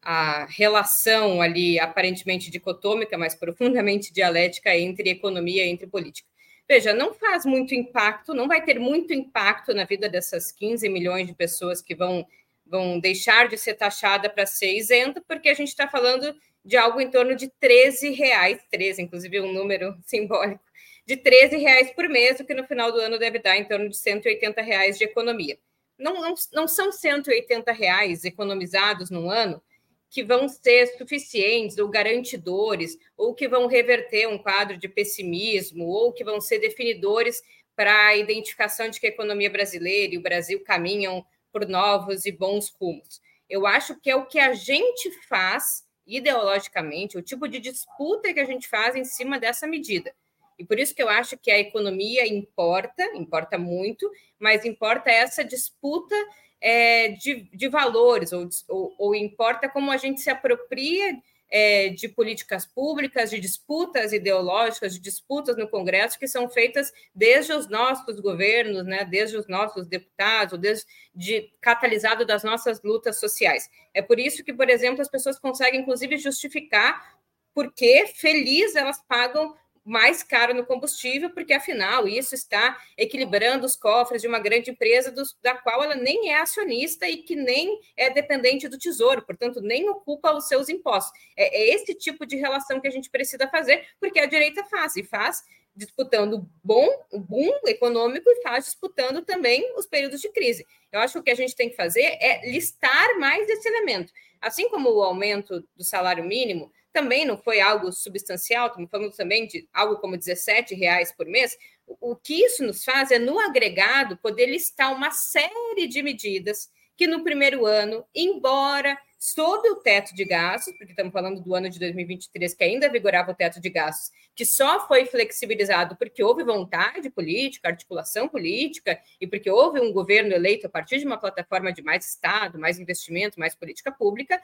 a 0.00 0.46
relação 0.46 1.42
ali 1.42 1.78
aparentemente 1.78 2.50
dicotômica, 2.50 3.18
mas 3.18 3.34
profundamente 3.34 4.10
dialética 4.10 4.74
entre 4.74 5.10
economia 5.10 5.66
e 5.66 5.68
entre 5.68 5.86
política. 5.86 6.26
Veja, 6.66 6.94
não 6.94 7.12
faz 7.12 7.44
muito 7.44 7.74
impacto, 7.74 8.32
não 8.32 8.48
vai 8.48 8.64
ter 8.64 8.78
muito 8.78 9.12
impacto 9.12 9.74
na 9.74 9.84
vida 9.84 10.08
dessas 10.08 10.50
15 10.50 10.88
milhões 10.88 11.26
de 11.26 11.34
pessoas 11.34 11.82
que 11.82 11.94
vão, 11.94 12.26
vão 12.64 12.98
deixar 12.98 13.48
de 13.48 13.58
ser 13.58 13.74
taxada 13.74 14.30
para 14.30 14.46
ser 14.46 14.74
isenta, 14.74 15.22
porque 15.28 15.50
a 15.50 15.54
gente 15.54 15.68
está 15.68 15.86
falando 15.86 16.34
de 16.64 16.78
algo 16.78 17.02
em 17.02 17.10
torno 17.10 17.36
de 17.36 17.48
13 17.60 18.12
reais, 18.12 18.62
13, 18.70 19.02
inclusive 19.02 19.40
um 19.42 19.52
número 19.52 19.94
simbólico, 20.06 20.62
de 21.08 21.16
13 21.16 21.56
reais 21.56 21.90
por 21.92 22.06
mês, 22.06 22.38
o 22.38 22.44
que 22.44 22.52
no 22.52 22.66
final 22.66 22.92
do 22.92 23.00
ano 23.00 23.18
deve 23.18 23.38
dar 23.38 23.56
em 23.56 23.64
torno 23.64 23.88
de 23.88 23.96
180 23.96 24.60
reais 24.60 24.98
de 24.98 25.04
economia. 25.04 25.58
Não, 25.98 26.20
não, 26.20 26.34
não 26.52 26.68
são 26.68 26.92
180 26.92 27.72
reais 27.72 28.24
economizados 28.24 29.08
no 29.08 29.30
ano 29.30 29.62
que 30.10 30.22
vão 30.22 30.46
ser 30.50 30.86
suficientes 30.98 31.78
ou 31.78 31.88
garantidores, 31.88 32.98
ou 33.16 33.34
que 33.34 33.48
vão 33.48 33.66
reverter 33.66 34.28
um 34.28 34.36
quadro 34.36 34.76
de 34.76 34.86
pessimismo, 34.86 35.86
ou 35.86 36.12
que 36.12 36.22
vão 36.22 36.42
ser 36.42 36.58
definidores 36.58 37.40
para 37.74 38.08
a 38.08 38.16
identificação 38.16 38.90
de 38.90 39.00
que 39.00 39.06
a 39.06 39.10
economia 39.10 39.48
brasileira 39.48 40.14
e 40.14 40.18
o 40.18 40.22
Brasil 40.22 40.62
caminham 40.62 41.24
por 41.50 41.66
novos 41.66 42.26
e 42.26 42.32
bons 42.32 42.68
rumos. 42.78 43.22
Eu 43.48 43.66
acho 43.66 43.98
que 43.98 44.10
é 44.10 44.16
o 44.16 44.26
que 44.26 44.38
a 44.38 44.52
gente 44.52 45.10
faz 45.26 45.86
ideologicamente, 46.06 47.16
o 47.16 47.22
tipo 47.22 47.48
de 47.48 47.60
disputa 47.60 48.34
que 48.34 48.40
a 48.40 48.44
gente 48.44 48.68
faz 48.68 48.94
em 48.94 49.04
cima 49.04 49.40
dessa 49.40 49.66
medida. 49.66 50.14
E 50.58 50.64
por 50.64 50.78
isso 50.78 50.94
que 50.94 51.02
eu 51.02 51.08
acho 51.08 51.38
que 51.38 51.50
a 51.50 51.58
economia 51.58 52.26
importa, 52.26 53.04
importa 53.14 53.56
muito, 53.56 54.10
mas 54.38 54.64
importa 54.64 55.10
essa 55.10 55.44
disputa 55.44 56.14
é, 56.60 57.10
de, 57.10 57.48
de, 57.54 57.68
valores, 57.68 58.32
ou, 58.32 58.48
ou, 58.68 58.94
ou, 58.98 59.14
importa 59.14 59.68
como 59.68 59.92
a 59.92 59.96
gente 59.96 60.20
se 60.20 60.28
apropria 60.28 61.16
é, 61.50 61.88
de 61.90 62.08
políticas 62.08 62.66
públicas, 62.66 63.30
de 63.30 63.38
disputas 63.38 64.12
ideológicas, 64.12 64.94
de 64.94 65.00
disputas 65.00 65.56
no 65.56 65.68
Congresso 65.68 66.18
que 66.18 66.26
são 66.26 66.48
feitas 66.48 66.92
desde 67.14 67.52
os 67.52 67.68
nossos 67.68 68.20
governos, 68.20 68.84
né, 68.84 69.04
desde 69.04 69.36
os 69.36 69.46
nossos 69.46 69.86
deputados, 69.86 70.58
desde 70.58 70.84
de, 71.14 71.50
catalisado 71.60 72.26
das 72.26 72.42
nossas 72.42 72.82
lutas 72.82 73.18
sociais. 73.18 73.70
É 73.94 74.02
por 74.02 74.18
isso 74.18 74.44
que, 74.44 74.52
por 74.52 74.68
exemplo, 74.68 75.00
as 75.00 75.08
pessoas 75.08 75.38
conseguem, 75.38 75.80
inclusive, 75.80 76.18
justificar 76.18 77.18
porque 77.54 78.06
feliz 78.14 78.76
elas 78.76 79.02
pagam 79.08 79.52
mais 79.88 80.22
caro 80.22 80.52
no 80.52 80.66
combustível, 80.66 81.30
porque 81.30 81.54
afinal 81.54 82.06
isso 82.06 82.34
está 82.34 82.78
equilibrando 82.96 83.64
os 83.64 83.74
cofres 83.74 84.20
de 84.20 84.28
uma 84.28 84.38
grande 84.38 84.70
empresa 84.70 85.12
da 85.42 85.54
qual 85.54 85.82
ela 85.82 85.94
nem 85.94 86.30
é 86.30 86.40
acionista 86.40 87.08
e 87.08 87.18
que 87.18 87.34
nem 87.34 87.80
é 87.96 88.10
dependente 88.10 88.68
do 88.68 88.78
tesouro, 88.78 89.24
portanto, 89.24 89.60
nem 89.62 89.88
ocupa 89.88 90.32
os 90.32 90.46
seus 90.46 90.68
impostos. 90.68 91.18
É, 91.36 91.58
é 91.58 91.74
esse 91.74 91.94
tipo 91.94 92.26
de 92.26 92.36
relação 92.36 92.80
que 92.80 92.86
a 92.86 92.90
gente 92.90 93.10
precisa 93.10 93.48
fazer, 93.48 93.86
porque 93.98 94.20
a 94.20 94.26
direita 94.26 94.62
faz 94.64 94.94
e 94.96 95.02
faz 95.02 95.42
disputando 95.74 96.46
bom, 96.62 96.88
o 97.12 97.20
boom 97.20 97.50
econômico 97.66 98.28
e 98.28 98.42
faz 98.42 98.64
disputando 98.64 99.22
também 99.22 99.72
os 99.76 99.86
períodos 99.86 100.20
de 100.20 100.28
crise. 100.30 100.66
Eu 100.90 101.00
acho 101.00 101.14
que 101.14 101.18
o 101.20 101.22
que 101.22 101.30
a 101.30 101.36
gente 101.36 101.54
tem 101.54 101.70
que 101.70 101.76
fazer 101.76 102.02
é 102.02 102.50
listar 102.50 103.18
mais 103.18 103.48
esse 103.48 103.68
elemento. 103.68 104.12
Assim 104.40 104.68
como 104.68 104.90
o 104.90 105.02
aumento 105.02 105.64
do 105.76 105.84
salário 105.84 106.24
mínimo, 106.24 106.72
também 106.92 107.24
não 107.24 107.36
foi 107.36 107.60
algo 107.60 107.92
substancial, 107.92 108.68
estamos 108.68 108.90
falando 108.90 109.12
também 109.12 109.46
de 109.46 109.68
algo 109.72 109.96
como 109.98 110.16
17 110.16 110.74
reais 110.74 111.12
por 111.12 111.26
mês. 111.26 111.56
O 111.86 112.16
que 112.16 112.44
isso 112.44 112.64
nos 112.64 112.84
faz 112.84 113.10
é, 113.10 113.18
no 113.18 113.38
agregado, 113.38 114.16
poder 114.18 114.46
listar 114.46 114.92
uma 114.92 115.10
série 115.10 115.86
de 115.86 116.02
medidas 116.02 116.68
que 116.96 117.06
no 117.06 117.22
primeiro 117.22 117.64
ano, 117.64 118.04
embora 118.14 118.98
sob 119.18 119.68
o 119.70 119.76
teto 119.76 120.14
de 120.14 120.24
gastos, 120.24 120.72
porque 120.78 120.92
estamos 120.92 121.12
falando 121.12 121.40
do 121.40 121.54
ano 121.54 121.68
de 121.68 121.78
2023, 121.78 122.54
que 122.54 122.64
ainda 122.64 122.88
vigorava 122.88 123.32
o 123.32 123.34
teto 123.34 123.60
de 123.60 123.68
gastos, 123.68 124.12
que 124.34 124.44
só 124.44 124.86
foi 124.86 125.06
flexibilizado 125.06 125.96
porque 125.96 126.22
houve 126.22 126.44
vontade 126.44 127.10
política, 127.10 127.68
articulação 127.68 128.28
política, 128.28 128.98
e 129.20 129.26
porque 129.26 129.50
houve 129.50 129.80
um 129.80 129.92
governo 129.92 130.32
eleito 130.32 130.66
a 130.66 130.70
partir 130.70 130.98
de 130.98 131.06
uma 131.06 131.18
plataforma 131.18 131.72
de 131.72 131.82
mais 131.82 132.06
Estado, 132.06 132.58
mais 132.58 132.78
investimento, 132.78 133.40
mais 133.40 133.54
política 133.54 133.90
pública, 133.90 134.40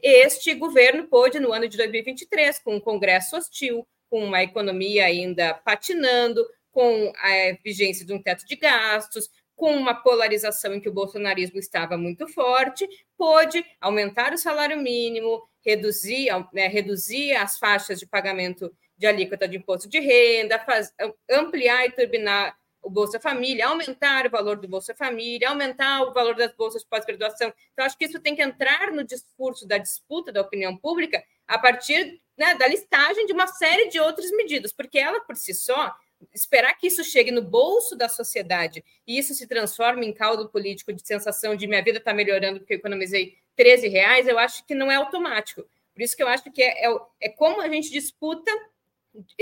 este 0.00 0.54
governo 0.54 1.08
pôde, 1.08 1.40
no 1.40 1.52
ano 1.52 1.66
de 1.66 1.76
2023, 1.76 2.60
com 2.60 2.76
um 2.76 2.80
Congresso 2.80 3.36
hostil, 3.36 3.86
com 4.08 4.24
uma 4.24 4.42
economia 4.42 5.06
ainda 5.06 5.54
patinando, 5.54 6.46
com 6.70 7.12
a 7.16 7.58
vigência 7.64 8.06
de 8.06 8.12
um 8.12 8.22
teto 8.22 8.46
de 8.46 8.54
gastos, 8.54 9.28
com 9.58 9.74
uma 9.74 9.92
polarização 9.92 10.72
em 10.72 10.80
que 10.80 10.88
o 10.88 10.92
bolsonarismo 10.92 11.58
estava 11.58 11.98
muito 11.98 12.28
forte, 12.28 12.88
pôde 13.16 13.62
aumentar 13.80 14.32
o 14.32 14.38
salário 14.38 14.80
mínimo, 14.80 15.42
reduzir, 15.66 16.28
né, 16.52 16.68
reduzir 16.68 17.34
as 17.34 17.58
faixas 17.58 17.98
de 17.98 18.06
pagamento 18.06 18.72
de 18.96 19.06
alíquota 19.06 19.48
de 19.48 19.56
imposto 19.56 19.88
de 19.88 19.98
renda, 19.98 20.60
faz, 20.60 20.94
ampliar 21.28 21.86
e 21.86 21.90
turbinar 21.90 22.56
o 22.80 22.88
Bolsa 22.88 23.18
Família, 23.18 23.66
aumentar 23.66 24.26
o 24.26 24.30
valor 24.30 24.58
do 24.60 24.68
Bolsa 24.68 24.94
Família, 24.94 25.48
aumentar 25.48 26.02
o 26.02 26.12
valor 26.12 26.36
das 26.36 26.54
bolsas 26.54 26.82
de 26.82 26.88
pós-graduação. 26.88 27.52
Então, 27.72 27.84
acho 27.84 27.98
que 27.98 28.04
isso 28.04 28.20
tem 28.20 28.36
que 28.36 28.42
entrar 28.42 28.92
no 28.92 29.02
discurso 29.02 29.66
da 29.66 29.76
disputa 29.76 30.30
da 30.30 30.40
opinião 30.40 30.76
pública 30.76 31.20
a 31.48 31.58
partir 31.58 32.20
né, 32.36 32.54
da 32.54 32.68
listagem 32.68 33.26
de 33.26 33.32
uma 33.32 33.48
série 33.48 33.88
de 33.88 33.98
outras 33.98 34.30
medidas, 34.30 34.72
porque 34.72 35.00
ela, 35.00 35.20
por 35.20 35.34
si 35.34 35.52
só, 35.52 35.92
esperar 36.34 36.74
que 36.74 36.86
isso 36.86 37.04
chegue 37.04 37.30
no 37.30 37.42
bolso 37.42 37.96
da 37.96 38.08
sociedade 38.08 38.84
e 39.06 39.18
isso 39.18 39.34
se 39.34 39.46
transforme 39.46 40.06
em 40.06 40.12
caldo 40.12 40.48
político 40.48 40.92
de 40.92 41.06
sensação 41.06 41.54
de 41.54 41.66
minha 41.66 41.82
vida 41.82 41.98
está 41.98 42.12
melhorando 42.12 42.60
porque 42.60 42.74
eu 42.74 42.78
economizei 42.78 43.36
13 43.56 43.88
reais, 43.88 44.28
eu 44.28 44.38
acho 44.38 44.64
que 44.66 44.74
não 44.74 44.90
é 44.90 44.96
automático. 44.96 45.62
Por 45.92 46.02
isso 46.02 46.16
que 46.16 46.22
eu 46.22 46.28
acho 46.28 46.50
que 46.50 46.62
é, 46.62 46.86
é, 46.86 46.96
é 47.22 47.28
como 47.28 47.60
a 47.60 47.68
gente 47.68 47.90
disputa, 47.90 48.50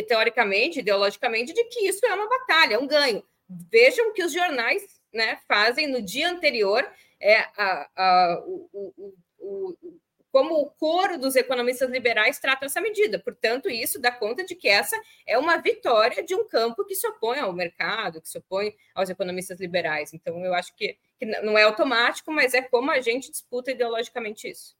teoricamente, 0.08 0.80
ideologicamente, 0.80 1.52
de 1.52 1.64
que 1.64 1.86
isso 1.86 2.04
é 2.06 2.14
uma 2.14 2.28
batalha, 2.28 2.74
é 2.74 2.78
um 2.78 2.86
ganho. 2.86 3.22
Vejam 3.48 4.12
que 4.14 4.24
os 4.24 4.32
jornais 4.32 4.82
né, 5.12 5.38
fazem 5.46 5.86
no 5.86 6.00
dia 6.00 6.30
anterior 6.30 6.88
é, 7.20 7.36
a, 7.36 7.90
a, 7.94 8.42
o, 8.46 8.68
o, 8.72 9.14
o, 9.38 9.98
como 10.36 10.60
o 10.60 10.66
coro 10.66 11.18
dos 11.18 11.34
economistas 11.34 11.88
liberais 11.88 12.38
trata 12.38 12.66
essa 12.66 12.78
medida. 12.78 13.18
Portanto, 13.18 13.70
isso 13.70 13.98
dá 13.98 14.12
conta 14.12 14.44
de 14.44 14.54
que 14.54 14.68
essa 14.68 14.94
é 15.26 15.38
uma 15.38 15.56
vitória 15.56 16.22
de 16.22 16.34
um 16.34 16.46
campo 16.46 16.84
que 16.84 16.94
se 16.94 17.08
opõe 17.08 17.38
ao 17.38 17.54
mercado, 17.54 18.20
que 18.20 18.28
se 18.28 18.36
opõe 18.36 18.74
aos 18.94 19.08
economistas 19.08 19.58
liberais. 19.58 20.12
Então, 20.12 20.44
eu 20.44 20.52
acho 20.52 20.76
que, 20.76 20.98
que 21.18 21.24
não 21.24 21.56
é 21.56 21.62
automático, 21.62 22.30
mas 22.30 22.52
é 22.52 22.60
como 22.60 22.90
a 22.90 23.00
gente 23.00 23.30
disputa 23.30 23.70
ideologicamente 23.70 24.46
isso. 24.46 24.76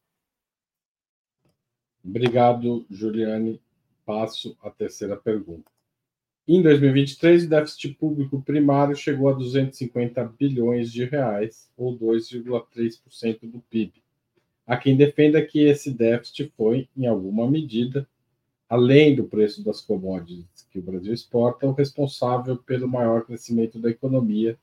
Obrigado, 2.05 2.85
Juliane. 2.91 3.59
Passo 4.05 4.59
à 4.63 4.69
terceira 4.69 5.17
pergunta. 5.17 5.73
Em 6.47 6.61
2023, 6.61 7.45
o 7.47 7.49
déficit 7.49 7.95
público 7.95 8.43
primário 8.43 8.95
chegou 8.95 9.31
a 9.31 9.33
250 9.33 10.23
bilhões 10.39 10.93
de 10.93 11.07
reais, 11.07 11.73
ou 11.79 11.99
2,3% 11.99 13.51
do 13.51 13.61
PIB 13.71 14.05
Há 14.67 14.77
quem 14.77 14.97
defenda 14.97 15.45
que 15.45 15.61
esse 15.61 15.93
déficit 15.93 16.53
foi, 16.57 16.89
em 16.97 17.07
alguma 17.07 17.49
medida, 17.49 18.09
além 18.69 19.15
do 19.15 19.25
preço 19.25 19.63
das 19.63 19.81
commodities 19.81 20.67
que 20.71 20.79
o 20.79 20.83
Brasil 20.83 21.15
exporta, 21.15 21.67
o 21.67 21.73
responsável 21.73 22.57
pelo 22.57 22.89
maior 22.89 23.25
crescimento 23.25 23.79
da 23.79 23.91
economia 23.91 24.59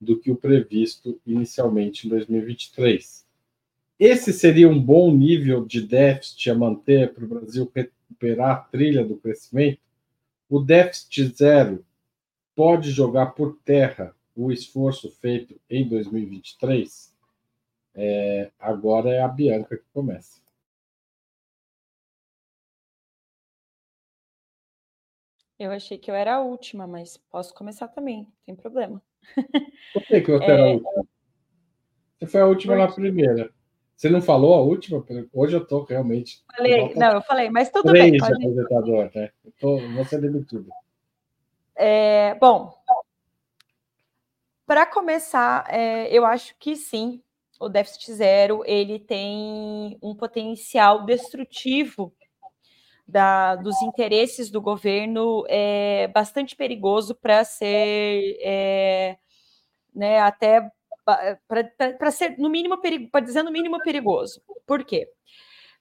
do 0.00 0.18
que 0.18 0.30
o 0.30 0.36
previsto 0.36 1.18
inicialmente 1.26 2.06
em 2.06 2.10
2023. 2.10 3.24
Esse 3.98 4.30
seria 4.30 4.68
um 4.68 4.78
bom 4.78 5.10
nível 5.10 5.64
de 5.64 5.80
déficit 5.80 6.50
a 6.50 6.54
manter 6.54 7.14
para 7.14 7.24
o 7.24 7.28
Brasil 7.28 7.70
recuperar 7.74 8.50
a 8.50 8.56
trilha 8.56 9.02
do 9.02 9.16
crescimento? 9.16 9.80
O 10.50 10.60
déficit 10.60 11.34
zero 11.34 11.84
pode 12.54 12.90
jogar 12.90 13.26
por 13.26 13.58
terra 13.64 14.14
o 14.34 14.52
esforço 14.52 15.10
feito 15.10 15.58
em 15.68 15.88
2023? 15.88 17.05
É, 17.96 18.50
agora 18.58 19.10
é 19.10 19.22
a 19.22 19.28
Bianca 19.28 19.76
que 19.76 19.84
começa. 19.92 20.40
Eu 25.58 25.72
achei 25.72 25.96
que 25.96 26.10
eu 26.10 26.14
era 26.14 26.34
a 26.34 26.40
última, 26.40 26.86
mas 26.86 27.16
posso 27.16 27.54
começar 27.54 27.88
também, 27.88 28.24
não 28.24 28.32
tem 28.44 28.54
problema. 28.54 29.02
Por 29.94 30.02
que, 30.02 30.20
que 30.20 30.30
você 30.30 30.44
é... 30.44 30.50
era 30.50 30.62
a 30.62 30.70
última? 30.72 31.06
Você 32.18 32.26
foi 32.26 32.40
a 32.42 32.46
última 32.46 32.74
Porque... 32.74 32.88
na 32.88 32.94
primeira. 32.94 33.56
Você 33.96 34.10
não 34.10 34.20
falou 34.20 34.54
a 34.54 34.60
última? 34.60 35.02
Hoje 35.32 35.56
eu 35.56 35.62
estou 35.62 35.84
realmente. 35.84 36.44
Falei, 36.54 36.94
não, 36.94 37.12
eu 37.12 37.22
falei, 37.22 37.48
mas 37.48 37.70
tudo 37.70 37.88
Três 37.88 38.10
bem. 38.10 38.20
Pode... 38.20 38.34
apresentador, 38.34 39.10
né? 39.14 39.30
Eu 39.42 39.52
tô, 39.58 40.04
ser 40.04 40.20
demitido. 40.20 40.68
É, 41.74 42.34
bom, 42.34 42.74
para 44.66 44.84
começar, 44.84 45.64
é, 45.72 46.14
eu 46.14 46.26
acho 46.26 46.54
que 46.58 46.76
sim, 46.76 47.22
o 47.60 47.68
déficit 47.68 48.12
zero 48.12 48.62
ele 48.66 48.98
tem 48.98 49.98
um 50.02 50.14
potencial 50.14 51.04
destrutivo 51.04 52.14
da, 53.06 53.54
dos 53.54 53.80
interesses 53.82 54.50
do 54.50 54.60
governo 54.60 55.44
é 55.48 56.08
bastante 56.08 56.56
perigoso 56.56 57.14
para 57.14 57.44
ser 57.44 58.36
é, 58.42 59.16
né, 59.94 60.20
até 60.20 60.68
para 61.46 62.10
ser 62.10 62.36
no 62.36 62.50
mínimo 62.50 62.80
para 63.12 63.24
dizer 63.24 63.44
no 63.44 63.52
mínimo 63.52 63.78
perigoso. 63.80 64.42
Por 64.66 64.84
quê? 64.84 65.08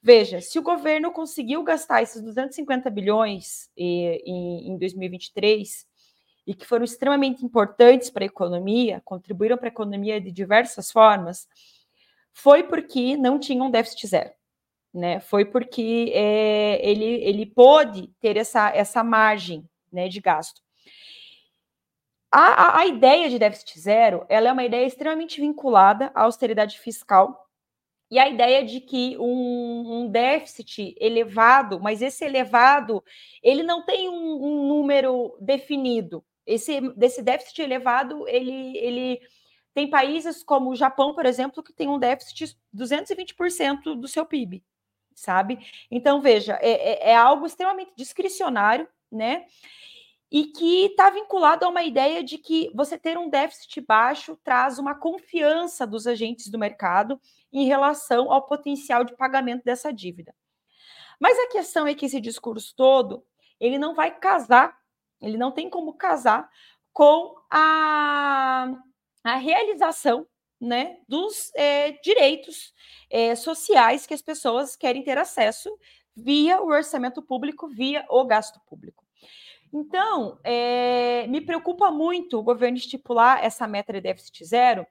Veja, 0.01 0.39
se 0.39 0.59
o 0.59 0.61
governo 0.61 1.11
conseguiu 1.11 1.63
gastar 1.63 2.03
esses 2.03 2.21
250 2.21 2.91
bilhões 2.91 3.71
em, 3.75 4.71
em 4.71 4.77
2023 4.77 5.87
e 6.45 6.53
que 6.53 6.65
foram 6.65 6.85
extremamente 6.85 7.43
importantes 7.43 8.09
para 8.09 8.23
a 8.23 8.27
economia, 8.27 9.01
contribuíram 9.03 9.57
para 9.57 9.67
a 9.67 9.71
economia 9.71 10.21
de 10.21 10.31
diversas 10.31 10.91
formas, 10.91 11.47
foi 12.31 12.63
porque 12.63 13.17
não 13.17 13.39
tinha 13.39 13.63
um 13.63 13.71
déficit 13.71 14.07
zero. 14.07 14.31
Né? 14.93 15.19
Foi 15.19 15.43
porque 15.43 16.11
é, 16.13 16.79
ele, 16.87 17.05
ele 17.05 17.45
pôde 17.45 18.07
ter 18.19 18.37
essa, 18.37 18.69
essa 18.69 19.03
margem 19.03 19.67
né, 19.91 20.07
de 20.07 20.21
gasto. 20.21 20.61
A, 22.31 22.39
a, 22.39 22.79
a, 22.81 22.85
ideia 22.85 23.29
de 23.29 23.39
déficit 23.39 23.79
zero 23.79 24.25
ela 24.27 24.49
é 24.49 24.51
uma 24.51 24.65
ideia 24.65 24.85
extremamente 24.85 25.39
vinculada 25.39 26.11
à 26.13 26.23
austeridade 26.23 26.77
fiscal 26.79 27.45
e 28.11 28.19
a 28.19 28.29
ideia 28.29 28.63
de 28.63 28.81
que 28.81 29.17
um, 29.17 30.01
um 30.01 30.09
déficit 30.09 30.95
elevado, 30.99 31.79
mas 31.79 32.01
esse 32.01 32.23
elevado, 32.23 33.03
ele 33.41 33.63
não 33.63 33.83
tem 33.85 34.09
um, 34.09 34.43
um 34.43 34.67
número 34.67 35.35
definido, 35.39 36.23
esse 36.45 36.79
desse 36.95 37.21
déficit 37.21 37.61
elevado, 37.61 38.27
ele, 38.27 38.77
ele 38.77 39.21
tem 39.73 39.89
países 39.89 40.43
como 40.43 40.69
o 40.69 40.75
Japão, 40.75 41.13
por 41.13 41.25
exemplo, 41.25 41.63
que 41.63 41.73
tem 41.73 41.89
um 41.89 41.99
déficit 41.99 42.45
de 42.73 42.85
220% 42.85 43.99
do 43.99 44.07
seu 44.07 44.25
PIB, 44.25 44.63
sabe? 45.13 45.59
Então, 45.91 46.21
veja, 46.21 46.57
é, 46.61 47.09
é, 47.09 47.11
é 47.11 47.15
algo 47.15 47.45
extremamente 47.45 47.91
discricionário, 47.95 48.87
né? 49.11 49.45
E 50.31 50.45
que 50.45 50.85
está 50.85 51.09
vinculado 51.09 51.65
a 51.65 51.69
uma 51.69 51.83
ideia 51.83 52.23
de 52.23 52.37
que 52.37 52.71
você 52.73 52.97
ter 52.97 53.17
um 53.17 53.29
déficit 53.29 53.81
baixo 53.81 54.37
traz 54.43 54.79
uma 54.79 54.95
confiança 54.95 55.85
dos 55.85 56.07
agentes 56.07 56.49
do 56.49 56.57
mercado 56.57 57.19
em 57.51 57.65
relação 57.65 58.31
ao 58.31 58.45
potencial 58.45 59.03
de 59.03 59.15
pagamento 59.15 59.63
dessa 59.63 59.93
dívida. 59.93 60.33
Mas 61.19 61.37
a 61.39 61.47
questão 61.47 61.87
é 61.87 61.93
que 61.93 62.05
esse 62.05 62.19
discurso 62.19 62.73
todo, 62.75 63.23
ele 63.59 63.77
não 63.77 63.93
vai 63.93 64.17
casar 64.19 64.77
ele 65.21 65.37
não 65.37 65.51
tem 65.51 65.69
como 65.69 65.93
casar 65.93 66.49
com 66.93 67.35
a, 67.51 68.71
a 69.23 69.35
realização 69.35 70.25
né, 70.59 70.97
dos 71.07 71.51
é, 71.55 71.91
direitos 72.01 72.73
é, 73.09 73.35
sociais 73.35 74.05
que 74.05 74.13
as 74.13 74.21
pessoas 74.21 74.75
querem 74.75 75.03
ter 75.03 75.17
acesso 75.17 75.69
via 76.15 76.61
o 76.61 76.67
orçamento 76.67 77.21
público, 77.21 77.67
via 77.67 78.05
o 78.09 78.23
gasto 78.25 78.59
público. 78.65 79.03
Então, 79.73 80.39
é, 80.43 81.27
me 81.27 81.41
preocupa 81.41 81.91
muito 81.91 82.39
o 82.39 82.43
governo 82.43 82.77
estipular 82.77 83.43
essa 83.43 83.67
meta 83.67 83.91
de 83.91 83.99
déficit 83.99 84.45
zero, 84.45 84.87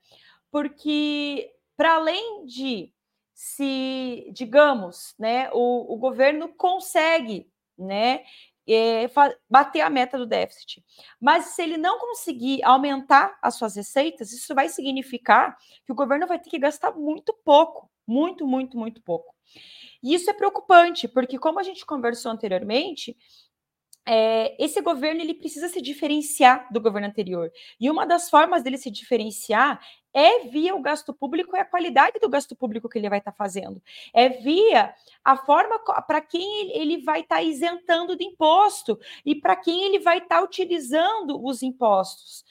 porque, 0.51 1.51
para 1.75 1.95
além 1.95 2.45
de 2.45 2.93
se, 3.33 4.31
digamos, 4.33 5.15
né, 5.19 5.51
o, 5.53 5.95
o 5.95 5.97
governo 5.97 6.49
consegue 6.55 7.51
né, 7.77 8.25
é, 8.69 9.11
bater 9.49 9.81
a 9.81 9.91
meta 9.91 10.17
do 10.17 10.27
déficit. 10.27 10.83
Mas 11.21 11.47
se 11.47 11.63
ele 11.63 11.77
não 11.77 11.99
conseguir 11.99 12.63
aumentar 12.65 13.39
as 13.43 13.57
suas 13.57 13.77
receitas, 13.77 14.33
isso 14.33 14.55
vai 14.55 14.69
significar 14.69 15.57
que 15.85 15.93
o 15.93 15.95
governo 15.95 16.27
vai 16.27 16.39
ter 16.39 16.51
que 16.51 16.59
gastar 16.59 16.93
muito 16.93 17.35
pouco, 17.45 17.91
muito, 18.07 18.47
muito, 18.47 18.77
muito 18.77 19.03
pouco. 19.03 19.35
E 20.03 20.15
isso 20.15 20.31
é 20.31 20.35
preocupante, 20.35 21.09
porque 21.09 21.39
como 21.39 21.59
a 21.59 21.63
gente 21.63 21.85
conversou 21.85 22.31
anteriormente, 22.31 23.17
é, 24.07 24.55
esse 24.63 24.81
governo 24.83 25.21
ele 25.21 25.35
precisa 25.35 25.69
se 25.69 25.81
diferenciar 25.81 26.69
do 26.71 26.81
governo 26.81 27.09
anterior. 27.09 27.51
E 27.81 27.91
uma 27.91 28.07
das 28.07 28.29
formas 28.29 28.63
dele 28.63 28.77
se 28.77 28.91
diferenciar 28.91 29.81
é 30.15 30.45
via 30.45 30.75
o 30.75 30.81
gasto 30.81 31.13
público 31.13 31.57
e 31.57 31.61
a 31.61 31.65
qualidade 31.65 32.21
do 32.21 32.29
gasto 32.29 32.55
público 32.55 32.89
que 32.89 32.99
ele 32.99 33.11
vai 33.11 33.19
estar 33.19 33.33
tá 33.33 33.37
fazendo. 33.37 33.83
É 34.15 34.29
via 34.29 34.95
a 35.25 35.37
forma 35.37 35.79
para 36.07 36.21
quem 36.21 36.71
ele 36.71 37.03
vai 37.03 37.21
estar 37.21 37.37
tá 37.37 37.43
isentando 37.43 38.17
de 38.17 38.25
imposto 38.25 38.99
e 39.27 39.35
para 39.35 39.57
quem 39.57 39.85
ele 39.85 39.99
vai 39.99 40.19
estar 40.19 40.37
tá 40.37 40.43
utilizando 40.43 41.45
os 41.45 41.63
impostos. 41.63 42.45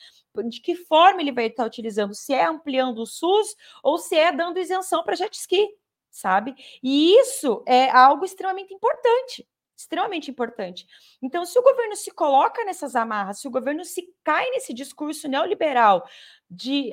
De 0.49 0.59
que 0.59 0.75
forma 0.75 1.21
ele 1.21 1.31
vai 1.31 1.45
estar 1.45 1.63
tá 1.63 1.67
utilizando? 1.67 2.13
Se 2.13 2.33
é 2.33 2.43
ampliando 2.43 2.99
o 2.99 3.05
SUS 3.05 3.55
ou 3.81 3.97
se 3.97 4.15
é 4.15 4.31
dando 4.31 4.59
isenção 4.59 5.03
para 5.03 5.15
jet 5.15 5.33
ski, 5.33 5.69
sabe? 6.11 6.55
E 6.81 7.15
isso 7.17 7.63
é 7.65 7.89
algo 7.89 8.25
extremamente 8.25 8.73
importante 8.73 9.47
extremamente 9.75 10.29
importante. 10.29 10.85
Então, 11.21 11.45
se 11.45 11.57
o 11.57 11.63
governo 11.63 11.95
se 11.95 12.11
coloca 12.11 12.63
nessas 12.63 12.95
amarras, 12.95 13.39
se 13.39 13.47
o 13.47 13.51
governo 13.51 13.83
se 13.83 14.13
cai 14.23 14.49
nesse 14.51 14.73
discurso 14.73 15.27
neoliberal 15.27 16.07
de 16.49 16.91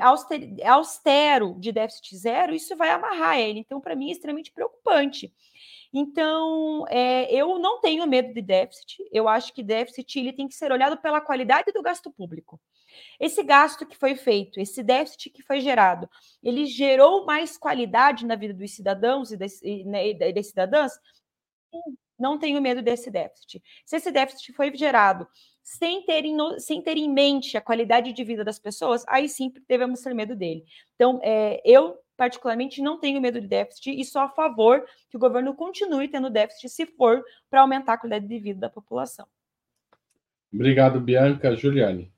austero, 0.65 1.55
de 1.59 1.73
déficit 1.73 2.17
zero, 2.17 2.55
isso 2.55 2.77
vai 2.77 2.91
amarrar 2.91 3.39
ele. 3.39 3.61
Então, 3.61 3.81
para 3.81 3.95
mim, 3.95 4.09
é 4.09 4.13
extremamente 4.13 4.51
preocupante. 4.51 5.33
Então, 5.93 6.87
é, 6.89 7.33
eu 7.35 7.59
não 7.59 7.81
tenho 7.81 8.07
medo 8.07 8.33
de 8.33 8.41
déficit. 8.41 9.05
Eu 9.13 9.29
acho 9.29 9.53
que 9.53 9.63
déficit 9.63 10.19
ele 10.19 10.33
tem 10.33 10.49
que 10.49 10.55
ser 10.55 10.73
olhado 10.73 10.97
pela 10.97 11.21
qualidade 11.21 11.73
do 11.73 11.83
gasto 11.83 12.11
público. 12.11 12.61
Esse 13.19 13.43
gasto 13.43 13.87
que 13.87 13.97
foi 13.97 14.17
feito, 14.17 14.61
esse 14.61 14.83
déficit 14.83 15.31
que 15.31 15.43
foi 15.43 15.61
gerado, 15.61 16.09
ele 16.43 16.67
gerou 16.67 17.25
mais 17.25 17.57
qualidade 17.57 18.27
na 18.27 18.35
vida 18.35 18.55
dos 18.55 18.73
cidadãos 18.73 19.31
e 19.31 19.37
das, 19.37 19.61
e, 19.63 19.85
né, 19.85 20.09
e 20.09 20.33
das 20.33 20.47
cidadãs? 20.49 20.93
Não 22.21 22.39
tenho 22.39 22.61
medo 22.61 22.83
desse 22.83 23.11
déficit. 23.11 23.63
Se 23.85 23.97
esse 23.97 24.13
déficit 24.13 24.53
foi 24.53 24.75
gerado 24.77 25.27
sem 25.63 26.05
ter, 26.05 26.25
em, 26.25 26.37
sem 26.59 26.83
ter 26.83 26.97
em 26.97 27.13
mente 27.13 27.57
a 27.57 27.61
qualidade 27.61 28.13
de 28.13 28.25
vida 28.25 28.45
das 28.45 28.59
pessoas, 28.59 29.05
aí 29.09 29.29
sim 29.29 29.53
devemos 29.69 30.01
ter 30.01 30.15
medo 30.15 30.37
dele. 30.37 30.65
Então, 30.95 31.21
é, 31.23 31.61
eu, 31.65 31.97
particularmente, 32.17 32.83
não 32.83 32.99
tenho 32.99 33.21
medo 33.21 33.41
de 33.41 33.47
déficit 33.47 33.99
e 33.99 34.05
sou 34.05 34.23
a 34.23 34.29
favor 34.29 34.85
que 35.09 35.17
o 35.17 35.21
governo 35.21 35.55
continue 35.55 36.09
tendo 36.09 36.29
déficit 36.31 36.69
se 36.69 36.87
for 36.87 37.23
para 37.49 37.61
aumentar 37.61 37.95
a 37.95 37.99
qualidade 37.99 38.27
de 38.27 38.39
vida 38.39 38.61
da 38.61 38.71
população. 38.71 39.27
Obrigado, 40.53 41.01
Bianca. 41.01 41.55
Juliane. 41.55 42.13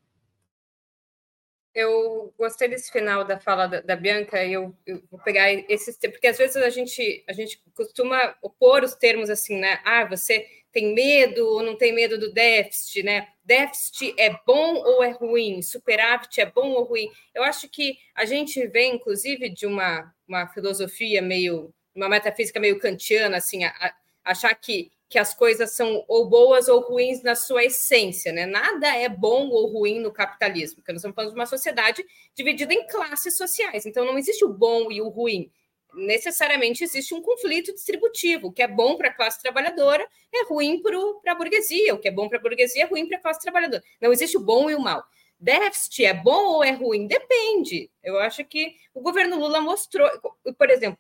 Eu 1.75 2.35
gostei 2.39 2.69
desse 2.69 2.93
final 2.93 3.25
da 3.25 3.41
fala 3.41 3.67
da, 3.67 3.81
da 3.81 3.97
Bianca, 3.97 4.45
eu, 4.45 4.77
eu, 4.87 5.03
vou 5.11 5.19
pegar 5.21 5.51
esses 5.71 5.97
porque 5.97 6.27
às 6.27 6.37
vezes 6.37 6.57
a 6.57 6.69
gente, 6.69 7.25
a 7.27 7.33
gente 7.33 7.63
costuma 7.75 8.35
opor 8.43 8.85
os 8.85 8.95
termos 8.95 9.31
assim, 9.31 9.59
né? 9.59 9.81
Ah, 9.85 10.05
você 10.05 10.47
tem 10.73 10.95
medo 10.95 11.47
ou 11.47 11.63
não 11.63 11.77
tem 11.77 11.93
medo 11.95 12.19
do 12.19 12.33
déficit, 12.33 13.03
né? 13.03 13.29
Déficit 13.45 14.15
é 14.19 14.31
bom 14.47 14.77
ou 14.77 15.03
é 15.03 15.11
ruim? 15.11 15.61
Superávit 15.63 16.41
é 16.41 16.47
bom 16.47 16.71
ou 16.73 16.85
ruim? 16.85 17.11
Eu 17.35 17.43
acho 17.43 17.69
que 17.69 17.99
a 18.15 18.25
gente 18.25 18.67
vem, 18.69 18.97
inclusive, 18.97 19.51
de 19.51 19.67
uma, 19.67 20.13
uma 20.27 20.47
filosofia 20.49 21.21
meio, 21.21 21.73
uma 21.95 22.09
metafísica 22.09 22.59
meio 22.59 22.79
kantiana, 22.79 23.37
assim, 23.37 23.65
a, 23.65 23.69
a 23.69 23.95
achar 24.25 24.55
que 24.55 24.91
que 25.13 25.19
as 25.19 25.35
coisas 25.35 25.73
são 25.73 26.03
ou 26.09 26.27
boas 26.27 26.69
ou 26.69 26.81
ruins 26.81 27.23
na 27.23 27.35
sua 27.35 27.63
essência, 27.65 28.33
né? 28.33 28.47
Nada 28.47 28.97
é 28.97 29.11
bom 29.11 29.47
ou 29.51 29.67
ruim 29.71 30.01
no 30.01 30.11
capitalismo, 30.11 30.77
porque 30.77 30.91
nós 30.91 31.01
estamos 31.01 31.15
falando 31.15 31.33
de 31.33 31.39
uma 31.39 31.45
sociedade 31.45 32.03
dividida 32.35 32.73
em 32.73 32.87
classes 32.87 33.37
sociais, 33.37 33.85
então 33.85 34.07
não 34.07 34.17
existe 34.17 34.43
o 34.43 34.49
bom 34.49 34.91
e 34.91 35.03
o 35.03 35.11
ruim. 35.11 35.53
Necessariamente 35.93 36.83
existe 36.83 37.13
um 37.13 37.21
conflito 37.21 37.75
distributivo. 37.75 38.47
O 38.47 38.53
que 38.53 38.63
é 38.63 38.67
bom 38.67 38.97
para 38.97 39.09
a 39.09 39.15
classe 39.15 39.39
trabalhadora 39.43 40.03
é 40.35 40.45
ruim 40.47 40.81
para 40.81 41.33
a 41.33 41.35
burguesia, 41.35 41.95
o 41.95 41.99
que 41.99 42.09
é 42.09 42.11
bom 42.11 42.27
para 42.27 42.39
a 42.39 42.41
burguesia 42.41 42.85
é 42.85 42.87
ruim 42.87 43.07
para 43.07 43.19
a 43.19 43.21
classe 43.21 43.41
trabalhadora. 43.43 43.85
Não 44.01 44.15
existe 44.15 44.39
o 44.39 44.41
bom 44.41 44.71
e 44.71 44.75
o 44.75 44.81
mal. 44.81 45.05
Déficit 45.39 46.07
é 46.07 46.15
bom 46.15 46.55
ou 46.55 46.65
é 46.65 46.71
ruim? 46.71 47.07
Depende. 47.07 47.91
Eu 48.03 48.19
acho 48.19 48.43
que 48.47 48.77
o 48.95 49.03
governo 49.03 49.39
Lula 49.39 49.61
mostrou, 49.61 50.09
por 50.57 50.71
exemplo, 50.71 50.99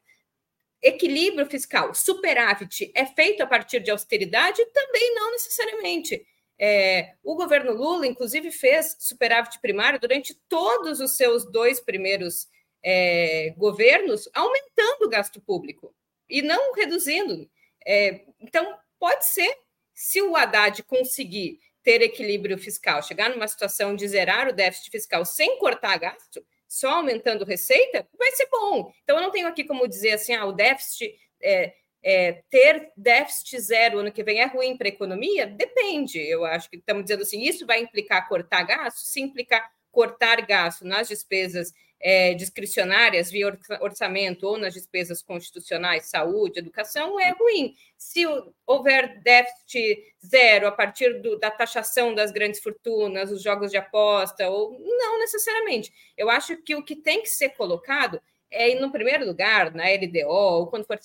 equilíbrio 0.82 1.46
fiscal, 1.46 1.94
superávit, 1.94 2.90
é 2.94 3.06
feito 3.06 3.42
a 3.42 3.46
partir 3.46 3.80
de 3.80 3.90
austeridade? 3.90 4.64
Também 4.72 5.14
não 5.14 5.30
necessariamente. 5.30 6.26
É, 6.58 7.14
o 7.22 7.34
governo 7.34 7.72
Lula, 7.72 8.06
inclusive, 8.06 8.50
fez 8.50 8.96
superávit 8.98 9.60
primário 9.60 10.00
durante 10.00 10.34
todos 10.48 11.00
os 11.00 11.16
seus 11.16 11.50
dois 11.50 11.80
primeiros 11.80 12.48
é, 12.84 13.54
governos, 13.56 14.28
aumentando 14.34 15.04
o 15.04 15.08
gasto 15.08 15.40
público 15.40 15.94
e 16.28 16.42
não 16.42 16.72
reduzindo. 16.74 17.48
É, 17.86 18.24
então, 18.40 18.76
pode 18.98 19.26
ser, 19.26 19.54
se 19.94 20.20
o 20.20 20.36
Haddad 20.36 20.82
conseguir 20.84 21.58
ter 21.82 22.00
equilíbrio 22.00 22.56
fiscal, 22.58 23.02
chegar 23.02 23.30
numa 23.30 23.48
situação 23.48 23.94
de 23.94 24.06
zerar 24.06 24.48
o 24.48 24.52
déficit 24.52 24.90
fiscal 24.90 25.24
sem 25.24 25.58
cortar 25.58 25.98
gasto, 25.98 26.44
só 26.72 26.88
aumentando 26.88 27.44
receita, 27.44 28.08
vai 28.18 28.30
ser 28.32 28.48
bom. 28.50 28.90
Então, 29.02 29.16
eu 29.16 29.22
não 29.22 29.30
tenho 29.30 29.46
aqui 29.46 29.62
como 29.62 29.86
dizer 29.86 30.12
assim, 30.12 30.34
ah, 30.34 30.46
o 30.46 30.52
déficit, 30.52 31.14
é, 31.42 31.74
é, 32.02 32.42
ter 32.48 32.90
déficit 32.96 33.60
zero 33.60 33.98
ano 33.98 34.10
que 34.10 34.24
vem 34.24 34.40
é 34.40 34.46
ruim 34.46 34.74
para 34.74 34.88
a 34.88 34.88
economia? 34.88 35.46
Depende. 35.46 36.18
Eu 36.18 36.46
acho 36.46 36.70
que 36.70 36.78
estamos 36.78 37.02
dizendo 37.02 37.24
assim, 37.24 37.42
isso 37.42 37.66
vai 37.66 37.82
implicar 37.82 38.26
cortar 38.26 38.62
gasto? 38.62 39.00
Se 39.00 39.20
implicar 39.20 39.70
cortar 39.90 40.40
gasto 40.46 40.86
nas 40.86 41.08
despesas 41.08 41.74
é, 42.02 42.34
discricionárias 42.34 43.30
via 43.30 43.56
orçamento 43.80 44.46
ou 44.46 44.58
nas 44.58 44.74
despesas 44.74 45.22
constitucionais, 45.22 46.06
saúde, 46.06 46.58
educação, 46.58 47.18
é 47.20 47.30
ruim. 47.30 47.74
Se 47.96 48.24
houver 48.66 49.20
déficit 49.22 50.02
zero 50.26 50.66
a 50.66 50.72
partir 50.72 51.22
do, 51.22 51.38
da 51.38 51.50
taxação 51.50 52.12
das 52.12 52.32
grandes 52.32 52.60
fortunas, 52.60 53.30
os 53.30 53.40
jogos 53.40 53.70
de 53.70 53.76
aposta, 53.76 54.50
ou 54.50 54.76
não 54.80 55.18
necessariamente. 55.20 55.92
Eu 56.16 56.28
acho 56.28 56.56
que 56.56 56.74
o 56.74 56.82
que 56.82 56.96
tem 56.96 57.22
que 57.22 57.30
ser 57.30 57.50
colocado 57.50 58.20
é, 58.50 58.74
no 58.74 58.90
primeiro 58.90 59.24
lugar, 59.24 59.72
na 59.72 59.84
LDO, 59.84 60.28
ou 60.28 60.66
quando 60.66 60.86
for 60.86 60.98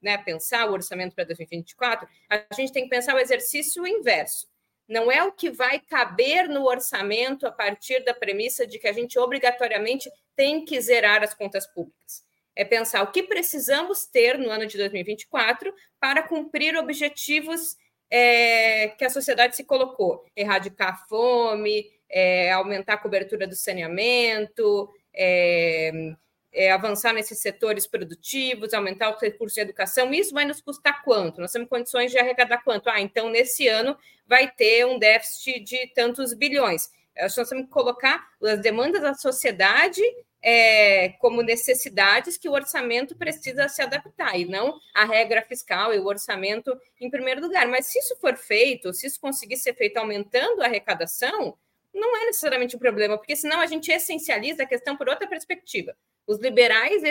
né, 0.00 0.16
pensar 0.18 0.70
o 0.70 0.72
orçamento 0.72 1.14
para 1.14 1.24
2024, 1.24 2.08
a 2.30 2.54
gente 2.54 2.72
tem 2.72 2.84
que 2.84 2.90
pensar 2.90 3.14
o 3.14 3.18
exercício 3.18 3.86
inverso 3.86 4.46
não 4.88 5.10
é 5.10 5.22
o 5.22 5.32
que 5.32 5.50
vai 5.50 5.80
caber 5.80 6.48
no 6.48 6.64
orçamento 6.64 7.46
a 7.46 7.52
partir 7.52 8.04
da 8.04 8.14
premissa 8.14 8.66
de 8.66 8.78
que 8.78 8.86
a 8.86 8.92
gente 8.92 9.18
obrigatoriamente 9.18 10.10
tem 10.36 10.64
que 10.64 10.80
zerar 10.80 11.22
as 11.22 11.34
contas 11.34 11.66
públicas. 11.66 12.22
É 12.56 12.64
pensar 12.64 13.02
o 13.02 13.10
que 13.10 13.22
precisamos 13.22 14.06
ter 14.06 14.38
no 14.38 14.50
ano 14.50 14.66
de 14.66 14.76
2024 14.78 15.72
para 15.98 16.22
cumprir 16.22 16.76
objetivos 16.76 17.76
é, 18.10 18.88
que 18.88 19.04
a 19.04 19.10
sociedade 19.10 19.56
se 19.56 19.64
colocou: 19.64 20.24
erradicar 20.36 20.94
a 20.94 20.96
fome, 21.08 21.90
é, 22.08 22.52
aumentar 22.52 22.94
a 22.94 22.98
cobertura 22.98 23.46
do 23.46 23.56
saneamento, 23.56 24.88
é, 25.12 26.14
é, 26.54 26.70
avançar 26.70 27.12
nesses 27.12 27.40
setores 27.40 27.86
produtivos, 27.86 28.72
aumentar 28.72 29.14
os 29.14 29.20
recursos 29.20 29.54
de 29.54 29.60
educação, 29.60 30.14
isso 30.14 30.32
vai 30.32 30.44
nos 30.44 30.60
custar 30.60 31.02
quanto? 31.02 31.40
Nós 31.40 31.52
temos 31.52 31.68
condições 31.68 32.12
de 32.12 32.18
arrecadar 32.18 32.58
quanto? 32.58 32.88
Ah, 32.88 33.00
então 33.00 33.28
nesse 33.28 33.66
ano 33.66 33.96
vai 34.26 34.50
ter 34.50 34.86
um 34.86 34.98
déficit 34.98 35.60
de 35.60 35.86
tantos 35.94 36.32
bilhões. 36.32 36.90
Nós 37.20 37.34
temos 37.34 37.66
que 37.66 37.70
colocar 37.70 38.26
as 38.42 38.60
demandas 38.60 39.02
da 39.02 39.14
sociedade 39.14 40.02
é, 40.42 41.10
como 41.20 41.42
necessidades 41.42 42.36
que 42.36 42.48
o 42.48 42.52
orçamento 42.52 43.16
precisa 43.16 43.66
se 43.66 43.80
adaptar, 43.80 44.38
e 44.38 44.44
não 44.44 44.78
a 44.94 45.06
regra 45.06 45.40
fiscal 45.40 45.94
e 45.94 45.98
o 45.98 46.04
orçamento 46.04 46.78
em 47.00 47.08
primeiro 47.08 47.40
lugar. 47.40 47.66
Mas 47.66 47.86
se 47.86 47.98
isso 47.98 48.14
for 48.20 48.36
feito, 48.36 48.92
se 48.92 49.06
isso 49.06 49.18
conseguir 49.18 49.56
ser 49.56 49.74
feito 49.74 49.96
aumentando 49.96 50.60
a 50.60 50.66
arrecadação, 50.66 51.56
não 51.94 52.16
é 52.16 52.26
necessariamente 52.26 52.76
um 52.76 52.78
problema, 52.78 53.16
porque 53.16 53.36
senão 53.36 53.60
a 53.60 53.66
gente 53.66 53.90
essencializa 53.90 54.64
a 54.64 54.66
questão 54.66 54.96
por 54.96 55.08
outra 55.08 55.28
perspectiva. 55.28 55.96
Os 56.26 56.40
liberais 56.40 57.02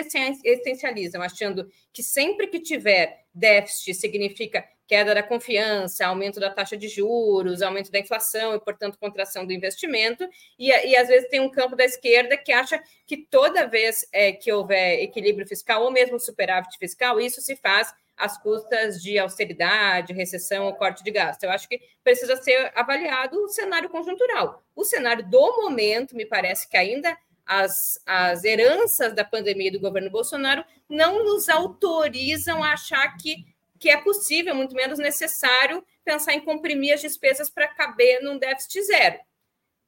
essencializam, 0.44 1.22
achando 1.22 1.68
que 1.92 2.02
sempre 2.02 2.48
que 2.48 2.60
tiver 2.60 3.24
déficit 3.32 3.94
significa 3.94 4.64
queda 4.86 5.14
da 5.14 5.22
confiança, 5.22 6.06
aumento 6.06 6.38
da 6.38 6.50
taxa 6.50 6.76
de 6.76 6.88
juros, 6.88 7.62
aumento 7.62 7.90
da 7.90 7.98
inflação 7.98 8.54
e, 8.54 8.60
portanto, 8.60 8.98
contração 8.98 9.46
do 9.46 9.52
investimento. 9.52 10.28
E, 10.58 10.68
e 10.68 10.96
às 10.96 11.08
vezes 11.08 11.28
tem 11.30 11.40
um 11.40 11.50
campo 11.50 11.74
da 11.74 11.84
esquerda 11.84 12.36
que 12.36 12.52
acha 12.52 12.82
que 13.06 13.16
toda 13.16 13.66
vez 13.66 14.06
é, 14.12 14.32
que 14.32 14.52
houver 14.52 15.02
equilíbrio 15.02 15.46
fiscal 15.46 15.82
ou 15.84 15.90
mesmo 15.90 16.20
superávit 16.20 16.76
fiscal, 16.78 17.20
isso 17.20 17.40
se 17.40 17.56
faz 17.56 17.92
às 18.16 18.40
custas 18.40 19.02
de 19.02 19.18
austeridade, 19.18 20.12
recessão 20.12 20.66
ou 20.66 20.74
corte 20.74 21.02
de 21.02 21.10
gasto. 21.10 21.44
Eu 21.44 21.50
acho 21.50 21.68
que 21.68 21.80
precisa 22.02 22.36
ser 22.36 22.72
avaliado 22.74 23.36
o 23.36 23.48
cenário 23.48 23.88
conjuntural. 23.88 24.62
O 24.74 24.84
cenário 24.84 25.28
do 25.28 25.62
momento, 25.62 26.16
me 26.16 26.24
parece 26.24 26.68
que 26.68 26.76
ainda 26.76 27.16
as, 27.46 28.00
as 28.06 28.44
heranças 28.44 29.14
da 29.14 29.24
pandemia 29.24 29.70
do 29.70 29.80
governo 29.80 30.10
Bolsonaro 30.10 30.64
não 30.88 31.24
nos 31.24 31.48
autorizam 31.48 32.62
a 32.62 32.72
achar 32.72 33.16
que, 33.16 33.44
que 33.78 33.90
é 33.90 33.96
possível, 33.96 34.54
muito 34.54 34.74
menos 34.74 34.98
necessário, 34.98 35.84
pensar 36.04 36.34
em 36.34 36.40
comprimir 36.40 36.94
as 36.94 37.00
despesas 37.00 37.50
para 37.50 37.68
caber 37.68 38.22
num 38.22 38.38
déficit 38.38 38.82
zero. 38.82 39.18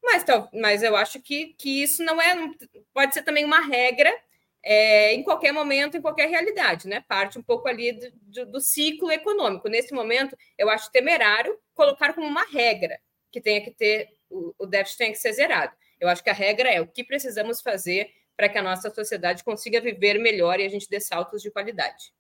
Mas, 0.03 0.25
mas 0.53 0.83
eu 0.83 0.95
acho 0.95 1.21
que, 1.21 1.55
que 1.59 1.83
isso 1.83 2.05
não 2.05 2.21
é. 2.21 2.37
Pode 2.95 3.15
ser 3.15 3.23
também 3.23 3.45
uma 3.45 3.61
regra 3.61 4.13
é, 4.69 5.15
em 5.15 5.23
qualquer 5.23 5.53
momento, 5.53 5.97
em 5.97 6.03
qualquer 6.03 6.29
realidade, 6.29 6.89
né? 6.89 7.05
Parte 7.07 7.39
um 7.39 7.43
pouco 7.43 7.69
ali 7.69 7.93
do, 7.93 8.11
do, 8.11 8.53
do, 8.53 8.61
ciclo 8.61 9.13
econômico. 9.13 9.69
Nesse 9.69 9.95
momento, 9.95 10.37
eu 10.59 10.69
acho 10.69 10.91
temerário 10.91 11.57
colocar 11.73 12.13
como 12.13 12.27
uma 12.27 12.45
regra 12.45 12.99
que 13.31 13.41
tenha 13.41 13.61
que 13.61 13.71
ter, 13.71 14.09
o, 14.29 14.53
o 14.59 14.67
déficit 14.67 14.99
tenha 14.99 15.13
que 15.13 15.19
ser 15.19 15.33
zerado. 15.35 15.73
Eu 16.01 16.09
acho 16.09 16.21
que 16.23 16.31
a 16.31 16.33
regra 16.33 16.69
é 16.69 16.81
o 16.81 16.87
que 16.87 17.05
precisamos 17.05 17.61
fazer 17.61 18.11
para 18.37 18.49
que 18.49 18.59
a 18.59 18.63
nossa 18.63 18.93
sociedade 18.93 19.45
consiga 19.45 19.81
viver 19.81 20.19
melhor 20.19 20.59
e 20.59 20.65
a 20.65 20.69
gente 20.69 20.91
dê 20.91 20.99
saltos 20.99 21.41
de 21.41 21.51
qualidade. 21.51 22.13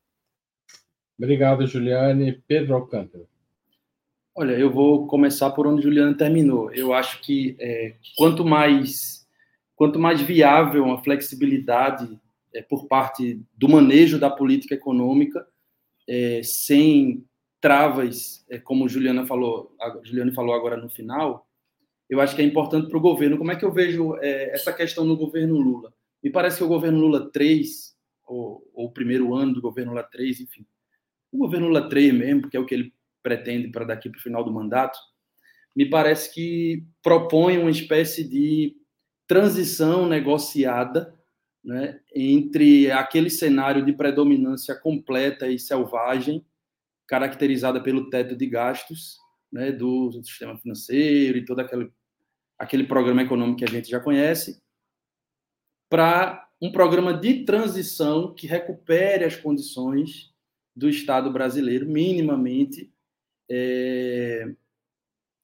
Obrigado, 1.18 1.66
Juliane. 1.66 2.44
Pedro 2.46 2.76
Alcântara. 2.76 3.26
Olha, 4.36 4.52
eu 4.52 4.70
vou 4.70 5.08
começar 5.08 5.50
por 5.50 5.66
onde 5.66 5.82
Juliane 5.82 6.16
terminou. 6.16 6.72
Eu 6.72 6.94
acho 6.94 7.20
que 7.22 7.56
é, 7.58 7.96
quanto 8.16 8.44
mais 8.44 9.26
quanto 9.74 9.98
mais 9.98 10.20
viável 10.20 10.90
a 10.92 11.02
flexibilidade 11.02 12.18
é, 12.56 12.62
por 12.62 12.88
parte 12.88 13.42
do 13.54 13.68
manejo 13.68 14.18
da 14.18 14.30
política 14.30 14.74
econômica, 14.74 15.46
é, 16.08 16.40
sem 16.42 17.24
travas, 17.60 18.44
é, 18.48 18.58
como 18.58 18.88
Juliana 18.88 19.26
falou, 19.26 19.74
a 19.80 20.00
Juliana 20.02 20.32
falou 20.32 20.54
agora 20.54 20.76
no 20.76 20.88
final, 20.88 21.46
eu 22.08 22.20
acho 22.20 22.34
que 22.34 22.40
é 22.40 22.44
importante 22.44 22.88
para 22.88 22.96
o 22.96 23.00
governo. 23.00 23.36
Como 23.36 23.50
é 23.50 23.56
que 23.56 23.64
eu 23.64 23.72
vejo 23.72 24.16
é, 24.16 24.54
essa 24.54 24.72
questão 24.72 25.04
no 25.04 25.16
governo 25.16 25.58
Lula? 25.58 25.92
Me 26.22 26.30
parece 26.30 26.58
que 26.58 26.64
o 26.64 26.68
governo 26.68 27.00
Lula 27.00 27.30
3, 27.30 27.94
ou, 28.26 28.62
ou, 28.72 28.86
o 28.86 28.92
primeiro 28.92 29.34
ano 29.34 29.52
do 29.52 29.60
governo 29.60 29.92
Lula 29.92 30.04
3, 30.04 30.40
enfim, 30.40 30.64
o 31.30 31.38
governo 31.38 31.66
Lula 31.66 31.88
3 31.88 32.14
mesmo, 32.14 32.48
que 32.48 32.56
é 32.56 32.60
o 32.60 32.64
que 32.64 32.74
ele 32.74 32.94
pretende 33.22 33.68
para 33.68 33.84
daqui 33.84 34.08
para 34.08 34.18
o 34.18 34.22
final 34.22 34.44
do 34.44 34.52
mandato, 34.52 34.98
me 35.74 35.84
parece 35.84 36.32
que 36.32 36.86
propõe 37.02 37.58
uma 37.58 37.70
espécie 37.70 38.24
de 38.26 38.74
transição 39.26 40.08
negociada 40.08 41.15
né, 41.66 41.98
entre 42.14 42.92
aquele 42.92 43.28
cenário 43.28 43.84
de 43.84 43.92
predominância 43.92 44.72
completa 44.76 45.48
e 45.48 45.58
selvagem, 45.58 46.46
caracterizada 47.08 47.82
pelo 47.82 48.08
teto 48.08 48.36
de 48.36 48.46
gastos 48.46 49.18
né, 49.52 49.72
do, 49.72 50.12
sistema 50.22 50.56
financeiro 50.56 51.38
e 51.38 51.44
todo 51.44 51.58
aquele, 51.58 51.90
aquele 52.56 52.84
programa 52.84 53.22
econômico 53.22 53.58
que 53.58 53.64
a 53.64 53.68
gente 53.68 53.90
já 53.90 53.98
conhece, 53.98 54.62
para 55.90 56.48
um 56.62 56.70
programa 56.70 57.12
de 57.12 57.44
transição 57.44 58.32
que 58.32 58.46
recupere 58.46 59.24
as 59.24 59.34
condições 59.34 60.32
do 60.74 60.88
Estado 60.88 61.32
brasileiro, 61.32 61.84
minimamente, 61.86 62.92
é, 63.50 64.52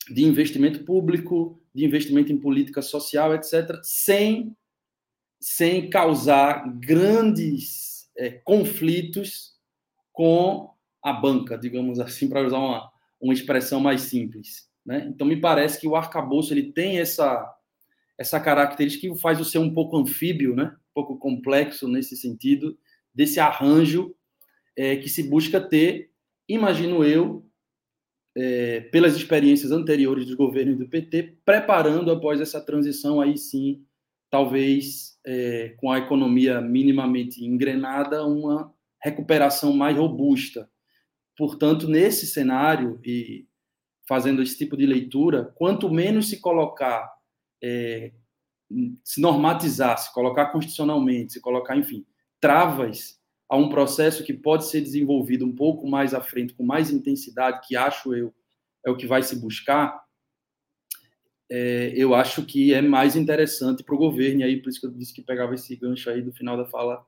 de 0.09 0.25
investimento 0.25 0.85
público, 0.85 1.61
de 1.75 1.85
investimento 1.85 2.33
em 2.33 2.39
política 2.39 2.81
social, 2.81 3.35
etc., 3.35 3.81
sem 3.83 4.57
sem 5.43 5.91
causar 5.91 6.73
grandes 6.79 8.09
é, 8.17 8.31
conflitos 8.31 9.57
com 10.13 10.71
a 11.03 11.13
banca, 11.13 11.59
digamos 11.59 11.99
assim, 11.99 12.29
para 12.31 12.47
usar 12.47 12.59
uma, 12.59 12.89
uma 13.21 13.35
expressão 13.35 13.81
mais 13.81 14.03
simples. 14.03 14.71
Né? 14.87 15.05
Então, 15.09 15.27
me 15.27 15.37
parece 15.37 15.81
que 15.81 15.89
o 15.89 15.97
arcabouço 15.97 16.55
ele 16.55 16.73
tem 16.73 17.01
essa, 17.01 17.53
essa 18.17 18.39
característica 18.39 19.13
que 19.13 19.21
faz 19.21 19.41
o 19.41 19.45
ser 19.45 19.59
um 19.59 19.75
pouco 19.75 19.97
anfíbio, 19.97 20.55
né? 20.55 20.77
um 20.77 20.95
pouco 20.95 21.19
complexo 21.19 21.89
nesse 21.89 22.17
sentido, 22.17 22.79
desse 23.13 23.41
arranjo 23.41 24.15
é, 24.77 24.97
que 24.97 25.09
se 25.09 25.25
busca 25.25 25.61
ter, 25.61 26.13
imagino 26.49 27.05
eu, 27.05 27.45
é, 28.37 28.83
pelas 28.93 29.17
experiências 29.17 29.73
anteriores 29.73 30.27
do 30.27 30.37
governo 30.37 30.73
e 30.73 30.77
do 30.77 30.89
PT, 30.89 31.39
preparando 31.45 32.13
após 32.13 32.41
essa 32.41 32.61
transição 32.61 33.21
aí 33.21 33.37
sim, 33.37 33.85
talvez 34.33 35.19
é, 35.27 35.75
com 35.77 35.93
a 35.93 35.99
economia 35.99 36.59
minimamente 36.59 37.45
engrenada, 37.45 38.25
uma 38.27 38.73
recuperação 39.05 39.75
mais 39.75 39.95
robusta. 39.95 40.71
Portanto, 41.37 41.87
nesse 41.87 42.27
cenário, 42.27 42.99
e 43.05 43.47
fazendo 44.09 44.41
esse 44.41 44.57
tipo 44.57 44.75
de 44.75 44.87
leitura, 44.87 45.53
quanto 45.55 45.91
menos 45.91 46.31
se 46.31 46.41
colocar, 46.41 47.13
é, 47.63 48.11
se 49.05 49.21
normatizar, 49.21 49.99
se 49.99 50.11
colocar 50.15 50.47
constitucionalmente, 50.47 51.35
se 51.35 51.41
colocar, 51.41 51.77
enfim, 51.77 52.07
travas 52.41 53.21
a 53.51 53.57
um 53.59 53.69
processo 53.69 54.25
que 54.25 54.33
pode 54.33 54.65
ser 54.65 54.81
desenvolvido 54.81 55.45
um 55.45 55.55
pouco 55.55 55.87
mais 55.87 56.15
à 56.15 56.23
frente, 56.23 56.55
com 56.55 56.65
mais 56.65 56.91
intensidade, 56.91 57.61
que 57.69 57.77
acho 57.77 58.15
eu 58.15 58.35
é 58.85 58.91
o 58.91 58.97
que 58.97 59.07
vai 59.07 59.23
se 59.23 59.37
buscar, 59.37 60.03
é, 61.55 61.93
eu 61.95 62.15
acho 62.15 62.47
que 62.47 62.73
é 62.73 62.81
mais 62.81 63.15
interessante 63.15 63.85
para 63.85 63.95
o 63.95 63.99
governo, 63.99 64.41
e 64.41 64.45
aí 64.45 64.57
por 64.57 64.71
isso 64.71 64.81
que 64.81 64.87
eu 64.87 64.91
disse 64.91 65.13
que 65.13 65.21
pegava 65.21 65.55
esse 65.55 65.77
gancho 65.77 66.09
aí 66.09 66.23
do 66.23 66.33
final 66.33 66.57
da 66.57 66.65
fala 66.65 67.05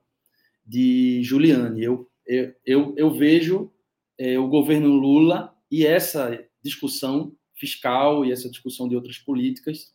de 0.63 1.19
Juliane. 1.23 1.83
Eu, 1.83 2.07
eu, 2.27 2.53
eu, 2.63 2.93
eu 2.95 3.11
vejo 3.11 3.71
é, 4.19 4.37
o 4.37 4.47
governo 4.47 4.89
Lula 4.89 5.51
e 5.71 5.83
essa 5.83 6.47
discussão 6.63 7.35
fiscal 7.55 8.23
e 8.23 8.31
essa 8.31 8.47
discussão 8.47 8.87
de 8.87 8.95
outras 8.95 9.17
políticas 9.17 9.91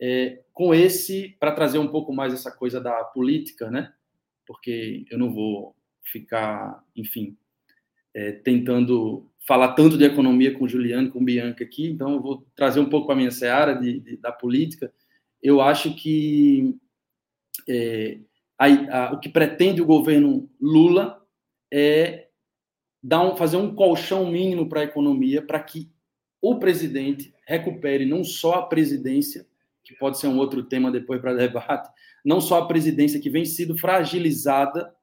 é, 0.00 0.42
com 0.52 0.74
esse, 0.74 1.36
para 1.38 1.52
trazer 1.52 1.78
um 1.78 1.86
pouco 1.86 2.12
mais 2.12 2.34
essa 2.34 2.50
coisa 2.50 2.80
da 2.80 3.04
política, 3.04 3.70
né? 3.70 3.92
Porque 4.44 5.04
eu 5.12 5.16
não 5.16 5.32
vou 5.32 5.76
ficar, 6.02 6.84
enfim, 6.96 7.36
é, 8.12 8.32
tentando 8.32 9.30
falar 9.46 9.72
tanto 9.72 9.98
de 9.98 10.04
economia 10.04 10.56
com 10.56 10.68
Juliano, 10.68 11.10
com 11.10 11.24
Bianca 11.24 11.64
aqui, 11.64 11.86
então 11.88 12.14
eu 12.14 12.22
vou 12.22 12.46
trazer 12.54 12.80
um 12.80 12.88
pouco 12.88 13.10
a 13.10 13.16
minha 13.16 13.30
seara 13.30 13.74
de, 13.74 14.00
de, 14.00 14.16
da 14.16 14.30
política. 14.30 14.92
Eu 15.42 15.60
acho 15.60 15.94
que 15.94 16.76
é, 17.68 18.18
a, 18.58 18.66
a, 18.66 19.12
o 19.12 19.20
que 19.20 19.28
pretende 19.28 19.82
o 19.82 19.86
governo 19.86 20.48
Lula 20.60 21.20
é 21.72 22.28
dar 23.02 23.22
um, 23.22 23.36
fazer 23.36 23.56
um 23.56 23.74
colchão 23.74 24.30
mínimo 24.30 24.68
para 24.68 24.80
a 24.80 24.84
economia, 24.84 25.42
para 25.42 25.60
que 25.60 25.90
o 26.40 26.58
presidente 26.58 27.34
recupere 27.46 28.06
não 28.06 28.22
só 28.22 28.54
a 28.54 28.66
presidência, 28.66 29.46
que 29.82 29.94
pode 29.96 30.18
ser 30.18 30.28
um 30.28 30.38
outro 30.38 30.62
tema 30.62 30.92
depois 30.92 31.20
para 31.20 31.34
debate, 31.34 31.90
não 32.24 32.40
só 32.40 32.58
a 32.58 32.68
presidência 32.68 33.20
que 33.20 33.30
vem 33.30 33.44
sido 33.44 33.76
fragilizada 33.76 34.94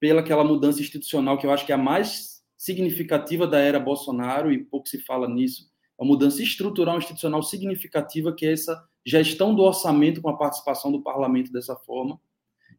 pela 0.00 0.20
aquela 0.20 0.42
mudança 0.42 0.80
institucional 0.80 1.38
que 1.38 1.46
eu 1.46 1.52
acho 1.52 1.64
que 1.64 1.70
é 1.70 1.76
a 1.76 1.78
mais 1.78 2.33
significativa 2.64 3.46
da 3.46 3.58
era 3.58 3.78
Bolsonaro, 3.78 4.50
e 4.50 4.64
pouco 4.64 4.88
se 4.88 4.98
fala 4.98 5.28
nisso, 5.28 5.70
a 6.00 6.04
mudança 6.04 6.42
estrutural 6.42 6.96
institucional 6.96 7.42
significativa, 7.42 8.34
que 8.34 8.46
é 8.46 8.52
essa 8.52 8.82
gestão 9.04 9.54
do 9.54 9.60
orçamento 9.60 10.22
com 10.22 10.30
a 10.30 10.36
participação 10.38 10.90
do 10.90 11.02
parlamento 11.02 11.52
dessa 11.52 11.76
forma, 11.76 12.18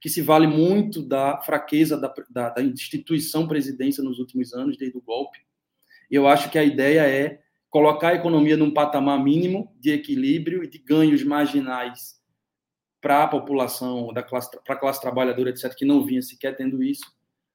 que 0.02 0.10
se 0.10 0.24
vale 0.24 0.48
muito 0.48 1.04
da 1.04 1.40
fraqueza 1.44 1.96
da, 2.00 2.12
da, 2.32 2.50
da 2.50 2.64
instituição 2.64 3.48
presidência 3.48 4.04
nos 4.04 4.18
últimos 4.18 4.56
anos, 4.56 4.76
desde 4.76 4.98
o 4.98 5.02
golpe. 5.04 5.38
Eu 6.10 6.28
acho 6.28 6.50
que 6.50 6.58
a 6.58 6.64
ideia 6.64 7.08
é 7.08 7.42
colocar 7.70 8.10
a 8.10 8.16
economia 8.16 8.58
num 8.58 8.74
patamar 8.74 9.24
mínimo 9.24 9.72
de 9.80 9.92
equilíbrio 9.92 10.64
e 10.64 10.68
de 10.68 10.80
ganhos 10.80 11.24
marginais 11.24 12.20
para 13.00 13.24
a 13.24 13.28
população, 13.28 14.12
da 14.12 14.24
classe, 14.24 14.50
para 14.64 14.74
a 14.74 14.80
classe 14.80 15.00
trabalhadora, 15.00 15.52
etc., 15.52 15.72
que 15.76 15.86
não 15.86 16.04
vinha 16.04 16.24
sequer 16.24 16.56
tendo 16.56 16.82
isso, 16.82 17.06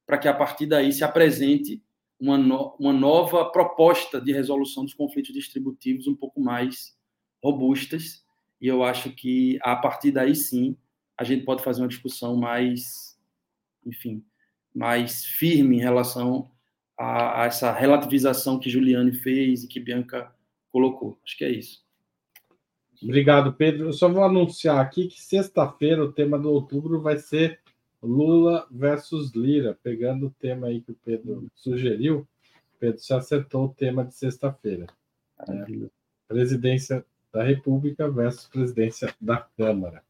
para 0.07 0.17
que 0.17 0.29
a 0.29 0.35
partir 0.35 0.67
daí 0.67 0.93
se 0.93 1.03
apresente 1.03 1.83
uma, 2.21 2.37
no, 2.37 2.77
uma 2.79 2.93
nova 2.93 3.51
proposta 3.51 4.21
de 4.21 4.33
resolução 4.33 4.85
dos 4.85 4.95
conflitos 4.95 5.33
distributivos 5.33 6.07
um 6.07 6.15
pouco 6.15 6.41
mais 6.41 6.97
robustas. 7.43 8.25
E 8.61 8.67
eu 8.67 8.85
acho 8.85 9.11
que 9.13 9.59
a 9.63 9.75
partir 9.75 10.13
daí 10.13 10.35
sim 10.35 10.77
a 11.17 11.25
gente 11.25 11.45
pode 11.45 11.63
fazer 11.63 11.81
uma 11.83 11.89
discussão 11.89 12.37
mais, 12.37 13.19
enfim, 13.85 14.25
mais 14.75 15.25
firme 15.25 15.77
em 15.77 15.81
relação 15.81 16.51
a, 16.99 17.43
a 17.43 17.47
essa 17.47 17.73
relativização 17.73 18.59
que 18.59 18.71
Juliane 18.71 19.13
fez 19.13 19.65
e 19.65 19.69
que 19.69 19.81
Bianca 19.81 20.35
colocou. 20.71 21.19
Acho 21.25 21.37
que 21.37 21.45
é 21.45 21.51
isso. 21.51 21.83
Obrigado, 23.03 23.55
Pedro. 23.55 23.87
Eu 23.87 23.93
só 23.95 24.09
vou 24.09 24.23
anunciar 24.23 24.79
aqui 24.79 25.09
que 25.09 25.21
sexta-feira 25.21 26.05
o 26.05 26.13
tema 26.13 26.39
do 26.39 26.51
outubro 26.51 27.01
vai 27.01 27.17
ser 27.17 27.60
Lula 28.03 28.67
versus 28.71 29.33
Lira, 29.33 29.79
pegando 29.83 30.27
o 30.27 30.31
tema 30.31 30.69
aí 30.69 30.81
que 30.81 30.93
o 30.93 30.99
Pedro 31.05 31.47
sugeriu. 31.55 32.27
Pedro, 32.79 32.99
você 32.99 33.13
acertou 33.13 33.67
o 33.67 33.75
tema 33.75 34.05
de 34.05 34.15
sexta-feira. 34.15 34.87
Né? 35.47 35.89
Presidência 36.27 37.05
da 37.33 37.43
República 37.43 38.11
versus 38.11 38.47
presidência 38.47 39.15
da 39.21 39.39
Câmara. 39.57 40.03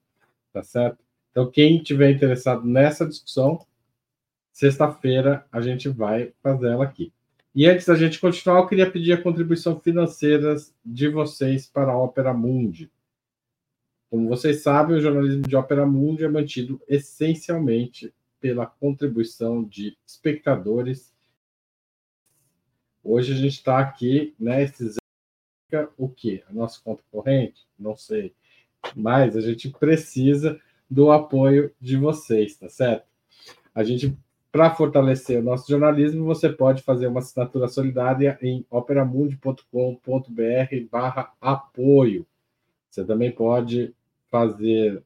Tá 0.52 0.62
certo? 0.62 0.98
Então, 1.30 1.50
quem 1.50 1.82
tiver 1.82 2.10
interessado 2.10 2.64
nessa 2.66 3.06
discussão, 3.06 3.64
sexta-feira 4.52 5.46
a 5.50 5.60
gente 5.60 5.88
vai 5.88 6.32
fazer 6.42 6.68
ela 6.68 6.84
aqui. 6.84 7.12
E 7.54 7.66
antes 7.66 7.86
da 7.86 7.96
gente 7.96 8.20
continuar, 8.20 8.58
eu 8.58 8.66
queria 8.66 8.90
pedir 8.90 9.12
a 9.12 9.22
contribuição 9.22 9.78
financeira 9.80 10.54
de 10.84 11.08
vocês 11.08 11.66
para 11.66 11.92
a 11.92 11.98
Ópera 11.98 12.32
Mundi. 12.32 12.90
Como 14.10 14.28
vocês 14.28 14.64
sabem, 14.64 14.96
o 14.96 15.00
jornalismo 15.00 15.42
de 15.42 15.54
Ópera 15.54 15.86
Mundi 15.86 16.24
é 16.24 16.28
mantido 16.28 16.82
essencialmente 16.88 18.12
pela 18.40 18.66
contribuição 18.66 19.62
de 19.62 19.96
espectadores. 20.04 21.14
Hoje 23.04 23.32
a 23.32 23.36
gente 23.36 23.52
está 23.52 23.78
aqui, 23.78 24.34
né? 24.38 24.64
Esses 24.64 24.96
o 25.96 26.08
que? 26.08 26.42
A 26.48 26.52
nossa 26.52 26.80
conta 26.82 27.04
corrente? 27.12 27.64
Não 27.78 27.94
sei. 27.94 28.34
Mas 28.96 29.36
a 29.36 29.40
gente 29.40 29.70
precisa 29.70 30.60
do 30.90 31.12
apoio 31.12 31.72
de 31.80 31.96
vocês, 31.96 32.56
tá 32.56 32.68
certo? 32.68 33.06
A 33.72 33.84
gente, 33.84 34.18
para 34.50 34.74
fortalecer 34.74 35.38
o 35.38 35.44
nosso 35.44 35.70
jornalismo, 35.70 36.24
você 36.24 36.48
pode 36.48 36.82
fazer 36.82 37.06
uma 37.06 37.20
assinatura 37.20 37.68
solidária 37.68 38.36
em 38.42 38.66
operamundi.com.br 38.68 39.68
barra 40.90 41.32
apoio. 41.40 42.26
Você 42.90 43.04
também 43.04 43.30
pode 43.30 43.94
fazer, 44.30 45.02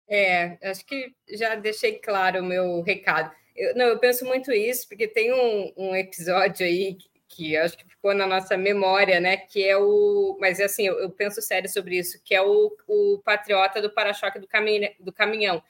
É, 0.09 0.59
acho 0.69 0.85
que 0.85 1.13
já 1.31 1.55
deixei 1.55 1.93
claro 1.93 2.41
o 2.41 2.45
meu 2.45 2.81
recado. 2.81 3.31
Eu, 3.55 3.77
não, 3.77 3.85
eu 3.85 3.99
penso 4.01 4.25
muito 4.25 4.51
isso, 4.51 4.89
porque 4.89 5.07
tem 5.07 5.33
um, 5.33 5.73
um 5.77 5.95
episódio 5.95 6.67
aí 6.67 6.97
que, 7.29 7.57
acho 7.57 7.77
que 7.77 7.89
ficou 7.89 8.15
na 8.15 8.27
nossa 8.27 8.57
memória, 8.57 9.21
né? 9.21 9.37
Que 9.37 9.65
é 9.65 9.77
o. 9.77 10.37
Mas 10.41 10.61
assim, 10.61 10.87
eu, 10.87 10.99
eu 10.99 11.11
penso 11.11 11.41
sério 11.43 11.69
sobre 11.69 11.99
isso, 11.99 12.21
que 12.25 12.35
é 12.35 12.43
o, 12.43 12.77
o 12.87 13.21
patriota 13.25 13.81
do 13.81 13.91
para-choque 13.91 14.39
do, 14.39 14.49
do 15.01 15.13
caminhão 15.13 15.63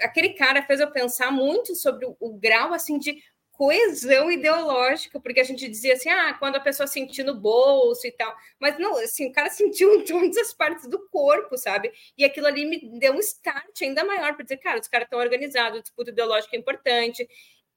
aquele 0.00 0.30
cara 0.30 0.62
fez 0.62 0.80
eu 0.80 0.90
pensar 0.90 1.30
muito 1.30 1.74
sobre 1.74 2.06
o, 2.06 2.16
o 2.20 2.38
grau 2.38 2.72
assim 2.72 2.98
de 2.98 3.22
coesão 3.52 4.30
ideológica, 4.30 5.18
porque 5.18 5.40
a 5.40 5.44
gente 5.44 5.66
dizia 5.66 5.94
assim, 5.94 6.10
ah, 6.10 6.34
quando 6.34 6.56
a 6.56 6.60
pessoa 6.60 6.86
sentir 6.86 7.22
no 7.22 7.34
bolso 7.34 8.06
e 8.06 8.12
tal, 8.12 8.34
mas 8.60 8.78
não, 8.78 8.98
assim, 8.98 9.30
o 9.30 9.32
cara 9.32 9.48
sentiu 9.48 9.94
em 9.94 10.04
todas 10.04 10.36
as 10.36 10.52
partes 10.52 10.86
do 10.86 11.08
corpo, 11.08 11.56
sabe? 11.56 11.90
E 12.18 12.24
aquilo 12.24 12.46
ali 12.46 12.66
me 12.66 12.98
deu 12.98 13.14
um 13.14 13.18
start 13.18 13.80
ainda 13.80 14.04
maior 14.04 14.34
para 14.34 14.42
dizer, 14.42 14.58
cara, 14.58 14.78
os 14.78 14.88
caras 14.88 15.06
estão 15.06 15.18
organizados, 15.18 15.80
disputa 15.80 16.10
ideológica 16.10 16.54
é 16.54 16.58
importante. 16.58 17.26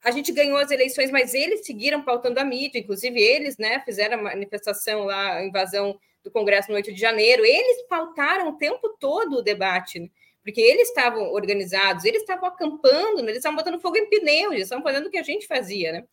A 0.03 0.11
gente 0.11 0.31
ganhou 0.31 0.57
as 0.57 0.71
eleições, 0.71 1.11
mas 1.11 1.33
eles 1.33 1.65
seguiram 1.65 2.01
pautando 2.01 2.39
a 2.39 2.45
mídia, 2.45 2.79
inclusive 2.79 3.19
eles, 3.21 3.57
né, 3.57 3.81
fizeram 3.85 4.19
a 4.19 4.23
manifestação 4.23 5.03
lá, 5.03 5.37
a 5.37 5.45
invasão 5.45 5.99
do 6.23 6.31
Congresso 6.31 6.69
no 6.69 6.75
8 6.75 6.93
de 6.93 6.99
janeiro, 6.99 7.45
eles 7.45 7.83
pautaram 7.87 8.49
o 8.49 8.57
tempo 8.57 8.95
todo 8.99 9.37
o 9.37 9.41
debate, 9.41 9.99
né? 9.99 10.09
porque 10.41 10.61
eles 10.61 10.87
estavam 10.87 11.31
organizados, 11.31 12.05
eles 12.05 12.21
estavam 12.21 12.47
acampando, 12.47 13.17
né? 13.21 13.31
eles 13.31 13.37
estavam 13.37 13.57
botando 13.57 13.79
fogo 13.79 13.97
em 13.97 14.09
pneus, 14.09 14.53
eles 14.53 14.63
estavam 14.63 14.83
fazendo 14.83 15.07
o 15.07 15.09
que 15.09 15.17
a 15.17 15.23
gente 15.23 15.45
fazia, 15.45 15.91
né? 15.91 16.03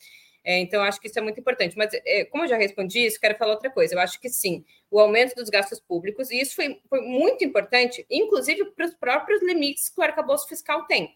É, 0.44 0.60
então, 0.60 0.80
acho 0.80 1.00
que 1.00 1.08
isso 1.08 1.18
é 1.18 1.22
muito 1.22 1.40
importante. 1.40 1.76
Mas, 1.76 1.90
é, 1.92 2.24
como 2.24 2.44
eu 2.44 2.48
já 2.48 2.56
respondi 2.56 3.04
isso, 3.04 3.18
quero 3.18 3.36
falar 3.36 3.54
outra 3.54 3.68
coisa. 3.68 3.96
Eu 3.96 3.98
acho 3.98 4.20
que 4.20 4.28
sim, 4.28 4.64
o 4.88 5.00
aumento 5.00 5.34
dos 5.34 5.50
gastos 5.50 5.80
públicos, 5.80 6.30
e 6.30 6.40
isso 6.40 6.54
foi, 6.54 6.80
foi 6.88 7.00
muito 7.00 7.44
importante, 7.44 8.06
inclusive 8.08 8.64
para 8.66 8.86
os 8.86 8.94
próprios 8.94 9.42
limites 9.42 9.88
que 9.88 10.00
o 10.00 10.04
arcabouço 10.04 10.46
fiscal 10.46 10.86
tem. 10.86 11.12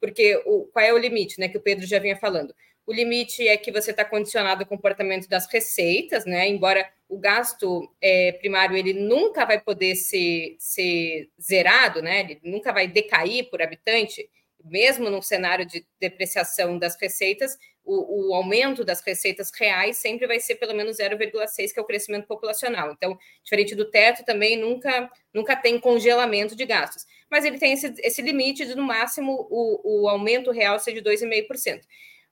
Porque 0.00 0.40
o, 0.46 0.64
qual 0.72 0.84
é 0.84 0.92
o 0.92 0.98
limite, 0.98 1.38
né, 1.38 1.48
que 1.48 1.58
o 1.58 1.60
Pedro 1.60 1.86
já 1.86 1.98
vinha 1.98 2.16
falando? 2.16 2.54
O 2.86 2.92
limite 2.92 3.46
é 3.46 3.56
que 3.56 3.70
você 3.70 3.92
está 3.92 4.04
condicionado 4.04 4.62
ao 4.62 4.68
comportamento 4.68 5.28
das 5.28 5.46
receitas, 5.46 6.24
né? 6.24 6.48
Embora 6.48 6.90
o 7.08 7.18
gasto 7.18 7.88
é, 8.00 8.32
primário 8.32 8.76
ele 8.76 8.92
nunca 8.94 9.44
vai 9.44 9.60
poder 9.60 9.94
ser, 9.94 10.56
ser 10.58 11.28
zerado, 11.40 12.02
né? 12.02 12.20
Ele 12.20 12.40
nunca 12.42 12.72
vai 12.72 12.88
decair 12.88 13.48
por 13.48 13.62
habitante, 13.62 14.28
mesmo 14.64 15.08
num 15.08 15.22
cenário 15.22 15.64
de 15.64 15.86
depreciação 16.00 16.78
das 16.78 16.96
receitas, 17.00 17.56
o, 17.84 18.30
o, 18.30 18.34
aumento 18.34 18.84
das 18.84 19.00
receitas 19.00 19.50
reais 19.58 19.96
sempre 19.96 20.26
vai 20.26 20.38
ser 20.38 20.56
pelo 20.56 20.74
menos 20.74 20.98
0,6, 20.98 21.72
que 21.72 21.78
é 21.78 21.82
o 21.82 21.86
crescimento 21.86 22.26
populacional. 22.26 22.92
Então, 22.92 23.18
diferente 23.42 23.74
do 23.74 23.90
teto, 23.90 24.24
também 24.24 24.56
nunca, 24.56 25.10
nunca 25.32 25.56
tem 25.56 25.80
congelamento 25.80 26.54
de 26.54 26.66
gastos. 26.66 27.06
Mas 27.30 27.44
ele 27.44 27.58
tem 27.58 27.72
esse, 27.72 27.94
esse 27.98 28.20
limite 28.20 28.66
de, 28.66 28.74
no 28.74 28.82
máximo, 28.82 29.46
o, 29.48 30.02
o 30.02 30.08
aumento 30.08 30.50
real 30.50 30.78
ser 30.80 30.92
de 30.92 31.02
2,5%. 31.02 31.82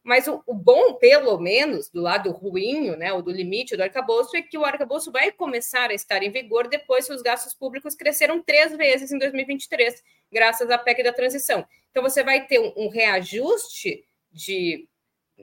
Mas 0.03 0.26
o, 0.26 0.42
o, 0.46 0.55
bom, 0.55 0.94
pelo 0.94 1.38
menos, 1.38 1.90
do 1.90 2.01
lado 2.01 2.30
ruim, 2.30 2.96
né, 2.96 3.12
ou 3.12 3.20
do 3.20 3.30
limite 3.30 3.76
do 3.76 3.82
arcabouço, 3.82 4.36
é 4.36 4.42
que 4.42 4.57
o 4.57 4.64
arcabouço 4.64 5.12
vai 5.12 5.30
começar 5.30 5.90
a 5.90 5.94
estar 5.94 6.22
em 6.22 6.30
vigor 6.30 6.66
depois 6.66 7.07
que 7.07 7.12
os 7.12 7.22
gastos 7.22 7.53
públicos 7.55 7.94
cresceram 7.94 8.42
três 8.42 8.74
vezes 8.76 9.12
em 9.12 9.18
2023, 9.18 10.03
graças 10.32 10.70
à 10.70 10.78
PEC 10.78 11.03
da 11.03 11.12
transição. 11.12 11.66
Então, 11.90 12.03
você 12.03 12.22
vai 12.22 12.46
ter 12.46 12.59
um, 12.59 12.72
um 12.76 12.88
reajuste 12.88 14.05
de, 14.32 14.88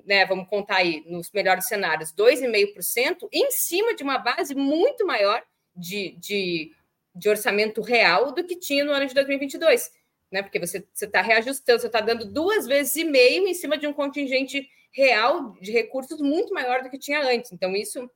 né, 0.06 0.26
vamos 0.26 0.50
contar 0.50 0.78
aí, 0.78 1.04
nos 1.06 1.32
melhores 1.32 1.68
cenários, 1.68 2.12
2,5%, 2.14 3.30
em 3.32 3.52
cima 3.52 3.96
de 3.96 4.04
uma 4.04 4.18
base 4.18 4.56
muito 4.56 5.06
maior 5.06 5.44
de, 5.76 6.16
de, 6.18 6.72
de 7.16 7.30
orçamento 7.30 7.82
real 7.82 8.34
do 8.34 8.44
que 8.44 8.56
tinha 8.56 8.84
no 8.84 8.92
ano 8.92 9.08
de 9.08 9.14
2022 9.14 9.90
né? 10.32 10.42
Porque 10.42 10.60
você 10.60 10.86
está 11.02 11.22
reajustando, 11.22 11.80
você 11.80 11.88
está 11.88 12.02
dando 12.02 12.26
duas 12.26 12.68
vezes 12.68 12.96
e 12.98 13.04
meio 13.04 13.48
em 13.48 13.54
cima 13.54 13.78
de 13.78 13.88
um 13.88 13.94
contingente 13.94 14.68
real 14.92 15.54
de 15.62 15.72
recursos 15.72 16.20
muito 16.20 16.54
maior 16.54 16.84
do 16.84 16.90
que 16.90 16.98
tinha 16.98 17.22
antes. 17.22 17.52
Então, 17.52 17.76
isso, 17.76 18.10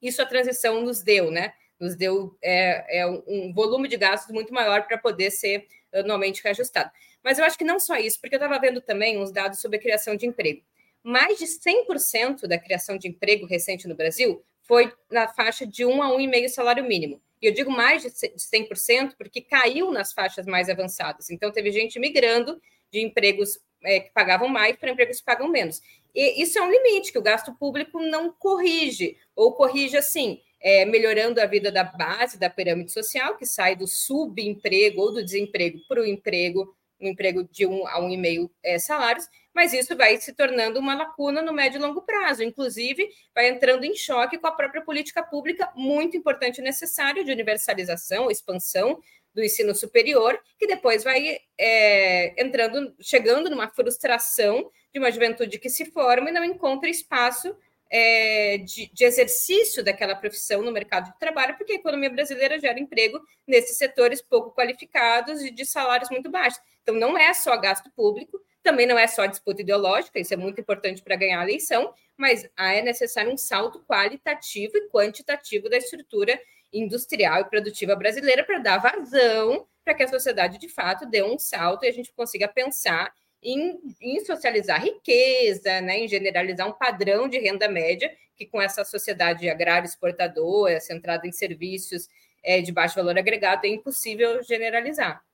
isso 0.00 0.20
a 0.22 0.26
transição 0.26 0.82
nos 0.82 1.02
deu, 1.02 1.30
né? 1.30 1.52
Nos 1.78 1.96
deu 1.96 2.36
é, 2.42 3.00
é 3.00 3.06
um 3.06 3.52
volume 3.52 3.88
de 3.88 3.96
gastos 3.96 4.32
muito 4.32 4.52
maior 4.52 4.86
para 4.86 4.98
poder 4.98 5.30
ser 5.30 5.66
anualmente 5.92 6.42
reajustado. 6.42 6.90
Mas 7.22 7.38
eu 7.38 7.44
acho 7.44 7.58
que 7.58 7.64
não 7.64 7.80
só 7.80 7.96
isso, 7.96 8.20
porque 8.20 8.36
eu 8.36 8.38
estava 8.38 8.58
vendo 8.60 8.80
também 8.80 9.18
uns 9.18 9.32
dados 9.32 9.60
sobre 9.60 9.78
a 9.78 9.80
criação 9.80 10.16
de 10.16 10.26
emprego. 10.26 10.62
Mais 11.02 11.38
de 11.38 11.46
100% 11.46 12.46
da 12.46 12.58
criação 12.58 12.98
de 12.98 13.08
emprego 13.08 13.46
recente 13.46 13.88
no 13.88 13.94
Brasil 13.94 14.44
foi 14.62 14.92
na 15.10 15.26
faixa 15.28 15.66
de 15.66 15.84
1 15.84 16.02
a 16.02 16.08
1,5 16.10 16.48
salário 16.48 16.84
mínimo. 16.84 17.20
E 17.40 17.46
eu 17.46 17.52
digo 17.52 17.70
mais 17.70 18.02
de 18.02 18.10
100% 18.10 19.14
porque 19.16 19.40
caiu 19.40 19.90
nas 19.90 20.12
faixas 20.12 20.46
mais 20.46 20.68
avançadas. 20.68 21.30
Então, 21.30 21.50
teve 21.52 21.70
gente 21.70 21.98
migrando 21.98 22.60
de 22.90 23.00
empregos 23.00 23.58
é, 23.84 24.00
que 24.00 24.10
pagavam 24.10 24.48
mais 24.48 24.76
para 24.76 24.90
empregos 24.90 25.18
que 25.18 25.24
pagam 25.24 25.48
menos. 25.48 25.80
E 26.14 26.42
isso 26.42 26.58
é 26.58 26.62
um 26.62 26.70
limite 26.70 27.12
que 27.12 27.18
o 27.18 27.22
gasto 27.22 27.52
público 27.54 28.00
não 28.00 28.32
corrige, 28.32 29.16
ou 29.36 29.52
corrige 29.52 29.96
assim, 29.96 30.40
é, 30.60 30.84
melhorando 30.84 31.40
a 31.40 31.46
vida 31.46 31.70
da 31.70 31.84
base 31.84 32.38
da 32.38 32.50
pirâmide 32.50 32.92
social, 32.92 33.36
que 33.36 33.46
sai 33.46 33.76
do 33.76 33.86
subemprego 33.86 35.00
ou 35.00 35.12
do 35.12 35.24
desemprego 35.24 35.78
para 35.88 36.00
o 36.00 36.06
emprego, 36.06 36.74
um 37.00 37.08
emprego 37.08 37.44
de 37.44 37.66
um 37.66 37.86
a 37.86 38.00
um 38.00 38.10
e 38.10 38.16
meio 38.16 38.50
é, 38.62 38.78
salários, 38.78 39.28
mas 39.58 39.72
isso 39.72 39.96
vai 39.96 40.16
se 40.18 40.32
tornando 40.32 40.78
uma 40.78 40.94
lacuna 40.94 41.42
no 41.42 41.52
médio 41.52 41.78
e 41.78 41.82
longo 41.82 42.02
prazo. 42.02 42.44
Inclusive, 42.44 43.08
vai 43.34 43.48
entrando 43.48 43.82
em 43.82 43.92
choque 43.92 44.38
com 44.38 44.46
a 44.46 44.52
própria 44.52 44.82
política 44.82 45.20
pública, 45.20 45.68
muito 45.74 46.16
importante 46.16 46.58
e 46.58 46.62
necessária, 46.62 47.24
de 47.24 47.32
universalização, 47.32 48.30
expansão 48.30 49.00
do 49.34 49.42
ensino 49.42 49.74
superior, 49.74 50.40
que 50.56 50.68
depois 50.68 51.02
vai 51.02 51.40
é, 51.58 52.40
entrando, 52.40 52.94
chegando 53.00 53.50
numa 53.50 53.68
frustração 53.68 54.70
de 54.92 55.00
uma 55.00 55.10
juventude 55.10 55.58
que 55.58 55.68
se 55.68 55.86
forma 55.86 56.30
e 56.30 56.32
não 56.32 56.44
encontra 56.44 56.88
espaço 56.88 57.52
é, 57.90 58.58
de, 58.58 58.88
de, 58.94 59.04
exercício 59.04 59.82
daquela 59.82 60.14
profissão 60.14 60.62
no 60.62 60.70
mercado 60.70 61.10
de 61.10 61.18
trabalho, 61.18 61.56
porque 61.56 61.72
a 61.72 61.76
economia 61.76 62.10
brasileira 62.10 62.60
gera 62.60 62.78
emprego 62.78 63.20
nesses 63.44 63.76
setores 63.76 64.22
pouco 64.22 64.54
qualificados 64.54 65.42
e 65.42 65.50
de 65.50 65.66
salários 65.66 66.10
muito 66.10 66.30
baixos. 66.30 66.60
Então, 66.80 66.94
não 66.94 67.18
é 67.18 67.34
só 67.34 67.56
gasto 67.56 67.90
público, 67.90 68.40
também 68.68 68.86
não 68.86 68.98
é 68.98 69.06
só 69.06 69.24
disputa 69.24 69.62
ideológica, 69.62 70.20
isso 70.20 70.34
é 70.34 70.36
muito 70.36 70.60
importante 70.60 71.02
para 71.02 71.16
ganhar 71.16 71.40
a 71.40 71.44
eleição, 71.44 71.94
mas 72.18 72.46
é 72.58 72.82
necessário 72.82 73.32
um 73.32 73.36
salto 73.36 73.82
qualitativo 73.88 74.76
e 74.76 74.88
quantitativo 74.90 75.70
da 75.70 75.78
estrutura 75.78 76.38
industrial 76.70 77.40
e 77.40 77.44
produtiva 77.48 77.96
brasileira 77.96 78.44
para 78.44 78.58
dar 78.58 78.76
vazão 78.76 79.66
para 79.82 79.94
que 79.94 80.02
a 80.02 80.08
sociedade, 80.08 80.58
de 80.58 80.68
fato, 80.68 81.06
dê 81.06 81.22
um 81.22 81.38
salto 81.38 81.84
e 81.86 81.88
a 81.88 81.92
gente 81.92 82.12
consiga 82.12 82.46
pensar 82.46 83.10
em, 83.42 83.80
em, 84.02 84.22
socializar 84.22 84.82
riqueza, 84.82 85.80
né, 85.80 86.00
em 86.00 86.08
generalizar 86.08 86.68
um 86.68 86.72
padrão 86.72 87.26
de 87.26 87.38
renda 87.38 87.70
média, 87.70 88.14
que 88.36 88.44
com 88.44 88.60
essa 88.60 88.84
sociedade 88.84 89.48
agrária 89.48 89.86
exportadora, 89.86 90.78
centrada 90.78 91.26
em 91.26 91.32
serviços 91.32 92.06
é, 92.44 92.60
de 92.60 92.70
baixo 92.70 92.96
valor 92.96 93.16
agregado, 93.16 93.64
é 93.64 93.68
impossível 93.68 94.42
generalizar. 94.42 95.24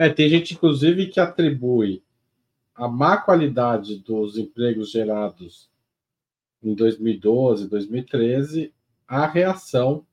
É, 0.00 0.08
tem 0.08 0.30
gente, 0.30 0.54
inclusive, 0.54 1.08
que 1.08 1.20
atribui 1.20 2.02
a 2.74 2.88
má 2.88 3.18
qualidade 3.18 3.98
dos 3.98 4.38
empregos 4.38 4.90
gerados 4.90 5.68
em 6.62 6.74
2012, 6.74 7.68
2013 7.68 8.72
à 9.06 9.26
reação 9.26 10.06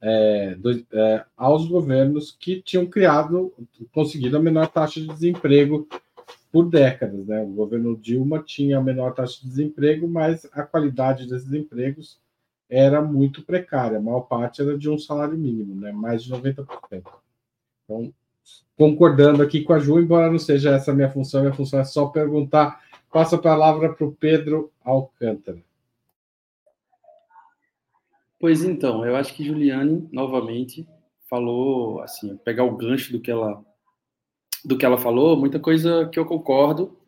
é, 0.00 0.54
do, 0.54 0.70
é, 0.92 1.26
aos 1.36 1.66
governos 1.66 2.36
que 2.38 2.62
tinham 2.62 2.86
criado, 2.86 3.52
conseguido 3.90 4.36
a 4.36 4.40
menor 4.40 4.68
taxa 4.68 5.00
de 5.00 5.08
desemprego 5.08 5.88
por 6.52 6.70
décadas. 6.70 7.26
Né? 7.26 7.42
O 7.42 7.48
governo 7.48 7.96
Dilma 7.96 8.44
tinha 8.44 8.78
a 8.78 8.80
menor 8.80 9.12
taxa 9.12 9.40
de 9.40 9.48
desemprego, 9.48 10.06
mas 10.06 10.48
a 10.52 10.62
qualidade 10.62 11.26
desses 11.26 11.52
empregos 11.52 12.20
era 12.70 13.02
muito 13.02 13.42
precária. 13.42 13.98
A 13.98 14.00
maior 14.00 14.20
parte 14.20 14.62
era 14.62 14.78
de 14.78 14.88
um 14.88 14.96
salário 14.96 15.36
mínimo, 15.36 15.74
né? 15.74 15.90
mais 15.90 16.22
de 16.22 16.30
90%. 16.30 16.64
Então, 17.84 18.14
concordando 18.76 19.42
aqui 19.42 19.62
com 19.62 19.72
a 19.72 19.78
Ju, 19.78 19.98
embora 19.98 20.30
não 20.30 20.38
seja 20.38 20.74
essa 20.74 20.92
minha 20.92 21.10
função, 21.10 21.40
minha 21.40 21.54
função 21.54 21.80
é 21.80 21.84
só 21.84 22.06
perguntar. 22.06 22.84
Passo 23.10 23.36
a 23.36 23.38
palavra 23.38 23.92
para 23.94 24.06
o 24.06 24.12
Pedro 24.12 24.70
Alcântara. 24.84 25.58
Pois 28.38 28.62
então, 28.62 29.04
eu 29.04 29.16
acho 29.16 29.34
que 29.34 29.44
Juliane, 29.44 30.06
novamente, 30.12 30.86
falou, 31.28 32.00
assim, 32.00 32.36
pegar 32.44 32.64
o 32.64 32.76
gancho 32.76 33.10
do 33.12 33.20
que 33.20 33.30
ela, 33.30 33.64
do 34.64 34.76
que 34.76 34.84
ela 34.84 34.98
falou, 34.98 35.36
muita 35.36 35.58
coisa 35.58 36.08
que 36.12 36.18
eu 36.18 36.26
concordo. 36.26 36.98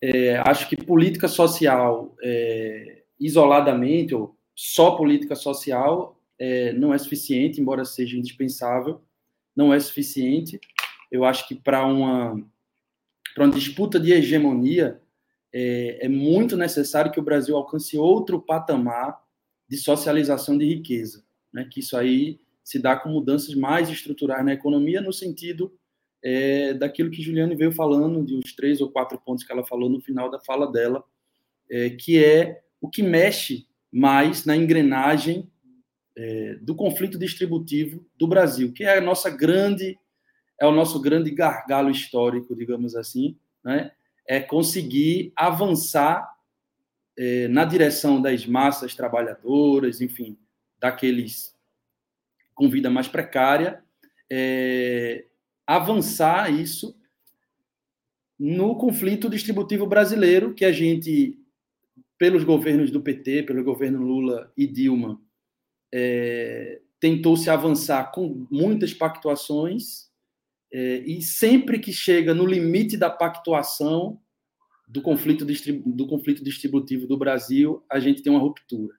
É, 0.00 0.36
acho 0.46 0.68
que 0.68 0.76
política 0.76 1.26
social, 1.26 2.14
é, 2.22 3.02
isoladamente, 3.18 4.14
ou 4.14 4.36
só 4.54 4.92
política 4.92 5.34
social, 5.34 6.16
é, 6.38 6.72
não 6.72 6.94
é 6.94 6.98
suficiente, 6.98 7.60
embora 7.60 7.84
seja 7.84 8.16
indispensável, 8.16 9.00
não 9.56 9.74
é 9.74 9.80
suficiente. 9.80 10.60
Eu 11.10 11.24
acho 11.24 11.46
que 11.48 11.54
para 11.54 11.84
uma, 11.86 12.36
para 13.34 13.44
uma 13.44 13.54
disputa 13.54 13.98
de 13.98 14.12
hegemonia, 14.12 15.00
é, 15.52 16.06
é 16.06 16.08
muito 16.08 16.56
necessário 16.56 17.10
que 17.10 17.20
o 17.20 17.24
Brasil 17.24 17.56
alcance 17.56 17.96
outro 17.96 18.40
patamar 18.40 19.18
de 19.68 19.76
socialização 19.76 20.56
de 20.56 20.66
riqueza, 20.66 21.24
né? 21.52 21.68
que 21.70 21.80
isso 21.80 21.96
aí 21.96 22.40
se 22.62 22.78
dá 22.78 22.96
com 22.96 23.08
mudanças 23.08 23.54
mais 23.54 23.88
estruturais 23.88 24.44
na 24.44 24.52
economia, 24.52 25.00
no 25.00 25.12
sentido 25.12 25.72
é, 26.22 26.74
daquilo 26.74 27.10
que 27.10 27.22
Juliane 27.22 27.54
veio 27.54 27.72
falando, 27.72 28.24
de 28.24 28.36
uns 28.36 28.54
três 28.54 28.80
ou 28.80 28.90
quatro 28.90 29.18
pontos 29.18 29.44
que 29.44 29.52
ela 29.52 29.64
falou 29.64 29.88
no 29.88 30.00
final 30.00 30.30
da 30.30 30.38
fala 30.40 30.70
dela, 30.70 31.02
é, 31.70 31.90
que 31.90 32.22
é 32.22 32.62
o 32.80 32.88
que 32.88 33.02
mexe 33.02 33.66
mais 33.90 34.44
na 34.44 34.56
engrenagem 34.56 35.50
é, 36.16 36.56
do 36.56 36.74
conflito 36.74 37.18
distributivo 37.18 38.04
do 38.16 38.26
Brasil, 38.26 38.72
que 38.72 38.84
é 38.84 38.98
a 38.98 39.00
nossa 39.00 39.30
grande, 39.30 39.98
é 40.60 40.66
o 40.66 40.72
nosso 40.72 41.00
grande 41.00 41.30
gargalo 41.30 41.90
histórico, 41.90 42.54
digamos 42.54 42.96
assim, 42.96 43.36
né? 43.64 43.92
é 44.26 44.40
conseguir 44.40 45.32
avançar 45.36 46.28
é, 47.16 47.48
na 47.48 47.64
direção 47.64 48.20
das 48.20 48.46
massas 48.46 48.94
trabalhadoras, 48.94 50.00
enfim, 50.00 50.36
daqueles 50.78 51.56
com 52.54 52.68
vida 52.68 52.90
mais 52.90 53.06
precária, 53.06 53.82
é, 54.30 55.24
avançar 55.66 56.52
isso 56.52 56.96
no 58.38 58.76
conflito 58.76 59.30
distributivo 59.30 59.86
brasileiro 59.86 60.54
que 60.54 60.64
a 60.64 60.72
gente, 60.72 61.38
pelos 62.18 62.44
governos 62.44 62.90
do 62.90 63.00
PT, 63.00 63.44
pelo 63.44 63.64
governo 63.64 64.02
Lula 64.02 64.52
e 64.56 64.66
Dilma, 64.66 65.20
é, 65.92 66.80
tentou 67.00 67.36
se 67.36 67.48
avançar 67.48 68.10
com 68.12 68.46
muitas 68.50 68.92
pactuações 68.92 70.07
é, 70.72 70.98
e 70.98 71.22
sempre 71.22 71.78
que 71.78 71.92
chega 71.92 72.34
no 72.34 72.46
limite 72.46 72.96
da 72.96 73.10
pactuação, 73.10 74.20
do 74.86 75.02
conflito, 75.02 75.44
do 75.44 76.06
conflito 76.06 76.42
distributivo 76.42 77.06
do 77.06 77.16
Brasil, 77.16 77.84
a 77.90 78.00
gente 78.00 78.22
tem 78.22 78.32
uma 78.32 78.40
ruptura. 78.40 78.94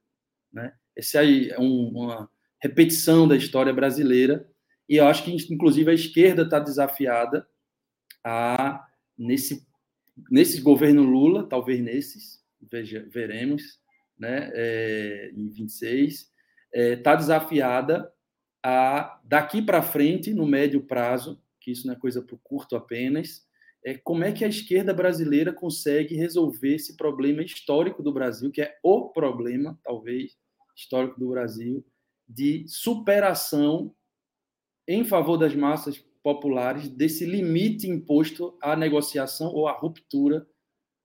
Né? 0.51 0.73
Essa 0.95 1.21
aí 1.21 1.49
é 1.49 1.59
um, 1.59 1.89
uma 1.89 2.29
repetição 2.61 3.27
da 3.27 3.35
história 3.35 3.73
brasileira, 3.73 4.47
e 4.87 4.97
eu 4.97 5.05
acho 5.05 5.23
que, 5.23 5.31
inclusive, 5.53 5.89
a 5.89 5.93
esquerda 5.93 6.43
está 6.43 6.59
desafiada 6.59 7.47
a, 8.23 8.85
nesse, 9.17 9.67
nesse 10.31 10.61
governo 10.61 11.03
Lula, 11.03 11.47
talvez 11.47 11.79
nesses, 11.79 12.43
veja, 12.71 13.07
veremos, 13.09 13.79
né, 14.17 14.51
é, 14.53 15.31
em 15.33 15.47
26, 15.49 16.13
está 16.13 16.31
é, 16.73 16.95
tá 16.95 17.15
desafiada 17.15 18.11
a, 18.63 19.19
daqui 19.23 19.61
para 19.61 19.81
frente, 19.81 20.33
no 20.33 20.45
médio 20.45 20.81
prazo, 20.81 21.41
que 21.59 21.71
isso 21.71 21.87
não 21.87 21.93
é 21.93 21.97
coisa 21.97 22.21
para 22.21 22.35
o 22.35 22.39
curto 22.39 22.75
apenas, 22.75 23.47
é 23.85 23.97
como 23.97 24.23
é 24.23 24.31
que 24.31 24.43
a 24.43 24.49
esquerda 24.49 24.93
brasileira 24.93 25.53
consegue 25.53 26.15
resolver 26.15 26.75
esse 26.75 26.97
problema 26.97 27.41
histórico 27.41 28.03
do 28.03 28.11
Brasil, 28.11 28.51
que 28.51 28.61
é 28.61 28.77
o 28.83 29.09
problema, 29.09 29.79
talvez, 29.83 30.37
histórico 30.75 31.19
do 31.19 31.29
Brasil, 31.29 31.85
de 32.27 32.65
superação 32.67 33.95
em 34.87 35.03
favor 35.05 35.37
das 35.37 35.55
massas 35.55 35.97
populares 36.21 36.89
desse 36.89 37.25
limite 37.25 37.87
imposto 37.87 38.57
à 38.61 38.75
negociação 38.75 39.47
ou 39.53 39.67
à 39.67 39.71
ruptura 39.71 40.47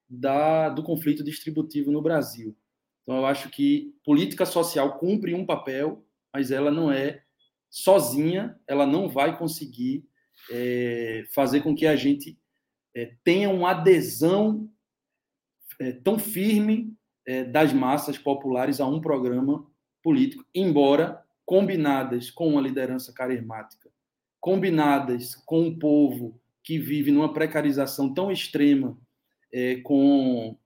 da, 0.09 0.68
do 0.68 0.82
conflito 0.82 1.22
distributivo 1.22 1.90
no 1.90 2.02
Brasil. 2.02 2.57
Então, 3.02 3.18
eu 3.18 3.26
acho 3.26 3.50
que 3.50 3.94
política 4.05 4.46
social 4.46 4.98
cumpre 4.98 5.34
um 5.34 5.46
papel, 5.46 6.05
mas 6.32 6.50
ela 6.50 6.70
não 6.70 6.90
é 6.90 7.22
sozinha, 7.70 8.59
ela 8.66 8.86
não 8.86 9.09
vai 9.09 9.38
conseguir 9.38 10.09
é, 10.51 11.24
fazer 11.34 11.62
com 11.62 11.74
que 11.74 11.86
a 11.86 11.97
gente 11.97 12.38
é, 12.95 13.14
tenha 13.24 13.51
uma 13.51 13.70
adesão 13.70 14.68
é, 15.80 15.92
tão 15.92 16.18
firme 16.18 16.95
é, 17.26 17.45
das 17.45 17.72
massas 17.72 18.18
populares 18.18 18.80
a 18.80 18.86
um 18.86 19.01
programa 19.01 19.66
político, 20.03 20.45
embora 20.55 21.24
combinadas 21.45 22.30
com 22.30 22.49
uma 22.49 22.61
liderança 22.61 23.12
carismática, 23.12 23.90
combinadas 24.40 25.34
com 25.47 25.62
um 25.62 25.78
povo 25.78 26.40
que 26.62 26.78
vive 26.78 27.11
numa 27.11 27.32
precarização 27.32 28.12
tão 28.12 28.30
extrema, 28.30 28.99
é, 29.53 29.76
com, 29.76 30.57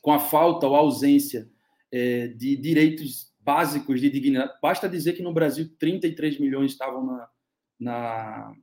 com 0.00 0.12
a 0.12 0.18
falta 0.18 0.66
ou 0.66 0.74
ausência 0.74 1.48
é, 1.92 2.28
de 2.28 2.56
direitos 2.56 3.32
básicos 3.38 4.00
de 4.00 4.10
dignidade. 4.10 4.58
Basta 4.60 4.88
dizer 4.88 5.12
que 5.12 5.22
no 5.22 5.32
Brasil 5.32 5.70
33 5.78 6.40
milhões 6.40 6.72
estavam 6.72 7.04
na, 7.06 7.28
na 7.78 8.54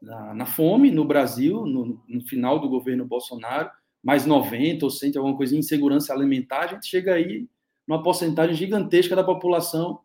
na, 0.00 0.34
na 0.34 0.46
fome 0.46 0.90
no 0.90 1.04
Brasil, 1.04 1.66
no, 1.66 2.02
no, 2.08 2.20
final 2.26 2.58
do 2.58 2.68
governo 2.68 3.04
Bolsonaro, 3.04 3.70
mais 4.02 4.24
90 4.24 4.84
ou 4.84 4.90
100, 4.90 5.16
alguma 5.16 5.36
coisa, 5.36 5.56
insegurança 5.56 6.12
alimentar, 6.12 6.60
a 6.60 6.66
gente 6.68 6.86
chega 6.86 7.14
aí 7.14 7.48
numa 7.86 8.02
porcentagem 8.02 8.54
gigantesca 8.54 9.14
da 9.14 9.24
população 9.24 10.00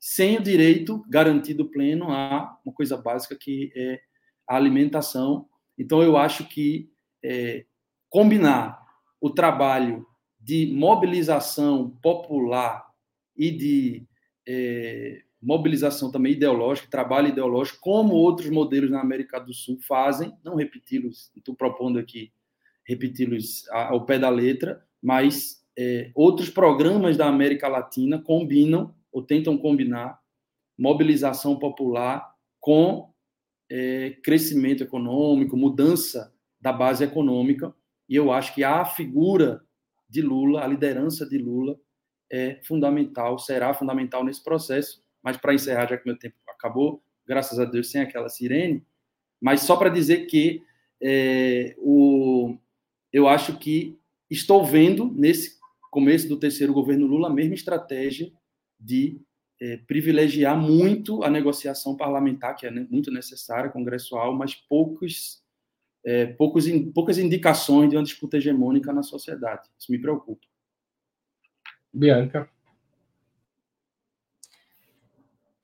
sem 0.00 0.38
o 0.38 0.42
direito 0.42 1.04
garantido 1.08 1.68
pleno 1.68 2.10
a 2.10 2.58
uma 2.64 2.72
coisa 2.72 2.96
básica 2.96 3.36
que 3.36 3.72
é 3.76 4.00
a 4.48 4.56
alimentação. 4.56 5.46
Então, 5.76 6.02
eu 6.02 6.16
acho 6.16 6.48
que 6.48 6.90
é, 7.22 7.64
combinar 8.08 8.80
o 9.20 9.30
trabalho 9.30 10.06
de 10.40 10.72
mobilização 10.74 11.90
popular 12.02 12.88
e 13.36 13.50
de 13.50 14.06
é, 14.46 15.22
mobilização 15.40 16.10
também 16.10 16.32
ideológica, 16.32 16.88
trabalho 16.90 17.28
ideológico, 17.28 17.78
como 17.80 18.14
outros 18.14 18.50
modelos 18.50 18.90
na 18.90 19.00
América 19.00 19.38
do 19.38 19.52
Sul 19.52 19.78
fazem, 19.86 20.36
não 20.44 20.56
repeti-los, 20.56 21.30
estou 21.36 21.54
propondo 21.54 21.98
aqui 21.98 22.32
repeti-los 22.86 23.68
ao 23.68 24.06
pé 24.06 24.18
da 24.18 24.30
letra, 24.30 24.82
mas 25.02 25.62
é, 25.78 26.10
outros 26.14 26.48
programas 26.48 27.16
da 27.16 27.28
América 27.28 27.68
Latina 27.68 28.20
combinam 28.20 28.94
ou 29.12 29.22
tentam 29.22 29.56
combinar 29.58 30.18
mobilização 30.76 31.58
popular 31.58 32.34
com 32.58 33.12
é, 33.70 34.16
crescimento 34.22 34.82
econômico, 34.82 35.56
mudança 35.56 36.32
da 36.60 36.72
base 36.72 37.04
econômica, 37.04 37.74
e 38.08 38.16
eu 38.16 38.32
acho 38.32 38.54
que 38.54 38.64
a 38.64 38.84
figura 38.84 39.62
de 40.08 40.22
Lula, 40.22 40.64
a 40.64 40.66
liderança 40.66 41.28
de 41.28 41.36
Lula, 41.36 41.78
é 42.30 42.60
fundamental, 42.64 43.38
será 43.38 43.72
fundamental 43.74 44.24
nesse 44.24 44.42
processo. 44.42 45.02
Mas 45.28 45.36
para 45.36 45.52
encerrar, 45.52 45.86
já 45.86 45.98
que 45.98 46.06
meu 46.06 46.18
tempo 46.18 46.36
acabou, 46.48 47.02
graças 47.26 47.58
a 47.58 47.66
Deus, 47.66 47.90
sem 47.90 48.00
aquela 48.00 48.30
sirene, 48.30 48.82
mas 49.38 49.60
só 49.60 49.76
para 49.76 49.90
dizer 49.90 50.24
que 50.24 50.62
é, 51.02 51.76
o, 51.76 52.56
eu 53.12 53.28
acho 53.28 53.58
que 53.58 53.98
estou 54.30 54.64
vendo 54.64 55.12
nesse 55.14 55.58
começo 55.90 56.26
do 56.26 56.38
terceiro 56.38 56.72
governo 56.72 57.06
Lula 57.06 57.28
a 57.28 57.32
mesma 57.32 57.54
estratégia 57.54 58.32
de 58.80 59.20
é, 59.60 59.76
privilegiar 59.76 60.58
muito 60.58 61.22
a 61.22 61.28
negociação 61.28 61.94
parlamentar, 61.94 62.56
que 62.56 62.66
é 62.66 62.70
muito 62.70 63.10
necessária, 63.10 63.68
congressual, 63.68 64.34
mas 64.34 64.54
poucos, 64.54 65.42
é, 66.02 66.24
poucos, 66.24 66.64
poucas 66.94 67.18
indicações 67.18 67.90
de 67.90 67.96
uma 67.96 68.02
disputa 68.02 68.38
hegemônica 68.38 68.94
na 68.94 69.02
sociedade. 69.02 69.68
Isso 69.78 69.92
me 69.92 70.00
preocupa. 70.00 70.46
Bianca. 71.92 72.50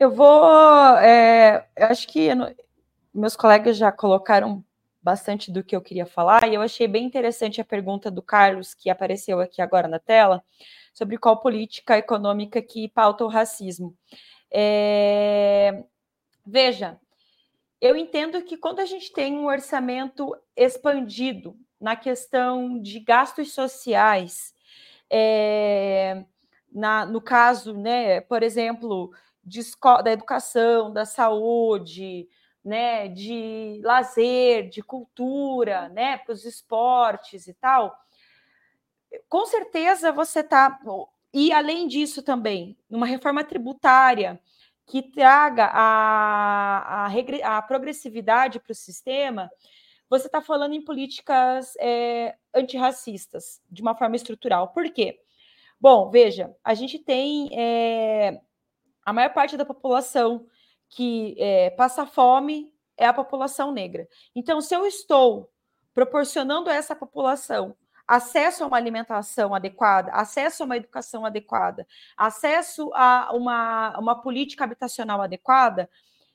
Eu 0.04 0.10
vou. 0.10 0.98
É, 0.98 1.66
eu 1.74 1.86
acho 1.86 2.06
que 2.06 2.28
meus 3.14 3.34
colegas 3.34 3.74
já 3.74 3.90
colocaram 3.90 4.62
bastante 5.02 5.50
do 5.50 5.64
que 5.64 5.74
eu 5.74 5.80
queria 5.80 6.04
falar, 6.04 6.46
e 6.46 6.54
eu 6.54 6.60
achei 6.60 6.86
bem 6.86 7.06
interessante 7.06 7.58
a 7.58 7.64
pergunta 7.64 8.10
do 8.10 8.20
Carlos, 8.20 8.74
que 8.74 8.90
apareceu 8.90 9.40
aqui 9.40 9.62
agora 9.62 9.88
na 9.88 9.98
tela, 9.98 10.44
sobre 10.92 11.16
qual 11.16 11.40
política 11.40 11.96
econômica 11.96 12.60
que 12.60 12.86
pauta 12.86 13.24
o 13.24 13.28
racismo. 13.28 13.96
É... 14.52 15.82
Veja, 16.46 16.98
eu 17.80 17.96
entendo 17.96 18.42
que 18.42 18.58
quando 18.58 18.80
a 18.80 18.86
gente 18.86 19.10
tem 19.10 19.38
um 19.38 19.46
orçamento 19.46 20.36
expandido 20.54 21.56
na 21.80 21.96
questão 21.96 22.78
de 22.78 23.00
gastos 23.00 23.54
sociais, 23.54 24.52
é... 25.08 26.26
na, 26.70 27.06
no 27.06 27.22
caso, 27.22 27.72
né, 27.72 28.20
por 28.20 28.42
exemplo, 28.42 29.10
de, 29.44 29.60
da 30.02 30.12
educação, 30.12 30.92
da 30.92 31.04
saúde, 31.04 32.28
né, 32.64 33.08
de 33.08 33.80
lazer, 33.82 34.68
de 34.68 34.82
cultura, 34.82 35.88
né, 35.90 36.16
para 36.18 36.32
os 36.32 36.44
esportes 36.44 37.46
e 37.46 37.54
tal, 37.54 37.94
com 39.28 39.44
certeza 39.44 40.10
você 40.12 40.40
está. 40.40 40.78
E 41.32 41.52
além 41.52 41.86
disso 41.86 42.22
também, 42.22 42.76
numa 42.88 43.06
reforma 43.06 43.44
tributária 43.44 44.40
que 44.86 45.02
traga 45.02 45.66
a, 45.66 47.06
a, 47.06 47.56
a 47.56 47.62
progressividade 47.62 48.60
para 48.60 48.72
o 48.72 48.74
sistema, 48.74 49.50
você 50.08 50.26
está 50.26 50.40
falando 50.40 50.74
em 50.74 50.84
políticas 50.84 51.74
é, 51.78 52.36
antirracistas, 52.54 53.60
de 53.70 53.82
uma 53.82 53.94
forma 53.94 54.16
estrutural. 54.16 54.68
Por 54.68 54.90
quê? 54.90 55.20
Bom, 55.80 56.10
veja, 56.10 56.54
a 56.62 56.74
gente 56.74 56.98
tem 56.98 57.48
é, 57.52 58.40
a 59.04 59.12
maior 59.12 59.32
parte 59.32 59.56
da 59.56 59.64
população 59.64 60.46
que 60.88 61.34
é, 61.38 61.70
passa 61.70 62.06
fome 62.06 62.72
é 62.96 63.06
a 63.06 63.12
população 63.12 63.72
negra. 63.72 64.08
Então, 64.34 64.60
se 64.60 64.74
eu 64.74 64.86
estou 64.86 65.50
proporcionando 65.92 66.70
a 66.70 66.74
essa 66.74 66.94
população 66.94 67.76
acesso 68.06 68.62
a 68.62 68.66
uma 68.66 68.76
alimentação 68.76 69.54
adequada, 69.54 70.12
acesso 70.12 70.62
a 70.62 70.66
uma 70.66 70.76
educação 70.76 71.24
adequada, 71.24 71.86
acesso 72.16 72.90
a 72.94 73.30
uma, 73.32 73.98
uma 73.98 74.20
política 74.20 74.64
habitacional 74.64 75.22
adequada, 75.22 75.88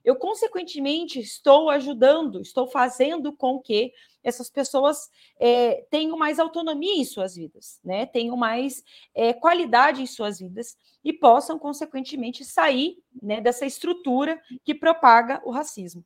eu, 0.04 0.16
consequentemente, 0.16 1.20
estou 1.20 1.70
ajudando, 1.70 2.42
estou 2.42 2.68
fazendo 2.68 3.34
com 3.34 3.60
que 3.60 3.94
essas 4.24 4.50
pessoas 4.50 5.10
é, 5.40 5.86
tenham 5.90 6.18
mais 6.18 6.40
autonomia 6.40 6.96
em 6.96 7.06
suas 7.06 7.36
vidas, 7.36 7.80
né? 7.84 8.06
tenham 8.06 8.36
mais 8.36 8.84
é, 9.16 9.34
qualidade 9.34 10.02
em 10.02 10.08
suas 10.08 10.40
vidas 10.40 10.78
e 11.04 11.14
possam, 11.14 11.58
consequentemente, 11.58 12.44
sair 12.44 12.98
né, 13.22 13.40
dessa 13.40 13.66
estrutura 13.66 14.42
que 14.64 14.76
propaga 14.76 15.42
o 15.46 15.52
racismo. 15.52 16.04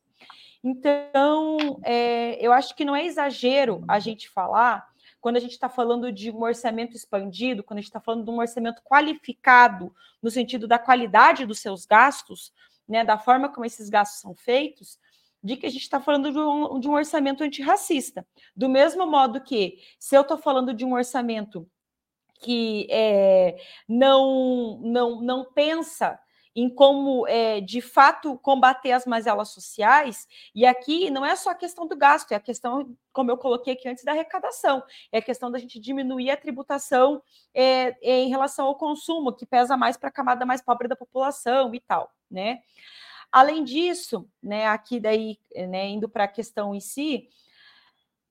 Então, 0.62 1.78
é, 1.82 2.38
eu 2.44 2.52
acho 2.52 2.74
que 2.74 2.84
não 2.84 2.96
é 2.96 3.04
exagero 3.04 3.84
a 3.86 3.98
gente 3.98 4.30
falar, 4.30 4.88
quando 5.20 5.36
a 5.36 5.40
gente 5.40 5.52
está 5.52 5.68
falando 5.68 6.10
de 6.10 6.30
um 6.30 6.42
orçamento 6.42 6.96
expandido, 6.96 7.62
quando 7.62 7.78
a 7.78 7.80
gente 7.80 7.90
está 7.90 8.00
falando 8.00 8.24
de 8.24 8.30
um 8.30 8.38
orçamento 8.38 8.82
qualificado, 8.82 9.94
no 10.22 10.30
sentido 10.30 10.66
da 10.66 10.78
qualidade 10.78 11.44
dos 11.44 11.60
seus 11.60 11.84
gastos, 11.84 12.52
né, 12.88 13.04
da 13.04 13.18
forma 13.18 13.48
como 13.48 13.64
esses 13.64 13.88
gastos 13.88 14.20
são 14.20 14.34
feitos, 14.34 14.98
de 15.42 15.56
que 15.56 15.66
a 15.66 15.70
gente 15.70 15.82
está 15.82 16.00
falando 16.00 16.32
de 16.32 16.38
um, 16.38 16.80
de 16.80 16.88
um 16.88 16.92
orçamento 16.92 17.44
antirracista. 17.44 18.26
Do 18.56 18.68
mesmo 18.68 19.06
modo 19.06 19.42
que, 19.42 19.78
se 19.98 20.16
eu 20.16 20.22
estou 20.22 20.38
falando 20.38 20.72
de 20.72 20.84
um 20.84 20.94
orçamento 20.94 21.68
que 22.40 22.86
é, 22.90 23.56
não, 23.88 24.78
não, 24.82 25.20
não 25.20 25.44
pensa 25.52 26.18
em 26.56 26.68
como 26.68 27.26
é, 27.26 27.60
de 27.60 27.80
fato 27.80 28.38
combater 28.38 28.92
as 28.92 29.04
mazelas 29.04 29.48
sociais, 29.48 30.26
e 30.54 30.64
aqui 30.64 31.10
não 31.10 31.24
é 31.24 31.34
só 31.34 31.50
a 31.50 31.54
questão 31.54 31.86
do 31.86 31.96
gasto, 31.96 32.32
é 32.32 32.36
a 32.36 32.40
questão, 32.40 32.96
como 33.12 33.30
eu 33.30 33.36
coloquei 33.36 33.72
aqui 33.72 33.88
antes, 33.88 34.04
da 34.04 34.12
arrecadação, 34.12 34.82
é 35.10 35.18
a 35.18 35.22
questão 35.22 35.50
da 35.50 35.58
gente 35.58 35.80
diminuir 35.80 36.30
a 36.30 36.36
tributação 36.36 37.22
é, 37.52 37.96
em 38.02 38.28
relação 38.28 38.66
ao 38.66 38.76
consumo, 38.76 39.32
que 39.32 39.44
pesa 39.44 39.76
mais 39.76 39.96
para 39.96 40.08
a 40.08 40.12
camada 40.12 40.46
mais 40.46 40.62
pobre 40.62 40.86
da 40.86 40.94
população 40.96 41.74
e 41.74 41.80
tal, 41.80 42.12
né? 42.30 42.60
Além 43.32 43.64
disso, 43.64 44.30
né, 44.40 44.66
aqui 44.66 45.00
daí, 45.00 45.38
né, 45.68 45.88
indo 45.88 46.08
para 46.08 46.22
a 46.22 46.28
questão 46.28 46.72
em 46.72 46.78
si, 46.78 47.28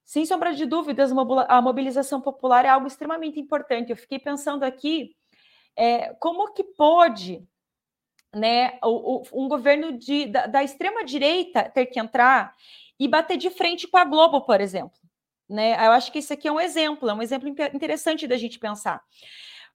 sem 0.06 0.26
sombra 0.26 0.54
de 0.54 0.66
dúvidas, 0.66 1.12
a 1.50 1.62
mobilização 1.62 2.22
popular 2.22 2.64
é 2.64 2.70
algo 2.70 2.88
extremamente 2.88 3.38
importante. 3.40 3.90
Eu 3.90 3.98
fiquei 3.98 4.20
pensando 4.20 4.64
aqui 4.64 5.14
é, 5.76 6.14
como 6.16 6.54
que 6.54 6.64
pode 6.64 7.46
né, 8.34 8.78
o, 8.84 9.22
o, 9.32 9.44
um 9.46 9.48
governo 9.48 9.98
de, 9.98 10.26
da, 10.26 10.48
da 10.48 10.64
extrema-direita 10.64 11.70
ter 11.70 11.86
que 11.86 12.00
entrar 12.00 12.56
e 13.00 13.08
bater 13.08 13.38
de 13.38 13.50
frente 13.50 13.88
com 13.88 13.98
a 13.98 14.06
Globo, 14.06 14.42
por 14.42 14.60
exemplo. 14.60 14.98
Né? 15.50 15.74
Eu 15.74 15.92
acho 15.92 16.12
que 16.12 16.20
isso 16.20 16.34
aqui 16.34 16.48
é 16.48 16.52
um 16.52 16.60
exemplo, 16.60 17.10
é 17.10 17.14
um 17.14 17.22
exemplo 17.22 17.48
interessante 17.48 18.28
da 18.28 18.38
gente 18.38 18.58
pensar. 18.60 19.02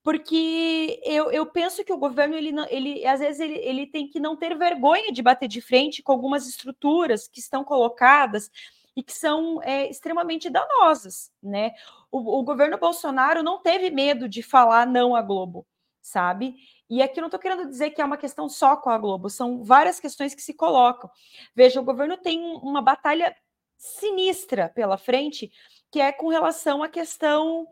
Porque 0.03 1.01
eu, 1.05 1.31
eu 1.31 1.45
penso 1.47 1.85
que 1.85 1.93
o 1.93 1.99
governo, 1.99 2.37
ele, 2.37 2.55
ele 2.71 3.07
às 3.07 3.21
vezes, 3.21 3.41
ele, 3.41 3.59
ele 3.59 3.87
tem 3.87 4.09
que 4.09 4.21
não 4.21 4.37
ter 4.37 4.57
vergonha 4.57 5.13
de 5.13 5.23
bater 5.23 5.49
de 5.49 5.61
frente 5.61 6.03
com 6.03 6.13
algumas 6.13 6.49
estruturas 6.49 7.29
que 7.29 7.41
estão 7.41 7.65
colocadas 7.65 8.51
e 8.97 9.03
que 9.03 9.13
são 9.13 9.63
é, 9.63 9.89
extremamente 9.89 10.49
danosas. 10.49 11.31
Né? 11.43 11.73
O, 12.11 12.41
o 12.41 12.43
governo 12.43 12.79
Bolsonaro 12.79 13.43
não 13.43 13.61
teve 13.61 13.91
medo 13.91 14.29
de 14.29 14.43
falar 14.43 14.87
não 14.87 15.15
à 15.15 15.23
Globo, 15.23 15.67
sabe? 16.01 16.57
E 16.91 17.03
aqui 17.03 17.21
não 17.21 17.29
estou 17.29 17.41
querendo 17.41 17.69
dizer 17.69 17.91
que 17.91 18.01
é 18.01 18.05
uma 18.05 18.17
questão 18.17 18.49
só 18.49 18.77
com 18.77 18.89
a 18.89 18.97
Globo, 18.97 19.29
são 19.29 19.63
várias 19.63 20.01
questões 20.01 20.35
que 20.35 20.41
se 20.41 20.55
colocam. 20.55 21.11
Veja, 21.55 21.81
o 21.81 21.85
governo 21.85 22.17
tem 22.17 22.41
uma 22.63 22.81
batalha 22.81 23.37
sinistra 23.77 24.71
pela 24.71 24.97
frente, 24.97 25.53
que 25.91 26.01
é 26.01 26.11
com 26.13 26.29
relação 26.29 26.83
à 26.83 26.89
questão 26.89 27.67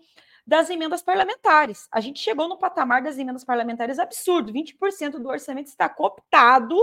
das 0.47 0.71
emendas 0.71 1.03
parlamentares. 1.03 1.89
A 1.91 2.01
gente 2.01 2.21
chegou 2.21 2.49
no 2.49 2.59
patamar 2.59 3.03
das 3.03 3.19
emendas 3.19 3.45
parlamentares 3.45 3.99
absurdo, 3.99 4.53
20% 4.53 5.19
do 5.19 5.29
orçamento 5.29 5.67
está 5.67 5.89
cooptado 5.89 6.77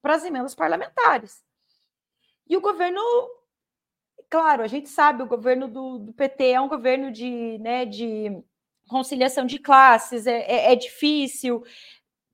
para 0.00 0.14
as 0.14 0.24
emendas 0.24 0.54
parlamentares. 0.54 1.42
E 2.48 2.56
o 2.56 2.60
governo, 2.62 3.02
claro, 4.30 4.62
a 4.62 4.66
gente 4.66 4.88
sabe, 4.88 5.22
o 5.22 5.26
governo 5.26 5.68
do, 5.68 5.98
do 5.98 6.12
PT 6.14 6.52
é 6.52 6.60
um 6.60 6.68
governo 6.68 7.12
de, 7.12 7.58
né, 7.58 7.84
de 7.84 8.42
conciliação 8.88 9.46
de 9.46 9.58
classes, 9.58 10.26
é, 10.26 10.40
é, 10.40 10.72
é 10.72 10.76
difícil 10.76 11.62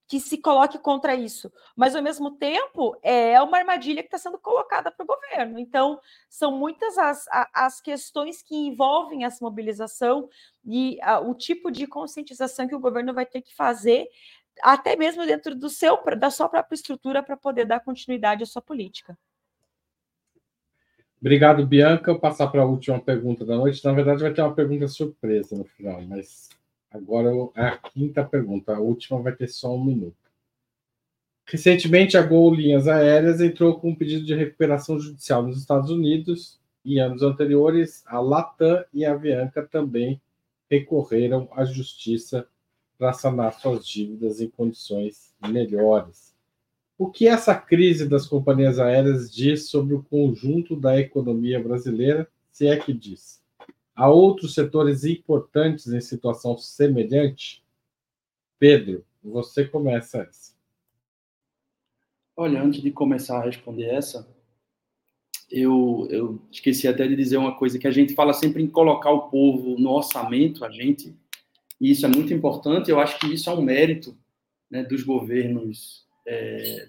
que 0.06 0.20
se 0.20 0.38
coloque 0.38 0.78
contra 0.78 1.14
isso, 1.14 1.50
mas 1.74 1.96
ao 1.96 2.02
mesmo 2.02 2.32
tempo 2.32 2.96
é 3.02 3.40
uma 3.40 3.58
armadilha 3.58 4.02
que 4.02 4.08
está 4.08 4.18
sendo 4.18 4.38
colocada 4.38 4.90
para 4.90 5.02
o 5.02 5.06
governo. 5.06 5.58
Então, 5.58 5.98
são 6.28 6.52
muitas 6.52 6.98
as, 6.98 7.24
as 7.52 7.80
questões 7.80 8.42
que 8.42 8.54
envolvem 8.54 9.24
essa 9.24 9.42
mobilização 9.42 10.28
e 10.64 10.98
a, 11.02 11.20
o 11.20 11.34
tipo 11.34 11.70
de 11.70 11.86
conscientização 11.86 12.68
que 12.68 12.74
o 12.74 12.80
governo 12.80 13.14
vai 13.14 13.24
ter 13.24 13.40
que 13.40 13.54
fazer 13.54 14.06
até 14.62 14.94
mesmo 14.94 15.26
dentro 15.26 15.54
do 15.54 15.68
seu, 15.68 15.98
da 16.16 16.30
sua 16.30 16.48
própria 16.48 16.76
estrutura 16.76 17.22
para 17.22 17.36
poder 17.36 17.64
dar 17.64 17.80
continuidade 17.80 18.42
à 18.42 18.46
sua 18.46 18.62
política. 18.62 19.18
Obrigado, 21.24 21.66
Bianca. 21.66 22.12
Vou 22.12 22.20
passar 22.20 22.48
para 22.48 22.60
a 22.60 22.66
última 22.66 23.00
pergunta 23.00 23.46
da 23.46 23.56
noite. 23.56 23.82
Na 23.82 23.94
verdade, 23.94 24.20
vai 24.20 24.34
ter 24.34 24.42
uma 24.42 24.54
pergunta 24.54 24.86
surpresa 24.86 25.56
no 25.56 25.64
final, 25.64 26.02
mas 26.02 26.50
agora 26.90 27.30
é 27.56 27.62
a 27.62 27.78
quinta 27.78 28.22
pergunta. 28.22 28.74
A 28.74 28.78
última 28.78 29.22
vai 29.22 29.34
ter 29.34 29.48
só 29.48 29.74
um 29.74 29.82
minuto. 29.82 30.18
Recentemente, 31.46 32.18
a 32.18 32.22
Gol 32.22 32.54
Linhas 32.54 32.86
Aéreas 32.86 33.40
entrou 33.40 33.80
com 33.80 33.88
um 33.88 33.94
pedido 33.94 34.26
de 34.26 34.34
recuperação 34.34 35.00
judicial 35.00 35.42
nos 35.42 35.56
Estados 35.56 35.88
Unidos. 35.88 36.60
Em 36.84 37.00
anos 37.00 37.22
anteriores, 37.22 38.04
a 38.06 38.20
Latam 38.20 38.84
e 38.92 39.06
a 39.06 39.14
Avianca 39.14 39.62
também 39.62 40.20
recorreram 40.70 41.48
à 41.52 41.64
justiça 41.64 42.46
para 42.98 43.14
sanar 43.14 43.54
suas 43.54 43.88
dívidas 43.88 44.42
em 44.42 44.50
condições 44.50 45.32
melhores. 45.48 46.33
O 46.96 47.10
que 47.10 47.26
essa 47.26 47.54
crise 47.56 48.08
das 48.08 48.26
companhias 48.26 48.78
aéreas 48.78 49.32
diz 49.32 49.68
sobre 49.68 49.94
o 49.94 50.02
conjunto 50.04 50.76
da 50.76 50.98
economia 50.98 51.60
brasileira, 51.60 52.28
se 52.52 52.68
é 52.68 52.76
que 52.76 52.92
diz? 52.92 53.42
Há 53.96 54.08
outros 54.08 54.54
setores 54.54 55.04
importantes 55.04 55.88
em 55.88 56.00
situação 56.00 56.56
semelhante? 56.56 57.64
Pedro, 58.60 59.04
você 59.22 59.64
começa 59.64 60.18
essa. 60.18 60.54
Olha, 62.36 62.62
antes 62.62 62.80
de 62.80 62.90
começar 62.92 63.38
a 63.38 63.44
responder 63.44 63.86
essa, 63.86 64.28
eu, 65.50 66.06
eu 66.10 66.40
esqueci 66.50 66.86
até 66.86 67.06
de 67.06 67.16
dizer 67.16 67.36
uma 67.36 67.56
coisa 67.56 67.78
que 67.78 67.88
a 67.88 67.92
gente 67.92 68.14
fala 68.14 68.32
sempre 68.32 68.62
em 68.62 68.68
colocar 68.68 69.10
o 69.10 69.28
povo 69.28 69.78
no 69.78 69.90
orçamento, 69.90 70.64
a 70.64 70.70
gente, 70.70 71.16
e 71.80 71.90
isso 71.90 72.06
é 72.06 72.08
muito 72.08 72.32
importante. 72.32 72.90
Eu 72.90 73.00
acho 73.00 73.18
que 73.18 73.32
isso 73.32 73.50
é 73.50 73.52
um 73.52 73.62
mérito 73.62 74.16
né, 74.70 74.82
dos 74.84 75.02
governos 75.02 76.03
é, 76.26 76.88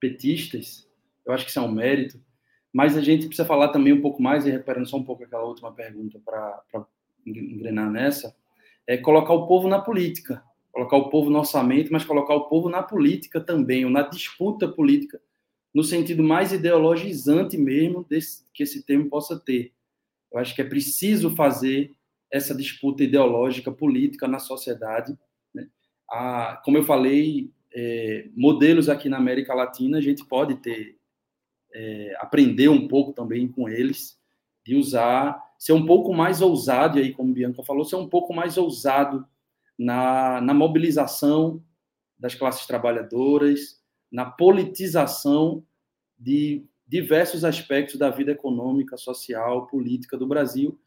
petistas. 0.00 0.88
Eu 1.24 1.32
acho 1.32 1.44
que 1.44 1.50
isso 1.50 1.58
é 1.58 1.62
um 1.62 1.70
mérito. 1.70 2.20
Mas 2.72 2.96
a 2.96 3.02
gente 3.02 3.26
precisa 3.26 3.46
falar 3.46 3.68
também 3.68 3.92
um 3.92 4.00
pouco 4.00 4.22
mais, 4.22 4.46
e 4.46 4.50
reparando 4.50 4.88
só 4.88 4.96
um 4.96 5.04
pouco 5.04 5.24
aquela 5.24 5.44
última 5.44 5.72
pergunta 5.72 6.18
para 6.24 6.86
engrenar 7.26 7.90
nessa, 7.90 8.34
é 8.86 8.96
colocar 8.96 9.34
o 9.34 9.46
povo 9.46 9.68
na 9.68 9.80
política, 9.80 10.42
colocar 10.72 10.96
o 10.96 11.10
povo 11.10 11.28
no 11.28 11.38
orçamento, 11.38 11.92
mas 11.92 12.04
colocar 12.04 12.34
o 12.34 12.48
povo 12.48 12.70
na 12.70 12.82
política 12.82 13.40
também, 13.40 13.84
ou 13.84 13.90
na 13.90 14.02
disputa 14.02 14.66
política, 14.66 15.20
no 15.74 15.84
sentido 15.84 16.22
mais 16.22 16.52
ideologizante 16.52 17.58
mesmo 17.58 18.04
desse, 18.08 18.44
que 18.52 18.62
esse 18.62 18.82
termo 18.82 19.08
possa 19.08 19.38
ter. 19.38 19.72
Eu 20.32 20.38
acho 20.38 20.54
que 20.54 20.62
é 20.62 20.64
preciso 20.64 21.30
fazer 21.36 21.94
essa 22.30 22.54
disputa 22.54 23.04
ideológica, 23.04 23.70
política 23.70 24.26
na 24.26 24.38
sociedade. 24.38 25.16
Né? 25.54 25.68
A, 26.10 26.60
como 26.64 26.78
eu 26.78 26.82
falei, 26.82 27.50
é, 27.74 28.28
modelos 28.36 28.88
aqui 28.88 29.08
na 29.08 29.16
América 29.18 29.54
Latina, 29.54 29.98
a 29.98 30.00
gente 30.00 30.24
pode 30.24 30.56
ter, 30.56 30.98
é, 31.72 32.14
aprender 32.18 32.68
um 32.68 32.86
pouco 32.86 33.12
também 33.12 33.48
com 33.48 33.68
eles, 33.68 34.20
de 34.64 34.76
usar, 34.76 35.40
ser 35.58 35.72
um 35.72 35.84
pouco 35.84 36.14
mais 36.14 36.40
ousado, 36.40 36.98
e 36.98 37.02
aí, 37.02 37.12
como 37.12 37.32
Bianca 37.32 37.62
falou, 37.62 37.84
ser 37.84 37.96
um 37.96 38.08
pouco 38.08 38.32
mais 38.32 38.56
ousado 38.56 39.26
na, 39.78 40.40
na 40.40 40.54
mobilização 40.54 41.62
das 42.18 42.34
classes 42.34 42.66
trabalhadoras, 42.66 43.80
na 44.10 44.24
politização 44.24 45.64
de 46.18 46.64
diversos 46.86 47.44
aspectos 47.44 47.96
da 47.96 48.10
vida 48.10 48.32
econômica, 48.32 48.96
social, 48.96 49.66
política 49.66 50.16
do 50.16 50.26
Brasil, 50.26 50.78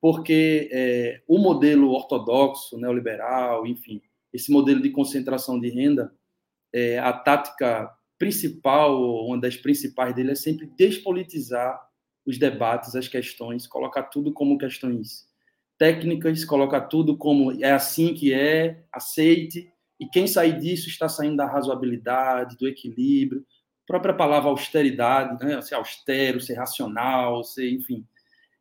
porque 0.00 0.68
é, 0.70 1.22
o 1.26 1.38
modelo 1.38 1.90
ortodoxo, 1.90 2.78
neoliberal, 2.78 3.66
enfim, 3.66 4.02
esse 4.32 4.52
modelo 4.52 4.82
de 4.82 4.90
concentração 4.90 5.58
de 5.58 5.70
renda, 5.70 6.12
é, 6.74 6.98
a 6.98 7.12
tática 7.12 7.88
principal, 8.18 9.00
uma 9.26 9.40
das 9.40 9.56
principais 9.56 10.12
dele, 10.12 10.32
é 10.32 10.34
sempre 10.34 10.66
despolitizar 10.76 11.80
os 12.26 12.36
debates, 12.36 12.96
as 12.96 13.06
questões, 13.06 13.66
colocar 13.66 14.02
tudo 14.04 14.32
como 14.32 14.58
questões 14.58 15.28
técnicas, 15.78 16.44
colocar 16.44 16.82
tudo 16.82 17.16
como 17.16 17.52
é 17.64 17.70
assim 17.70 18.12
que 18.12 18.32
é, 18.32 18.82
aceite, 18.92 19.70
e 20.00 20.06
quem 20.06 20.26
sair 20.26 20.58
disso 20.58 20.88
está 20.88 21.08
saindo 21.08 21.36
da 21.36 21.46
razoabilidade, 21.46 22.56
do 22.56 22.66
equilíbrio, 22.66 23.44
a 23.84 23.86
própria 23.86 24.14
palavra 24.14 24.50
austeridade, 24.50 25.44
né? 25.44 25.60
ser 25.60 25.76
austero, 25.76 26.40
ser 26.40 26.54
racional, 26.54 27.44
ser, 27.44 27.70
enfim, 27.70 28.04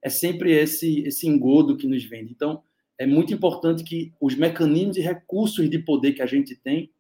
é 0.04 0.10
sempre 0.10 0.52
esse, 0.52 1.00
esse 1.02 1.28
engodo 1.28 1.78
que 1.78 1.88
nos 1.88 2.04
vende. 2.04 2.32
Então, 2.32 2.62
é 3.00 3.08
muito 3.08 3.34
importante 3.34 3.84
que 3.84 4.14
os 4.22 4.36
mecanismos 4.36 4.98
e 4.98 5.02
recursos 5.02 5.68
de 5.68 5.80
poder 5.80 6.14
que 6.14 6.22
a 6.22 6.28
gente 6.28 6.56
tem, 6.56 6.92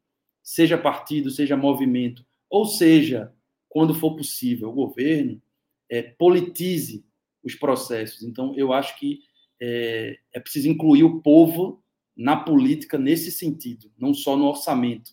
seja 0.43 0.77
partido, 0.77 1.31
seja 1.31 1.57
movimento, 1.57 2.25
ou 2.49 2.65
seja, 2.65 3.33
quando 3.69 3.95
for 3.95 4.15
possível, 4.15 4.69
o 4.69 4.73
governo, 4.73 5.41
é, 5.89 6.03
politize 6.03 7.05
os 7.43 7.55
processos. 7.55 8.23
Então, 8.23 8.53
eu 8.55 8.71
acho 8.71 8.99
que 8.99 9.21
é, 9.59 10.19
é 10.33 10.39
preciso 10.39 10.69
incluir 10.69 11.03
o 11.03 11.21
povo 11.21 11.83
na 12.15 12.37
política 12.37 12.97
nesse 12.97 13.31
sentido, 13.31 13.91
não 13.97 14.13
só 14.13 14.37
no 14.37 14.45
orçamento. 14.45 15.11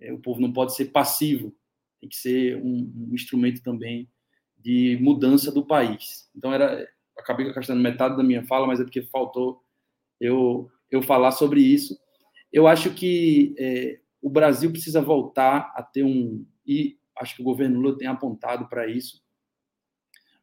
É, 0.00 0.12
o 0.12 0.18
povo 0.18 0.40
não 0.40 0.52
pode 0.52 0.74
ser 0.74 0.86
passivo, 0.86 1.54
tem 2.00 2.08
que 2.08 2.16
ser 2.16 2.56
um, 2.56 3.10
um 3.10 3.14
instrumento 3.14 3.62
também 3.62 4.08
de 4.56 4.98
mudança 5.00 5.52
do 5.52 5.64
país. 5.64 6.30
Então, 6.34 6.52
era 6.52 6.88
acabei 7.16 7.52
gastando 7.52 7.82
metade 7.82 8.16
da 8.16 8.22
minha 8.22 8.42
fala, 8.44 8.66
mas 8.66 8.80
é 8.80 8.84
porque 8.84 9.02
faltou 9.02 9.62
eu, 10.18 10.70
eu 10.90 11.02
falar 11.02 11.32
sobre 11.32 11.60
isso. 11.60 11.98
Eu 12.52 12.66
acho 12.66 12.92
que 12.94 13.54
é, 13.58 13.99
o 14.20 14.28
Brasil 14.28 14.70
precisa 14.70 15.00
voltar 15.00 15.72
a 15.74 15.82
ter 15.82 16.04
um. 16.04 16.46
E 16.66 16.98
acho 17.16 17.36
que 17.36 17.42
o 17.42 17.44
governo 17.44 17.80
Lula 17.80 17.98
tem 17.98 18.08
apontado 18.08 18.68
para 18.68 18.86
isso 18.86 19.22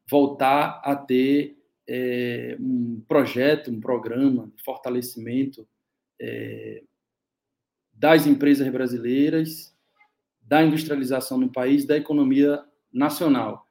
voltar 0.09 0.81
a 0.83 0.95
ter 0.95 1.57
é, 1.87 2.57
um 2.59 3.03
projeto, 3.07 3.69
um 3.69 3.79
programa 3.79 4.51
de 4.55 4.63
fortalecimento 4.63 5.67
é, 6.19 6.83
das 7.93 8.25
empresas 8.25 8.67
brasileiras, 8.69 9.75
da 10.41 10.63
industrialização 10.63 11.37
no 11.37 11.51
país, 11.51 11.85
da 11.85 11.97
economia 11.97 12.63
nacional. 12.91 13.65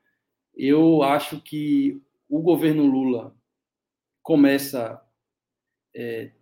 Eu 0.54 1.02
acho 1.02 1.40
que 1.40 2.02
o 2.28 2.40
governo 2.40 2.84
Lula 2.84 3.34
começa, 4.22 5.02
é, 5.94 6.32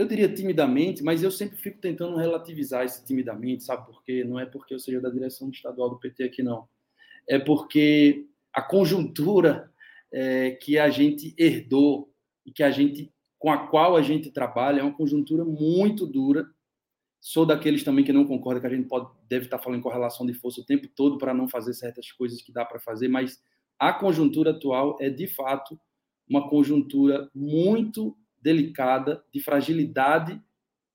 eu 0.00 0.06
diria 0.06 0.32
timidamente, 0.32 1.02
mas 1.02 1.22
eu 1.22 1.30
sempre 1.30 1.58
fico 1.58 1.78
tentando 1.78 2.16
relativizar 2.16 2.84
esse 2.84 3.04
timidamente, 3.04 3.64
sabe 3.64 3.86
por 3.86 4.02
quê? 4.02 4.24
Não 4.24 4.40
é 4.40 4.46
porque 4.46 4.72
eu 4.72 4.78
seja 4.78 4.98
da 4.98 5.10
direção 5.10 5.50
estadual 5.50 5.90
do 5.90 5.98
PT 5.98 6.24
aqui, 6.24 6.42
não. 6.42 6.66
É 7.28 7.38
porque 7.38 8.26
a 8.50 8.62
conjuntura 8.62 9.70
é, 10.10 10.52
que 10.52 10.78
a 10.78 10.88
gente 10.88 11.34
herdou 11.38 12.10
e 12.46 12.50
que 12.50 12.62
a 12.62 12.70
gente 12.70 13.12
com 13.38 13.50
a 13.50 13.68
qual 13.68 13.94
a 13.96 14.02
gente 14.02 14.30
trabalha 14.30 14.80
é 14.80 14.82
uma 14.82 14.92
conjuntura 14.92 15.44
muito 15.44 16.06
dura. 16.06 16.46
Sou 17.20 17.44
daqueles 17.44 17.84
também 17.84 18.04
que 18.04 18.12
não 18.12 18.26
concorda 18.26 18.60
que 18.60 18.66
a 18.66 18.70
gente 18.70 18.88
pode 18.88 19.10
deve 19.28 19.44
estar 19.44 19.58
falando 19.58 19.80
em 19.80 19.82
correlação 19.82 20.26
de 20.26 20.32
força 20.32 20.62
o 20.62 20.64
tempo 20.64 20.88
todo 20.88 21.18
para 21.18 21.34
não 21.34 21.46
fazer 21.46 21.74
certas 21.74 22.10
coisas 22.10 22.40
que 22.40 22.52
dá 22.52 22.64
para 22.64 22.80
fazer, 22.80 23.08
mas 23.08 23.38
a 23.78 23.92
conjuntura 23.92 24.50
atual 24.52 24.96
é, 24.98 25.10
de 25.10 25.26
fato, 25.26 25.78
uma 26.28 26.48
conjuntura 26.48 27.30
muito 27.34 28.16
delicada 28.40 29.22
de 29.32 29.40
fragilidade 29.40 30.40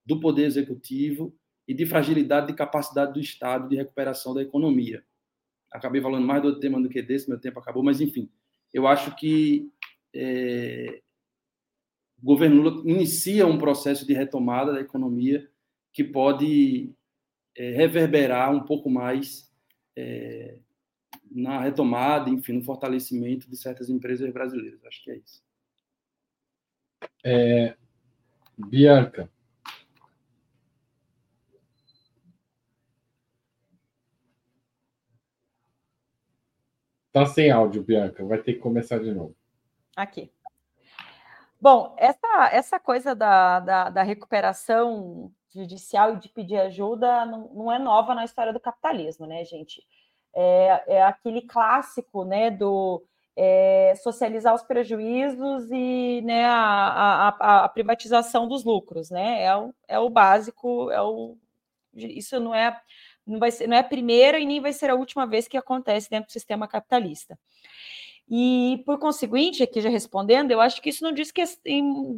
do 0.05 0.19
poder 0.19 0.45
executivo 0.45 1.35
e 1.67 1.73
de 1.73 1.85
fragilidade 1.85 2.47
de 2.47 2.53
capacidade 2.53 3.13
do 3.13 3.19
Estado 3.19 3.67
de 3.67 3.75
recuperação 3.75 4.33
da 4.33 4.41
economia. 4.41 5.03
Acabei 5.71 6.01
falando 6.01 6.25
mais 6.25 6.41
do 6.41 6.47
outro 6.47 6.61
tema 6.61 6.81
do 6.81 6.89
que 6.89 7.01
desse, 7.01 7.29
meu 7.29 7.39
tempo 7.39 7.59
acabou, 7.59 7.83
mas 7.83 7.99
enfim, 7.99 8.29
eu 8.73 8.87
acho 8.87 9.15
que 9.15 9.69
é, 10.13 11.01
o 12.21 12.25
governo 12.25 12.61
Lula 12.61 12.81
inicia 12.89 13.45
um 13.45 13.57
processo 13.57 14.05
de 14.05 14.13
retomada 14.13 14.73
da 14.73 14.81
economia 14.81 15.49
que 15.91 16.03
pode 16.03 16.93
é, 17.55 17.71
reverberar 17.71 18.53
um 18.53 18.61
pouco 18.61 18.89
mais 18.89 19.51
é, 19.95 20.57
na 21.31 21.61
retomada, 21.61 22.29
enfim, 22.29 22.53
no 22.53 22.63
fortalecimento 22.63 23.49
de 23.49 23.57
certas 23.57 23.89
empresas 23.89 24.31
brasileiras. 24.31 24.83
Acho 24.85 25.03
que 25.03 25.11
é 25.11 25.17
isso. 25.17 25.44
É, 27.23 27.75
Bianca. 28.57 29.29
Tá 37.11 37.25
sem 37.25 37.49
áudio, 37.49 37.83
Bianca. 37.83 38.25
Vai 38.25 38.39
ter 38.39 38.53
que 38.53 38.59
começar 38.59 38.99
de 38.99 39.11
novo. 39.11 39.35
Aqui. 39.95 40.31
Bom, 41.59 41.95
essa, 41.97 42.49
essa 42.51 42.79
coisa 42.79 43.15
da, 43.15 43.59
da, 43.59 43.89
da 43.89 44.03
recuperação 44.03 45.31
judicial 45.53 46.13
e 46.13 46.19
de 46.19 46.29
pedir 46.29 46.57
ajuda 46.57 47.25
não, 47.25 47.53
não 47.53 47.71
é 47.71 47.79
nova 47.79 48.13
na 48.13 48.25
história 48.25 48.51
do 48.51 48.59
capitalismo, 48.59 49.25
né, 49.25 49.45
gente? 49.45 49.81
é, 50.35 50.83
é 50.97 51.03
aquele 51.03 51.41
clássico 51.41 52.25
né, 52.25 52.51
do 52.51 53.01
é, 53.35 53.93
socializar 53.95 54.53
os 54.55 54.63
prejuízos 54.63 55.69
e 55.71 56.21
né, 56.23 56.45
a, 56.45 57.29
a, 57.29 57.65
a, 57.65 57.69
privatização 57.69 58.47
dos 58.47 58.63
lucros, 58.63 59.09
né? 59.09 59.43
É 59.43 59.55
o, 59.55 59.73
é 59.87 59.99
o 59.99 60.09
básico, 60.09 60.89
é 60.91 61.01
o 61.01 61.37
isso 61.93 62.39
não 62.39 62.53
é 62.53 62.77
não 63.25 63.39
vai 63.39 63.51
ser, 63.51 63.67
não 63.67 63.75
é 63.75 63.79
a 63.79 63.83
primeira 63.83 64.39
e 64.39 64.45
nem 64.45 64.61
vai 64.61 64.73
ser 64.73 64.89
a 64.89 64.95
última 64.95 65.25
vez 65.25 65.47
que 65.47 65.57
acontece 65.57 66.09
dentro 66.09 66.27
do 66.27 66.33
sistema 66.33 66.67
capitalista. 66.67 67.37
E, 68.27 68.81
por 68.85 68.97
conseguinte, 68.97 69.61
aqui 69.61 69.81
já 69.81 69.89
respondendo, 69.89 70.49
eu 70.51 70.59
acho 70.59 70.81
que 70.81 70.89
isso 70.89 71.03
não 71.03 71.11
diz, 71.11 71.31
que, 71.31 71.43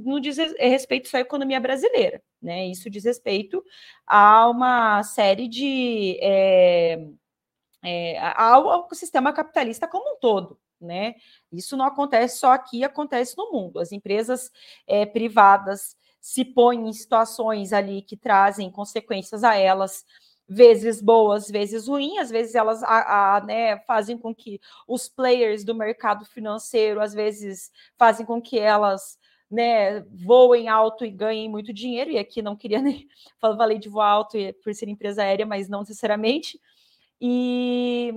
não 0.05 0.20
diz 0.20 0.38
respeito 0.57 1.09
só 1.09 1.18
à 1.18 1.20
economia 1.22 1.59
brasileira, 1.59 2.22
né? 2.41 2.68
Isso 2.68 2.89
diz 2.89 3.03
respeito 3.03 3.63
a 4.05 4.49
uma 4.49 5.03
série 5.03 5.47
de. 5.47 6.18
É, 6.22 7.07
é, 7.84 8.20
ao, 8.20 8.70
ao 8.70 8.93
sistema 8.93 9.34
capitalista 9.34 9.88
como 9.88 10.15
um 10.15 10.20
todo. 10.20 10.57
Né? 10.80 11.15
Isso 11.51 11.75
não 11.75 11.86
acontece 11.86 12.38
só 12.38 12.51
aqui, 12.51 12.84
acontece 12.84 13.36
no 13.38 13.51
mundo. 13.51 13.80
As 13.80 13.91
empresas 13.91 14.51
é, 14.86 15.05
privadas 15.05 15.95
se 16.19 16.43
põem 16.43 16.88
em 16.88 16.93
situações 16.93 17.71
ali 17.73 18.01
que 18.01 18.17
trazem 18.17 18.69
consequências 18.69 19.43
a 19.43 19.55
elas 19.55 20.05
vezes 20.47 21.01
boas, 21.01 21.49
vezes 21.49 21.88
ruins, 21.88 22.19
às 22.19 22.30
vezes 22.30 22.55
elas 22.55 22.82
a, 22.84 23.38
a, 23.38 23.41
né, 23.41 23.78
fazem 23.80 24.17
com 24.17 24.34
que 24.34 24.59
os 24.88 25.09
players 25.09 25.63
do 25.63 25.75
mercado 25.75 26.25
financeiro, 26.25 27.01
às 27.01 27.13
vezes, 27.13 27.71
fazem 27.97 28.25
com 28.25 28.41
que 28.41 28.57
elas 28.57 29.17
né, 29.49 30.01
voem 30.11 30.69
alto 30.69 31.05
e 31.05 31.11
ganhem 31.11 31.49
muito 31.49 31.73
dinheiro, 31.73 32.11
e 32.11 32.17
aqui 32.17 32.41
não 32.41 32.55
queria 32.55 32.80
nem 32.82 33.07
falei 33.39 33.78
de 33.78 33.89
voar 33.89 34.09
alto 34.09 34.38
por 34.63 34.73
ser 34.73 34.88
empresa 34.88 35.23
aérea, 35.23 35.45
mas 35.45 35.67
não 35.67 35.80
necessariamente. 35.82 36.59
E 37.19 38.13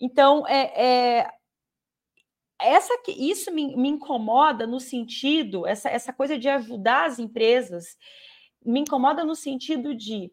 então 0.00 0.46
é, 0.46 1.20
é 1.20 1.30
essa 2.58 2.94
isso 3.08 3.52
me, 3.52 3.76
me, 3.76 3.88
incomoda 3.88 4.66
no 4.66 4.80
sentido, 4.80 5.66
essa, 5.66 5.90
essa 5.90 6.12
coisa 6.12 6.38
de 6.38 6.48
ajudar 6.48 7.06
as 7.06 7.18
empresas, 7.18 7.96
me 8.64 8.80
incomoda 8.80 9.24
no 9.24 9.34
sentido 9.34 9.94
de 9.94 10.32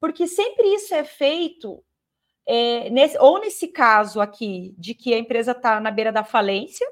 porque 0.00 0.26
sempre 0.26 0.74
isso 0.74 0.94
é 0.94 1.02
feito, 1.02 1.82
é, 2.46 2.90
nesse, 2.90 3.16
ou 3.18 3.40
nesse 3.40 3.68
caso 3.68 4.20
aqui, 4.20 4.74
de 4.76 4.94
que 4.94 5.14
a 5.14 5.18
empresa 5.18 5.52
está 5.52 5.80
na 5.80 5.90
beira 5.90 6.12
da 6.12 6.22
falência, 6.22 6.86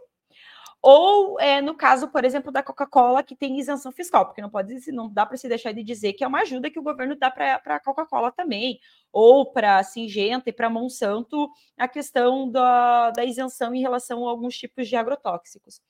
ou 0.83 1.39
é, 1.39 1.61
no 1.63 1.77
caso, 1.77 2.09
por 2.09 2.25
exemplo, 2.25 2.51
da 2.51 2.63
Coca-Cola, 2.63 3.23
que 3.23 3.37
tem 3.37 3.59
isenção 3.59 3.93
fiscal, 3.93 4.27
porque 4.27 4.43
não 4.43 4.51
pode 4.51 4.75
não 4.91 5.09
dá 5.09 5.25
para 5.25 5.37
se 5.37 5.49
deixar 5.49 5.73
de 5.73 5.85
dizer 5.85 6.15
que 6.15 6.25
é 6.25 6.27
uma 6.27 6.41
ajuda 6.41 6.69
que 6.71 6.79
o 6.79 6.83
governo 6.83 7.15
dá 7.15 7.31
para 7.31 7.55
a 7.65 7.81
Coca-Cola 7.81 8.33
também, 8.33 8.81
ou 9.13 9.53
para 9.53 9.79
a 9.79 9.85
Singenta 9.85 10.51
e 10.51 10.53
para 10.53 10.67
a 10.67 10.71
Monsanto, 10.71 11.49
a 11.79 11.87
questão 11.87 12.51
da, 12.51 13.11
da 13.13 13.25
isenção 13.25 13.73
em 13.73 13.81
relação 13.81 14.27
a 14.27 14.31
alguns 14.31 14.57
tipos 14.57 14.89
de 14.89 14.97
agrotóxicos. 14.97 15.81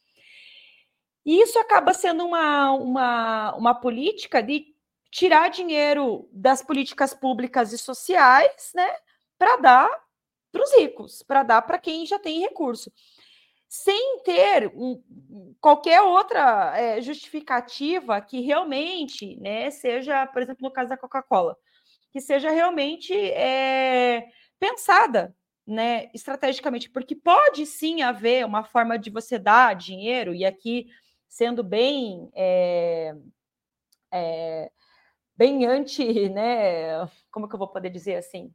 E 1.24 1.40
isso 1.40 1.59
acaba 1.59 1.95
sendo 1.95 2.26
uma, 2.26 2.72
uma, 2.72 3.55
uma 3.55 3.74
política 3.74 4.43
de 4.43 4.66
tirar 5.11 5.49
dinheiro 5.49 6.28
das 6.32 6.62
políticas 6.62 7.14
públicas 7.14 7.72
e 7.72 7.78
sociais, 7.78 8.72
né, 8.74 8.90
para 9.38 9.57
dar 9.57 10.03
para 10.51 10.62
os 10.62 10.72
ricos, 10.74 11.22
para 11.22 11.43
dar 11.43 11.62
para 11.62 11.78
quem 11.78 12.05
já 12.05 12.18
tem 12.18 12.40
recurso, 12.40 12.93
sem 13.75 14.18
ter 14.23 14.70
um, 14.75 15.03
qualquer 15.59 16.03
outra 16.03 16.79
é, 16.79 17.01
justificativa 17.01 18.20
que 18.20 18.43
realmente, 18.43 19.35
né, 19.41 19.70
seja, 19.70 20.27
por 20.27 20.43
exemplo, 20.43 20.62
no 20.62 20.70
caso 20.70 20.91
da 20.91 20.97
Coca-Cola, 20.99 21.57
que 22.11 22.20
seja 22.20 22.51
realmente 22.51 23.14
é, 23.14 24.29
pensada, 24.61 25.35
né, 25.66 26.11
estrategicamente, 26.12 26.91
porque 26.91 27.16
pode 27.16 27.64
sim 27.64 28.03
haver 28.03 28.45
uma 28.45 28.62
forma 28.62 28.99
de 28.99 29.09
você 29.09 29.39
dar 29.39 29.75
dinheiro 29.75 30.35
e 30.35 30.45
aqui 30.45 30.89
sendo 31.27 31.64
bem 31.64 32.31
é, 32.35 33.14
bem 35.35 35.64
anti, 35.64 36.05
né? 36.29 37.09
Como 37.31 37.49
que 37.49 37.55
eu 37.55 37.59
vou 37.59 37.68
poder 37.68 37.89
dizer 37.89 38.16
assim? 38.16 38.53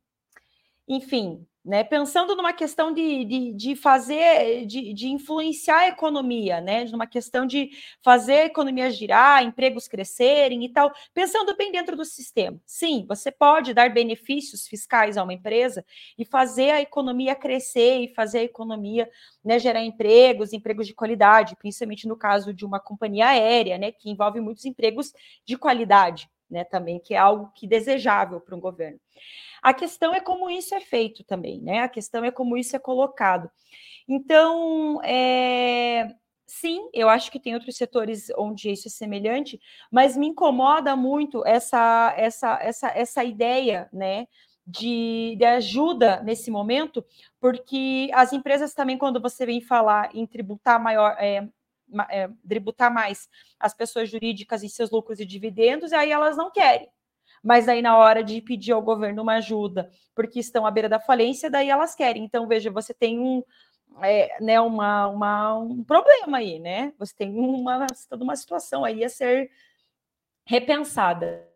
Enfim, 0.88 1.44
né, 1.68 1.84
pensando 1.84 2.34
numa 2.34 2.54
questão 2.54 2.94
de, 2.94 3.26
de, 3.26 3.54
de 3.54 3.76
fazer, 3.76 4.66
de, 4.66 4.94
de, 4.94 5.10
influenciar 5.10 5.80
a 5.80 5.88
economia, 5.90 6.62
né, 6.62 6.86
numa 6.86 7.06
questão 7.06 7.46
de 7.46 7.72
fazer 8.02 8.34
a 8.34 8.46
economia 8.46 8.90
girar, 8.90 9.44
empregos 9.44 9.86
crescerem 9.86 10.64
e 10.64 10.70
tal, 10.70 10.94
pensando 11.14 11.56
bem 11.58 11.70
dentro 11.70 11.98
do 11.98 12.06
sistema. 12.06 12.58
Sim, 12.66 13.06
você 13.06 13.30
pode 13.30 13.74
dar 13.74 13.94
benefícios 13.94 14.66
fiscais 14.66 15.18
a 15.18 15.24
uma 15.24 15.34
empresa 15.34 15.86
e 16.18 16.24
fazer 16.24 16.72
a 16.72 16.82
economia 16.82 17.36
crescer 17.36 18.00
e 18.00 18.14
fazer 18.14 18.40
a 18.40 18.44
economia 18.44 19.10
né, 19.44 19.60
gerar 19.60 19.84
empregos, 19.84 20.54
empregos 20.54 20.88
de 20.88 20.94
qualidade, 20.94 21.58
principalmente 21.58 22.08
no 22.08 22.16
caso 22.16 22.54
de 22.54 22.66
uma 22.66 22.80
companhia 22.80 23.28
aérea, 23.28 23.78
né, 23.78 23.92
que 23.92 24.10
envolve 24.10 24.40
muitos 24.40 24.64
empregos 24.64 25.12
de 25.46 25.58
qualidade 25.58 26.30
né, 26.50 26.64
também, 26.64 26.98
que 26.98 27.14
é 27.14 27.18
algo 27.18 27.52
que 27.54 27.68
desejável 27.68 28.40
para 28.40 28.56
um 28.56 28.60
governo. 28.62 29.00
A 29.62 29.74
questão 29.74 30.14
é 30.14 30.20
como 30.20 30.50
isso 30.50 30.74
é 30.76 30.80
feito 30.80 31.24
também, 31.24 31.62
né? 31.62 31.80
A 31.82 31.90
questão 31.90 32.24
é 32.24 32.32
como 32.32 32.58
isso 32.58 32.76
é 32.76 32.80
colocado. 32.80 33.50
Então, 34.08 35.02
é, 35.04 36.16
sim, 36.48 36.90
eu 36.94 37.10
acho 37.10 37.32
que 37.32 37.40
tem 37.40 37.54
outros 37.54 37.76
setores 37.78 38.30
onde 38.38 38.72
isso 38.72 38.88
é 38.88 38.92
semelhante, 38.92 39.60
mas 39.92 40.18
me 40.18 40.28
incomoda 40.28 40.96
muito 40.96 41.46
essa 41.46 42.14
essa 42.18 42.60
essa, 42.62 42.88
essa 42.90 43.24
ideia, 43.24 43.90
né? 43.94 44.28
De, 44.70 45.36
de 45.38 45.46
ajuda 45.46 46.22
nesse 46.24 46.52
momento, 46.52 47.06
porque 47.40 48.10
as 48.14 48.34
empresas 48.34 48.74
também, 48.74 48.98
quando 48.98 49.22
você 49.22 49.46
vem 49.46 49.62
falar 49.62 50.14
em 50.14 50.26
tributar 50.28 50.78
maior, 50.82 51.16
é, 51.20 51.48
é, 52.10 52.30
tributar 52.48 52.94
mais 52.94 53.30
as 53.60 53.74
pessoas 53.74 54.10
jurídicas 54.10 54.64
em 54.64 54.70
seus 54.70 54.92
lucros 54.92 55.20
e 55.20 55.26
dividendos, 55.26 55.92
e 55.92 55.96
aí 55.96 56.12
elas 56.12 56.36
não 56.36 56.52
querem. 56.52 56.90
Mas 57.48 57.70
aí, 57.70 57.82
na 57.82 57.98
hora 57.98 58.22
de 58.22 58.42
pedir 58.42 58.74
ao 58.74 58.82
governo 58.82 59.22
uma 59.22 59.36
ajuda, 59.36 59.90
porque 60.14 60.38
estão 60.38 60.66
à 60.66 60.70
beira 60.70 60.90
da 60.90 61.00
falência, 61.00 61.50
daí 61.50 61.70
elas 61.70 61.96
querem. 61.96 62.26
Então, 62.26 62.46
veja, 62.46 62.70
você 62.70 62.94
tem 62.94 63.18
um, 63.18 63.42
é, 64.04 64.38
né, 64.44 64.60
uma, 64.60 65.08
uma, 65.08 65.58
um 65.58 65.82
problema 65.82 66.40
aí, 66.40 66.60
né? 66.60 66.92
Você 67.00 67.16
tem 67.16 67.34
uma, 67.34 67.88
toda 68.10 68.22
uma 68.22 68.36
situação 68.36 68.84
aí 68.84 69.02
a 69.02 69.08
ser 69.08 69.50
repensada. 70.46 71.48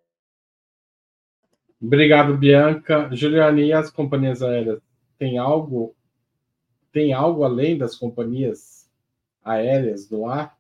Obrigado, 1.82 2.38
Bianca. 2.38 3.10
Juliane, 3.12 3.66
e 3.66 3.74
as 3.74 3.92
companhias 3.92 4.42
aéreas 4.42 4.80
têm 5.18 5.38
algo, 5.38 5.94
tem 6.94 7.12
algo 7.12 7.44
além 7.44 7.78
das 7.78 7.98
companhias 7.98 8.90
aéreas 9.44 10.10
no 10.10 10.26
ar? 10.26 10.58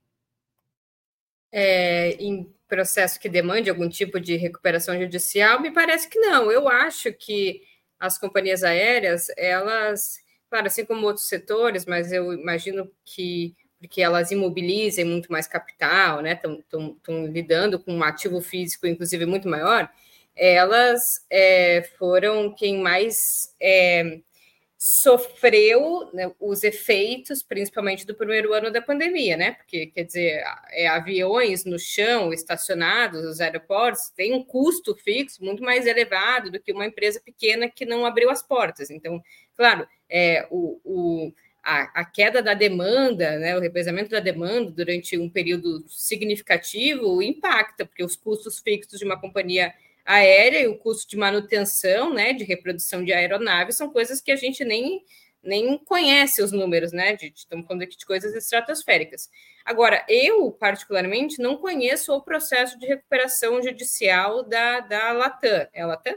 É, 1.54 2.16
em 2.22 2.54
processo 2.72 3.20
que 3.20 3.28
demande 3.28 3.70
algum 3.70 3.90
tipo 3.90 4.18
de 4.18 4.38
recuperação 4.38 4.98
judicial, 4.98 5.62
me 5.62 5.72
parece 5.72 6.08
que 6.08 6.18
não. 6.18 6.50
Eu 6.50 6.70
acho 6.70 7.12
que 7.12 7.62
as 8.00 8.18
companhias 8.18 8.64
aéreas, 8.64 9.28
elas, 9.38 10.20
claro, 10.50 10.68
assim 10.68 10.86
como 10.86 11.06
outros 11.06 11.28
setores, 11.28 11.86
mas 11.86 12.14
eu 12.14 12.32
imagino 12.32 12.90
que 13.04 13.54
porque 13.78 14.02
elas 14.02 14.32
imobilizem 14.32 15.04
muito 15.04 15.32
mais 15.32 15.48
capital, 15.48 16.22
né? 16.22 16.34
Estão 16.34 17.26
lidando 17.26 17.80
com 17.80 17.92
um 17.92 18.04
ativo 18.04 18.40
físico, 18.40 18.86
inclusive, 18.86 19.26
muito 19.26 19.50
maior, 19.50 19.90
elas 20.36 21.26
é, 21.32 21.82
foram 21.98 22.54
quem 22.54 22.80
mais 22.80 23.54
é, 23.60 24.20
sofreu 24.84 26.10
né, 26.12 26.32
os 26.40 26.64
efeitos, 26.64 27.44
principalmente 27.44 28.04
do 28.04 28.16
primeiro 28.16 28.52
ano 28.52 28.72
da 28.72 28.82
pandemia, 28.82 29.38
né? 29.38 29.52
Porque, 29.52 29.86
quer 29.86 30.06
dizer, 30.06 30.44
é, 30.72 30.88
aviões 30.88 31.64
no 31.64 31.78
chão, 31.78 32.34
estacionados, 32.34 33.24
os 33.24 33.40
aeroportos, 33.40 34.10
têm 34.10 34.34
um 34.34 34.44
custo 34.44 34.96
fixo 34.96 35.46
muito 35.46 35.62
mais 35.62 35.86
elevado 35.86 36.50
do 36.50 36.60
que 36.60 36.72
uma 36.72 36.88
empresa 36.88 37.22
pequena 37.24 37.70
que 37.70 37.86
não 37.86 38.08
abriu 38.08 38.32
as 38.32 38.42
portas. 38.42 38.90
Então, 38.90 39.22
claro, 39.56 39.88
é, 40.10 40.48
o, 40.50 40.82
o 40.84 41.34
a, 41.62 42.02
a, 42.02 42.04
queda 42.04 42.42
da 42.42 42.56
demanda, 42.56 43.38
né, 43.38 43.56
o 43.56 43.62
represamento 43.62 44.10
da 44.10 44.20
demanda 44.20 44.72
durante 44.72 45.16
um 45.16 45.30
período 45.30 45.86
significativo 45.88 47.22
impacta, 47.22 47.86
porque 47.86 48.04
os 48.04 48.16
custos 48.16 48.60
fixos 48.60 48.98
de 48.98 49.06
uma 49.06 49.22
companhia 49.22 49.72
aérea 50.06 50.60
e 50.60 50.68
o 50.68 50.78
custo 50.78 51.10
de 51.10 51.18
manutenção, 51.18 52.14
né, 52.14 52.34
de 52.34 52.44
reprodução 52.44 53.04
de 53.04 53.14
aeronaves, 53.14 53.78
são 53.78 53.90
coisas 53.90 54.22
que 54.22 54.32
a 54.32 54.36
gente 54.36 54.64
nem, 54.64 55.04
nem 55.44 55.78
conhece 55.78 56.42
os 56.42 56.52
números, 56.52 56.92
né? 56.92 57.16
De, 57.16 57.32
estamos 57.36 57.66
falando 57.66 57.84
aqui 57.84 57.98
de 57.98 58.06
coisas 58.06 58.34
estratosféricas. 58.36 59.30
Agora, 59.66 60.06
eu, 60.08 60.52
particularmente, 60.52 61.42
não 61.42 61.58
conheço 61.58 62.14
o 62.14 62.22
processo 62.22 62.78
de 62.80 62.88
recuperação 62.88 63.62
judicial 63.62 64.44
da, 64.44 64.80
da 64.80 65.12
Latam. 65.12 65.68
É 65.74 65.86
Latam? 65.86 66.16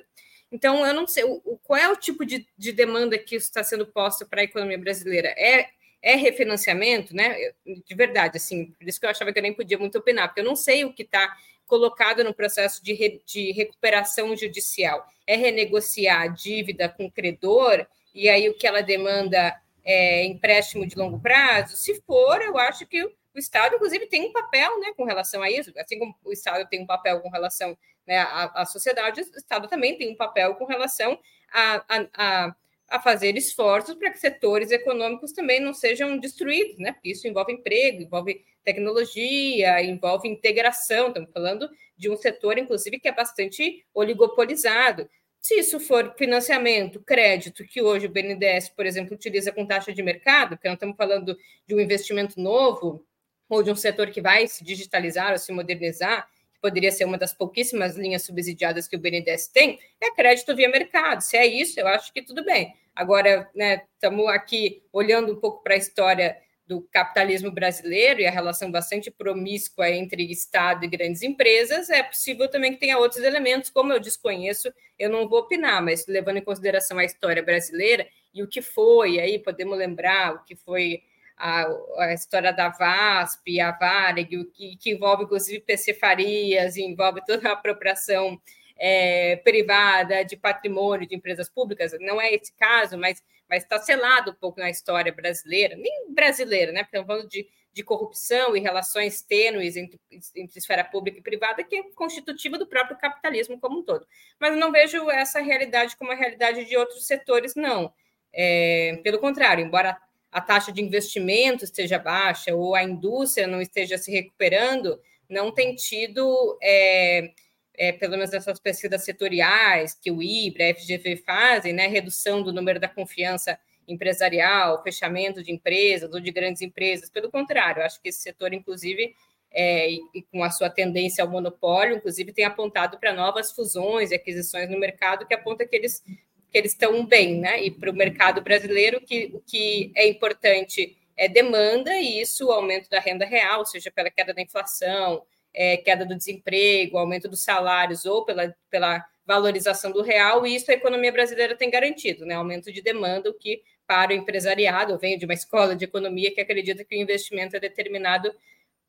Então, 0.51 0.87
eu 0.87 0.95
não 0.95 1.07
sei 1.07 1.25
o, 1.25 1.59
qual 1.65 1.79
é 1.79 1.89
o 1.89 1.97
tipo 1.97 2.25
de, 2.25 2.47
de 2.57 2.71
demanda 2.71 3.19
que 3.19 3.35
está 3.35 3.65
sendo 3.65 3.87
posta 3.87 4.25
para 4.25 4.41
a 4.41 4.45
economia 4.45 4.79
brasileira. 4.79 5.29
É, 5.37 5.69
é 6.05 6.17
refinanciamento, 6.17 7.17
né? 7.17 7.35
De 7.65 7.95
verdade, 7.95 8.37
assim, 8.37 8.67
por 8.73 8.87
isso 8.87 9.01
que 9.01 9.07
eu 9.07 9.11
achava 9.11 9.33
que 9.33 9.39
eu 9.39 9.43
nem 9.43 9.55
podia 9.55 9.79
muito 9.79 9.97
opinar, 9.97 10.29
porque 10.29 10.43
eu 10.43 10.45
não 10.45 10.55
sei 10.55 10.85
o 10.85 10.93
que 10.93 11.03
está 11.03 11.35
colocado 11.67 12.23
no 12.23 12.35
processo 12.35 12.85
de, 12.85 12.93
re, 12.93 13.23
de 13.25 13.53
recuperação 13.53 14.37
judicial 14.37 15.09
é 15.27 15.35
renegociar 15.35 16.21
a 16.21 16.27
dívida 16.27 16.91
com 16.91 17.07
o 17.07 17.11
credor, 17.11 17.87
e 18.15 18.29
aí 18.29 18.51
o 18.51 18.55
que 18.55 18.67
ela 18.67 18.83
demanda 18.83 19.59
é 19.83 20.27
empréstimo 20.27 20.87
de 20.87 20.95
longo 20.95 21.19
prazo? 21.19 21.75
Se 21.75 22.03
for, 22.03 22.43
eu 22.43 22.59
acho 22.59 22.87
que 22.87 23.03
o 23.03 23.13
Estado, 23.35 23.77
inclusive, 23.77 24.07
tem 24.07 24.29
um 24.29 24.33
papel 24.33 24.79
né, 24.81 24.93
com 24.95 25.05
relação 25.05 25.43
a 25.43 25.51
isso, 25.51 25.73
assim 25.79 25.99
como 25.99 26.15
o 26.23 26.33
Estado 26.33 26.69
tem 26.69 26.83
um 26.83 26.87
papel 26.87 27.21
com 27.23 27.31
relação 27.31 27.77
né, 28.07 28.19
a, 28.19 28.61
a 28.61 28.67
sociedade, 28.67 29.23
o 29.23 29.39
Estado 29.39 29.69
também 29.69 29.97
tem 29.97 30.13
um 30.13 30.17
papel 30.17 30.55
com 30.57 30.67
relação 30.67 31.19
a, 31.51 31.83
a, 31.89 32.07
a 32.15 32.57
a 32.95 33.01
fazer 33.01 33.37
esforços 33.37 33.97
para 33.97 34.09
que 34.11 34.21
setores 34.21 34.71
econômicos 34.71 35.33
também 35.33 35.59
não 35.59 35.75
sejam 35.75 36.17
destruídos, 36.17 36.79
né? 36.79 36.95
Isso 37.03 37.27
envolve 37.27 37.53
emprego, 37.53 38.03
envolve 38.03 38.45
tecnologia, 38.63 39.83
envolve 39.83 40.29
integração. 40.29 41.09
Estamos 41.09 41.31
falando 41.33 41.69
de 41.97 42.09
um 42.09 42.17
setor, 42.17 42.57
inclusive, 42.57 43.01
que 43.01 43.09
é 43.09 43.13
bastante 43.13 43.85
oligopolizado. 43.93 45.11
Se 45.41 45.59
isso 45.59 45.81
for 45.81 46.15
financiamento, 46.17 47.03
crédito, 47.03 47.65
que 47.67 47.83
hoje 47.83 48.07
o 48.07 48.09
BNDES, 48.09 48.69
por 48.69 48.87
exemplo, 48.87 49.13
utiliza 49.13 49.51
com 49.51 49.67
taxa 49.67 49.93
de 49.93 50.01
mercado, 50.01 50.51
porque 50.51 50.69
não 50.69 50.75
estamos 50.75 50.97
falando 50.97 51.37
de 51.67 51.75
um 51.75 51.81
investimento 51.81 52.41
novo 52.41 53.05
ou 53.49 53.61
de 53.61 53.73
um 53.73 53.77
setor 53.77 54.11
que 54.13 54.21
vai 54.21 54.47
se 54.47 54.63
digitalizar 54.63 55.33
ou 55.33 55.39
se 55.39 55.51
modernizar, 55.53 56.29
que 56.55 56.61
poderia 56.61 56.93
ser 56.93 57.07
uma 57.07 57.19
das 57.19 57.35
pouquíssimas 57.35 57.97
linhas 57.97 58.23
subsidiadas 58.23 58.87
que 58.87 58.95
o 58.95 59.01
BNDES 59.01 59.49
tem, 59.49 59.81
é 60.01 60.13
crédito 60.13 60.55
via 60.55 60.69
mercado. 60.69 61.23
Se 61.23 61.37
é 61.37 61.45
isso, 61.45 61.81
eu 61.81 61.89
acho 61.89 62.13
que 62.13 62.23
tudo 62.23 62.45
bem. 62.45 62.73
Agora, 62.95 63.51
estamos 63.95 64.27
né, 64.27 64.33
aqui 64.33 64.83
olhando 64.93 65.33
um 65.33 65.41
pouco 65.41 65.63
para 65.63 65.75
a 65.75 65.79
história 65.79 66.37
do 66.67 66.81
capitalismo 66.91 67.51
brasileiro 67.51 68.21
e 68.21 68.27
a 68.27 68.31
relação 68.31 68.71
bastante 68.71 69.11
promíscua 69.11 69.91
entre 69.91 70.31
Estado 70.31 70.85
e 70.85 70.89
grandes 70.89 71.23
empresas, 71.23 71.91
é 71.91 72.03
possível 72.03 72.49
também 72.49 72.73
que 72.73 72.81
tenha 72.81 72.99
outros 72.99 73.23
elementos, 73.23 73.69
como 73.69 73.93
eu 73.93 74.01
desconheço, 74.01 74.73
eu 74.99 75.11
não 75.11 75.29
vou 75.29 75.41
opinar, 75.41 75.83
mas 75.83 76.07
levando 76.07 76.39
em 76.39 76.45
consideração 76.45 76.99
a 76.99 77.05
história 77.05 77.43
brasileira 77.43 78.07
e 78.33 78.43
o 78.43 78.49
que 78.49 78.63
foi, 78.63 79.21
aí 79.21 79.39
podemos 79.39 79.77
lembrar 79.77 80.37
o 80.37 80.45
que 80.45 80.57
foi 80.57 81.03
a, 81.37 81.67
a 81.99 82.15
história 82.15 82.53
da 82.53 82.71
VASP, 82.71 83.61
a 83.61 83.73
Varig, 83.73 84.39
o 84.39 84.51
que, 84.51 84.77
que 84.77 84.91
envolve 84.91 85.25
inclusive 85.25 85.61
PC 85.61 85.95
Farias, 85.95 86.77
envolve 86.77 87.21
toda 87.27 87.51
a 87.51 87.53
apropriação 87.53 88.41
é, 88.77 89.37
privada, 89.37 90.25
de 90.25 90.37
patrimônio 90.37 91.09
de 91.09 91.15
empresas 91.15 91.49
públicas, 91.49 91.93
não 92.01 92.21
é 92.21 92.35
esse 92.35 92.53
caso, 92.55 92.99
mas 92.99 93.23
está 93.53 93.79
selado 93.79 94.33
um 94.33 94.35
pouco 94.35 94.59
na 94.59 94.71
história 94.71 95.13
brasileira, 95.13 95.77
nem 95.77 96.13
brasileira, 96.13 96.73
né? 96.73 96.83
Porque 96.83 96.97
estamos 96.97 97.07
falando 97.07 97.29
de, 97.29 97.49
de 97.73 97.83
corrupção 97.83 98.57
e 98.57 98.61
relações 98.61 99.23
tênues 99.23 99.77
entre, 99.77 100.01
entre 100.35 100.59
esfera 100.59 100.85
pública 100.85 101.19
e 101.19 101.23
privada, 101.23 101.63
que 101.63 101.77
é 101.77 101.83
constitutiva 101.95 102.59
do 102.59 102.67
próprio 102.67 102.99
capitalismo 102.99 103.61
como 103.61 103.79
um 103.79 103.83
todo. 103.83 104.07
Mas 104.41 104.57
não 104.57 104.73
vejo 104.73 105.11
essa 105.11 105.41
realidade 105.41 105.97
como 105.97 106.13
a 106.13 106.17
realidade 106.17 106.65
de 106.65 106.77
outros 106.77 107.07
setores, 107.07 107.55
não. 107.55 107.93
É, 108.33 108.99
pelo 109.05 109.19
contrário, 109.19 109.65
embora 109.65 109.97
a 110.33 110.41
taxa 110.41 110.73
de 110.73 110.83
investimento 110.83 111.63
esteja 111.65 111.97
baixa 111.97 112.53
ou 112.55 112.75
a 112.75 112.83
indústria 112.83 113.47
não 113.47 113.61
esteja 113.61 113.97
se 113.97 114.11
recuperando, 114.11 115.01
não 115.29 115.53
tem 115.53 115.77
tido 115.77 116.59
é, 116.61 117.33
é, 117.77 117.93
pelo 117.93 118.13
menos 118.13 118.31
nessas 118.31 118.59
pesquisas 118.61 119.05
setoriais 119.05 119.95
que 119.95 120.11
o 120.11 120.23
IBRA, 120.23 120.71
a 120.71 120.75
FGV 120.75 121.17
fazem, 121.17 121.73
né, 121.73 121.87
redução 121.87 122.43
do 122.43 122.53
número 122.53 122.79
da 122.79 122.89
confiança 122.89 123.59
empresarial, 123.87 124.83
fechamento 124.83 125.43
de 125.43 125.53
empresas 125.53 126.13
ou 126.13 126.21
de 126.21 126.31
grandes 126.31 126.63
empresas. 126.63 127.11
Pelo 127.11 127.31
contrário, 127.31 127.83
acho 127.83 128.01
que 128.01 128.09
esse 128.09 128.21
setor, 128.21 128.55
inclusive, 128.55 129.15
é, 129.51 129.91
e, 129.91 130.23
com 130.31 130.43
a 130.43 130.51
sua 130.51 130.71
tendência 130.71 131.23
ao 131.23 131.31
monopólio, 131.31 131.97
inclusive, 131.97 132.33
tem 132.33 132.45
apontado 132.45 132.99
para 132.99 133.13
novas 133.13 133.53
fusões 133.53 134.11
e 134.11 134.15
aquisições 134.15 134.69
no 134.71 134.79
mercado, 134.79 135.27
que 135.27 135.35
aponta 135.35 135.67
que 135.67 135.77
eles 135.77 136.03
que 136.51 136.59
eles 136.59 136.71
estão 136.71 137.05
bem, 137.05 137.41
né? 137.41 137.65
E 137.65 137.69
para 137.69 137.91
o 137.91 137.93
mercado 137.93 138.41
brasileiro, 138.41 139.01
que, 139.01 139.29
o 139.35 139.41
que 139.41 139.91
é 139.97 140.07
importante 140.07 140.97
é 141.17 141.29
demanda, 141.29 141.93
e 141.95 142.21
isso, 142.21 142.47
o 142.47 142.53
aumento 142.53 142.89
da 142.89 143.01
renda 143.01 143.25
real, 143.25 143.67
seja 143.67 143.91
pela 143.91 144.09
queda 144.09 144.33
da 144.33 144.41
inflação, 144.41 145.27
é, 145.55 145.77
queda 145.77 146.05
do 146.05 146.17
desemprego, 146.17 146.99
aumento 146.99 147.29
dos 147.29 147.43
salários 147.43 148.05
ou 148.05 148.25
pela, 148.25 148.55
pela 148.69 149.05
valorização 149.25 149.93
do 149.93 150.03
real, 150.03 150.47
e 150.47 150.55
isso 150.55 150.71
a 150.71 150.75
economia 150.75 151.13
brasileira 151.13 151.57
tem 151.57 151.71
garantido, 151.71 152.27
né? 152.27 152.35
Aumento 152.35 152.73
de 152.73 152.83
demanda, 152.83 153.31
o 153.31 153.35
que 153.35 153.63
para 153.87 154.13
o 154.13 154.15
empresariado, 154.15 154.93
eu 154.93 154.99
venho 154.99 155.19
de 155.19 155.25
uma 155.25 155.35
escola 155.35 155.77
de 155.77 155.85
economia 155.85 156.35
que 156.35 156.41
acredita 156.41 156.85
que 156.85 156.97
o 156.97 157.01
investimento 157.01 157.57
é 157.57 157.61
determinado 157.61 158.35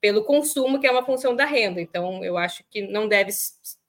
pelo 0.01 0.23
consumo, 0.23 0.79
que 0.79 0.85
é 0.85 0.91
uma 0.91 1.05
função 1.05 1.35
da 1.35 1.45
renda. 1.45 1.81
Então, 1.81 2.23
eu 2.23 2.37
acho 2.37 2.63
que 2.69 2.81
não 2.81 3.07
deve, 3.07 3.31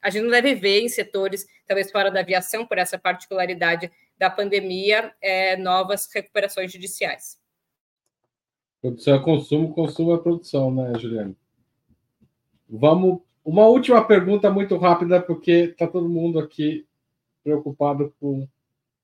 a 0.00 0.08
gente 0.08 0.22
não 0.22 0.30
deve 0.30 0.54
ver 0.54 0.80
em 0.80 0.88
setores, 0.88 1.46
talvez 1.66 1.90
fora 1.90 2.10
da 2.10 2.20
aviação, 2.20 2.66
por 2.66 2.78
essa 2.78 2.98
particularidade 2.98 3.90
da 4.16 4.30
pandemia, 4.30 5.12
é, 5.20 5.56
novas 5.56 6.08
recuperações 6.12 6.72
judiciais. 6.72 7.38
Produção 8.80 9.14
é 9.14 9.18
consumo, 9.18 9.74
consumo 9.74 10.14
é 10.14 10.18
produção, 10.18 10.74
né, 10.74 10.98
Juliane? 10.98 11.36
Vamos. 12.68 13.20
Uma 13.44 13.66
última 13.66 14.04
pergunta 14.04 14.50
muito 14.50 14.76
rápida, 14.76 15.22
porque 15.22 15.52
está 15.52 15.86
todo 15.86 16.08
mundo 16.08 16.38
aqui 16.38 16.84
preocupado 17.44 18.12
com 18.18 18.48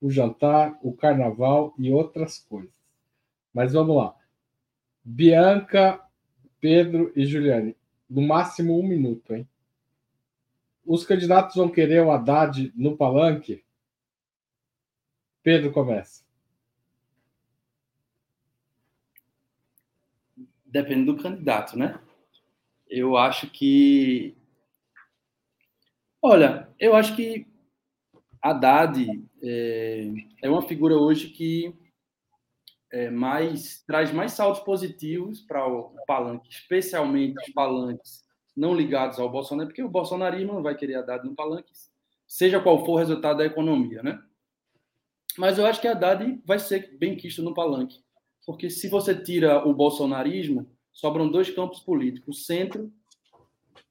o 0.01 0.11
jantar, 0.11 0.77
o 0.83 0.93
carnaval 0.93 1.73
e 1.79 1.93
outras 1.93 2.41
coisas. 2.41 2.73
Mas 3.55 3.73
vamos 3.73 3.97
lá. 3.97 4.17
Bianca, 5.05 6.01
Pedro 6.61 7.13
e 7.15 7.25
Juliane, 7.25 7.77
no 8.11 8.23
máximo 8.23 8.79
um 8.79 8.83
minuto, 8.87 9.35
hein? 9.35 9.49
Os 10.85 11.05
candidatos 11.05 11.55
vão 11.55 11.69
querer 11.69 12.03
o 12.03 12.11
Haddad 12.11 12.73
no 12.75 12.97
palanque? 12.97 13.65
Pedro 15.43 15.73
começa. 15.73 16.25
Depende 20.67 21.05
do 21.05 21.17
candidato, 21.17 21.79
né? 21.79 22.01
Eu 22.93 23.17
acho 23.17 23.49
que. 23.49 24.37
Olha, 26.21 26.69
eu 26.79 26.95
acho 26.95 27.17
que 27.17 27.47
Haddad 28.41 29.05
é, 29.43 30.09
é 30.43 30.51
uma 30.51 30.63
figura 30.63 30.95
hoje 30.95 31.31
que 31.31 31.75
é 32.93 33.11
mais, 33.11 33.83
traz 33.87 34.13
mais 34.13 34.33
saltos 34.33 34.63
positivos 34.63 35.41
para 35.41 35.67
o 35.67 35.95
palanque, 36.07 36.51
especialmente 36.51 37.41
os 37.41 37.53
palanques 37.55 38.23
não 38.55 38.75
ligados 38.75 39.19
ao 39.19 39.31
Bolsonaro, 39.31 39.69
porque 39.69 39.83
o 39.83 39.89
bolsonarismo 39.89 40.53
não 40.53 40.63
vai 40.63 40.77
querer 40.77 40.97
Haddad 40.97 41.27
no 41.27 41.35
palanque, 41.35 41.73
seja 42.27 42.61
qual 42.61 42.85
for 42.85 42.93
o 42.93 42.99
resultado 42.99 43.39
da 43.39 43.47
economia, 43.47 44.03
né? 44.03 44.23
Mas 45.39 45.57
eu 45.57 45.65
acho 45.65 45.81
que 45.81 45.89
Haddad 45.89 46.43
vai 46.45 46.59
ser 46.59 46.99
bem 46.99 47.17
quisto 47.17 47.43
no 47.43 47.55
palanque, 47.55 48.05
porque 48.45 48.69
se 48.69 48.89
você 48.91 49.15
tira 49.15 49.67
o 49.67 49.73
bolsonarismo, 49.73 50.71
sobram 50.93 51.31
dois 51.31 51.51
campos 51.51 51.81
políticos, 51.81 52.37
o 52.37 52.41
centro, 52.41 52.93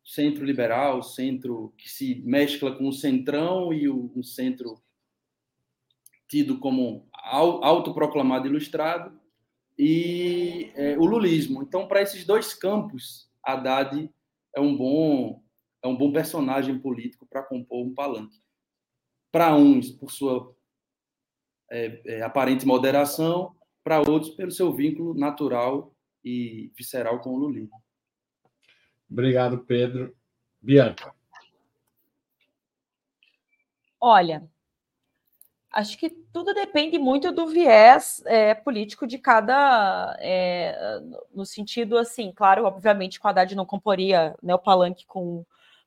centro 0.04 0.46
liberal, 0.46 1.00
o 1.00 1.04
centro 1.04 1.74
que 1.78 1.90
se 1.90 2.16
mescla 2.24 2.76
com 2.76 2.88
o 2.88 2.94
centrão 2.94 3.74
e 3.74 3.90
o, 3.90 4.12
um 4.16 4.24
centro 4.24 4.82
tido 6.30 6.60
como 6.60 7.08
autoproclamado 7.12 8.48
ilustrado, 8.48 9.20
e 9.78 10.72
é, 10.76 10.98
o 10.98 11.06
lulismo. 11.06 11.62
Então, 11.64 11.88
para 11.88 12.02
esses 12.02 12.26
dois 12.26 12.54
campos, 12.54 13.30
Haddad 13.44 14.10
é 14.56 14.62
um 14.62 14.76
bom 14.78 15.42
é 15.84 15.88
um 15.88 15.98
bom 15.98 16.12
personagem 16.12 16.78
político 16.78 17.26
para 17.26 17.42
compor 17.42 17.84
um 17.84 17.94
palanque. 17.94 18.40
Para 19.32 19.56
uns, 19.56 19.90
por 19.90 20.12
sua 20.12 20.56
é, 21.72 22.02
é, 22.06 22.22
aparente 22.22 22.68
moderação, 22.68 23.56
para 23.84 24.00
outros, 24.00 24.36
pelo 24.36 24.52
seu 24.52 24.72
vínculo 24.72 25.16
natural 25.16 25.92
e 26.24 26.72
visceral 26.76 27.20
com 27.20 27.32
o 27.32 27.38
lulismo. 27.38 27.82
Obrigado, 29.10 29.66
Pedro. 29.66 30.16
Bianca. 30.62 31.14
Olha, 34.00 34.48
acho 35.72 35.98
que 35.98 36.10
tudo 36.10 36.54
depende 36.54 36.98
muito 36.98 37.32
do 37.32 37.48
viés 37.48 38.22
é, 38.26 38.54
político 38.54 39.08
de 39.08 39.18
cada. 39.18 40.16
É, 40.20 41.00
no 41.34 41.46
sentido 41.46 41.98
assim, 41.98 42.32
claro, 42.32 42.66
obviamente, 42.66 43.20
que 43.20 43.26
o 43.26 43.30
Haddad 43.30 43.56
não 43.56 43.66
comporia 43.66 44.36
né, 44.42 44.54
o 44.54 44.60
palanque 44.60 45.06
com 45.06 45.46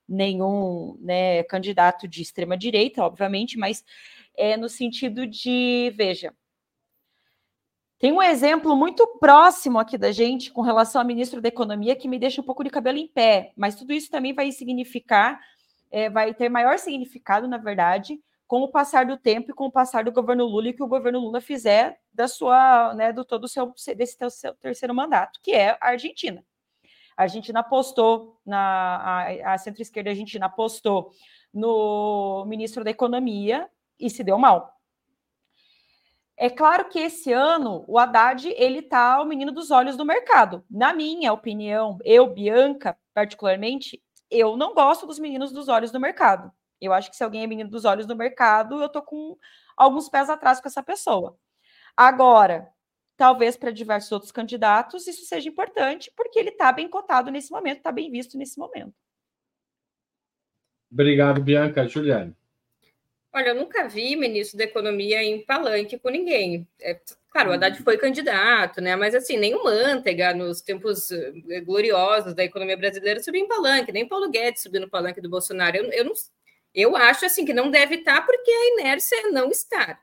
nenhum 0.08 0.98
né, 1.00 1.42
candidato 1.44 2.06
de 2.06 2.22
extrema 2.22 2.56
direita, 2.56 3.02
obviamente, 3.02 3.58
mas 3.58 3.84
é 4.36 4.56
no 4.56 4.68
sentido 4.68 5.26
de, 5.26 5.92
veja, 5.96 6.32
tem 8.04 8.12
um 8.12 8.20
exemplo 8.20 8.76
muito 8.76 9.06
próximo 9.18 9.78
aqui 9.78 9.96
da 9.96 10.12
gente 10.12 10.52
com 10.52 10.60
relação 10.60 11.00
ao 11.00 11.06
ministro 11.06 11.40
da 11.40 11.48
Economia 11.48 11.96
que 11.96 12.06
me 12.06 12.18
deixa 12.18 12.38
um 12.38 12.44
pouco 12.44 12.62
de 12.62 12.68
cabelo 12.68 12.98
em 12.98 13.08
pé, 13.08 13.54
mas 13.56 13.76
tudo 13.76 13.94
isso 13.94 14.10
também 14.10 14.34
vai 14.34 14.52
significar, 14.52 15.40
é, 15.90 16.10
vai 16.10 16.34
ter 16.34 16.50
maior 16.50 16.78
significado, 16.78 17.48
na 17.48 17.56
verdade, 17.56 18.20
com 18.46 18.60
o 18.60 18.68
passar 18.68 19.06
do 19.06 19.16
tempo 19.16 19.52
e 19.52 19.54
com 19.54 19.64
o 19.64 19.72
passar 19.72 20.04
do 20.04 20.12
governo 20.12 20.44
Lula 20.44 20.68
e 20.68 20.74
que 20.74 20.82
o 20.82 20.86
governo 20.86 21.18
Lula 21.18 21.40
fizer 21.40 21.98
da 22.12 22.28
sua, 22.28 22.92
né, 22.92 23.10
do 23.10 23.24
todo 23.24 23.44
o 23.44 23.48
seu, 23.48 23.72
desse 23.96 24.18
seu 24.28 24.54
terceiro 24.56 24.94
mandato, 24.94 25.40
que 25.42 25.52
é 25.52 25.70
a 25.80 25.88
Argentina. 25.88 26.44
A 27.16 27.22
Argentina 27.22 27.60
apostou 27.60 28.38
na 28.44 29.30
a, 29.46 29.54
a 29.54 29.56
centro-esquerda 29.56 30.10
argentina 30.10 30.44
apostou 30.44 31.10
no 31.54 32.44
ministro 32.46 32.84
da 32.84 32.90
Economia 32.90 33.66
e 33.98 34.10
se 34.10 34.22
deu 34.22 34.36
mal. 34.36 34.73
É 36.36 36.50
claro 36.50 36.88
que 36.88 36.98
esse 36.98 37.32
ano 37.32 37.84
o 37.86 37.98
Haddad 37.98 38.48
ele 38.56 38.82
tá 38.82 39.20
o 39.20 39.24
menino 39.24 39.52
dos 39.52 39.70
olhos 39.70 39.96
do 39.96 40.04
mercado. 40.04 40.64
Na 40.68 40.92
minha 40.92 41.32
opinião, 41.32 41.98
eu, 42.04 42.26
Bianca, 42.26 42.96
particularmente, 43.12 44.02
eu 44.30 44.56
não 44.56 44.74
gosto 44.74 45.06
dos 45.06 45.18
meninos 45.18 45.52
dos 45.52 45.68
olhos 45.68 45.92
do 45.92 46.00
mercado. 46.00 46.50
Eu 46.80 46.92
acho 46.92 47.08
que 47.10 47.16
se 47.16 47.22
alguém 47.22 47.44
é 47.44 47.46
menino 47.46 47.70
dos 47.70 47.84
olhos 47.84 48.06
do 48.06 48.16
mercado, 48.16 48.82
eu 48.82 48.88
tô 48.88 49.00
com 49.00 49.36
alguns 49.76 50.08
pés 50.08 50.28
atrás 50.28 50.60
com 50.60 50.66
essa 50.66 50.82
pessoa. 50.82 51.38
Agora, 51.96 52.68
talvez 53.16 53.56
para 53.56 53.70
diversos 53.70 54.10
outros 54.10 54.32
candidatos 54.32 55.06
isso 55.06 55.24
seja 55.24 55.48
importante, 55.48 56.12
porque 56.16 56.38
ele 56.38 56.50
está 56.50 56.72
bem 56.72 56.88
cotado 56.88 57.30
nesse 57.30 57.52
momento, 57.52 57.78
está 57.78 57.92
bem 57.92 58.10
visto 58.10 58.36
nesse 58.36 58.58
momento. 58.58 58.92
Obrigado, 60.90 61.40
Bianca. 61.40 61.86
Juliane. 61.86 62.36
Olha, 63.34 63.48
eu 63.48 63.56
nunca 63.56 63.88
vi 63.88 64.14
ministro 64.14 64.56
da 64.56 64.62
Economia 64.62 65.20
em 65.20 65.44
palanque 65.44 65.98
com 65.98 66.08
ninguém. 66.08 66.68
É, 66.80 66.96
claro, 67.28 67.50
o 67.50 67.52
Haddad 67.54 67.82
foi 67.82 67.98
candidato, 67.98 68.80
né? 68.80 68.94
Mas 68.94 69.12
assim, 69.12 69.36
nem 69.36 69.56
o 69.56 69.64
Manteiga, 69.64 70.32
nos 70.32 70.60
tempos 70.60 71.10
eh, 71.10 71.60
gloriosos 71.62 72.32
da 72.32 72.44
economia 72.44 72.76
brasileira, 72.76 73.20
subiu 73.20 73.42
em 73.42 73.48
palanque, 73.48 73.90
nem 73.90 74.06
Paulo 74.06 74.30
Guedes 74.30 74.62
subiu 74.62 74.82
no 74.82 74.88
palanque 74.88 75.20
do 75.20 75.28
Bolsonaro. 75.28 75.76
Eu, 75.76 75.90
eu, 75.90 76.04
não, 76.04 76.12
eu 76.72 76.94
acho 76.94 77.26
assim 77.26 77.44
que 77.44 77.52
não 77.52 77.72
deve 77.72 77.96
estar, 77.96 78.24
porque 78.24 78.52
a 78.52 78.80
inércia 78.80 79.16
é 79.16 79.30
não 79.32 79.50
estar. 79.50 79.98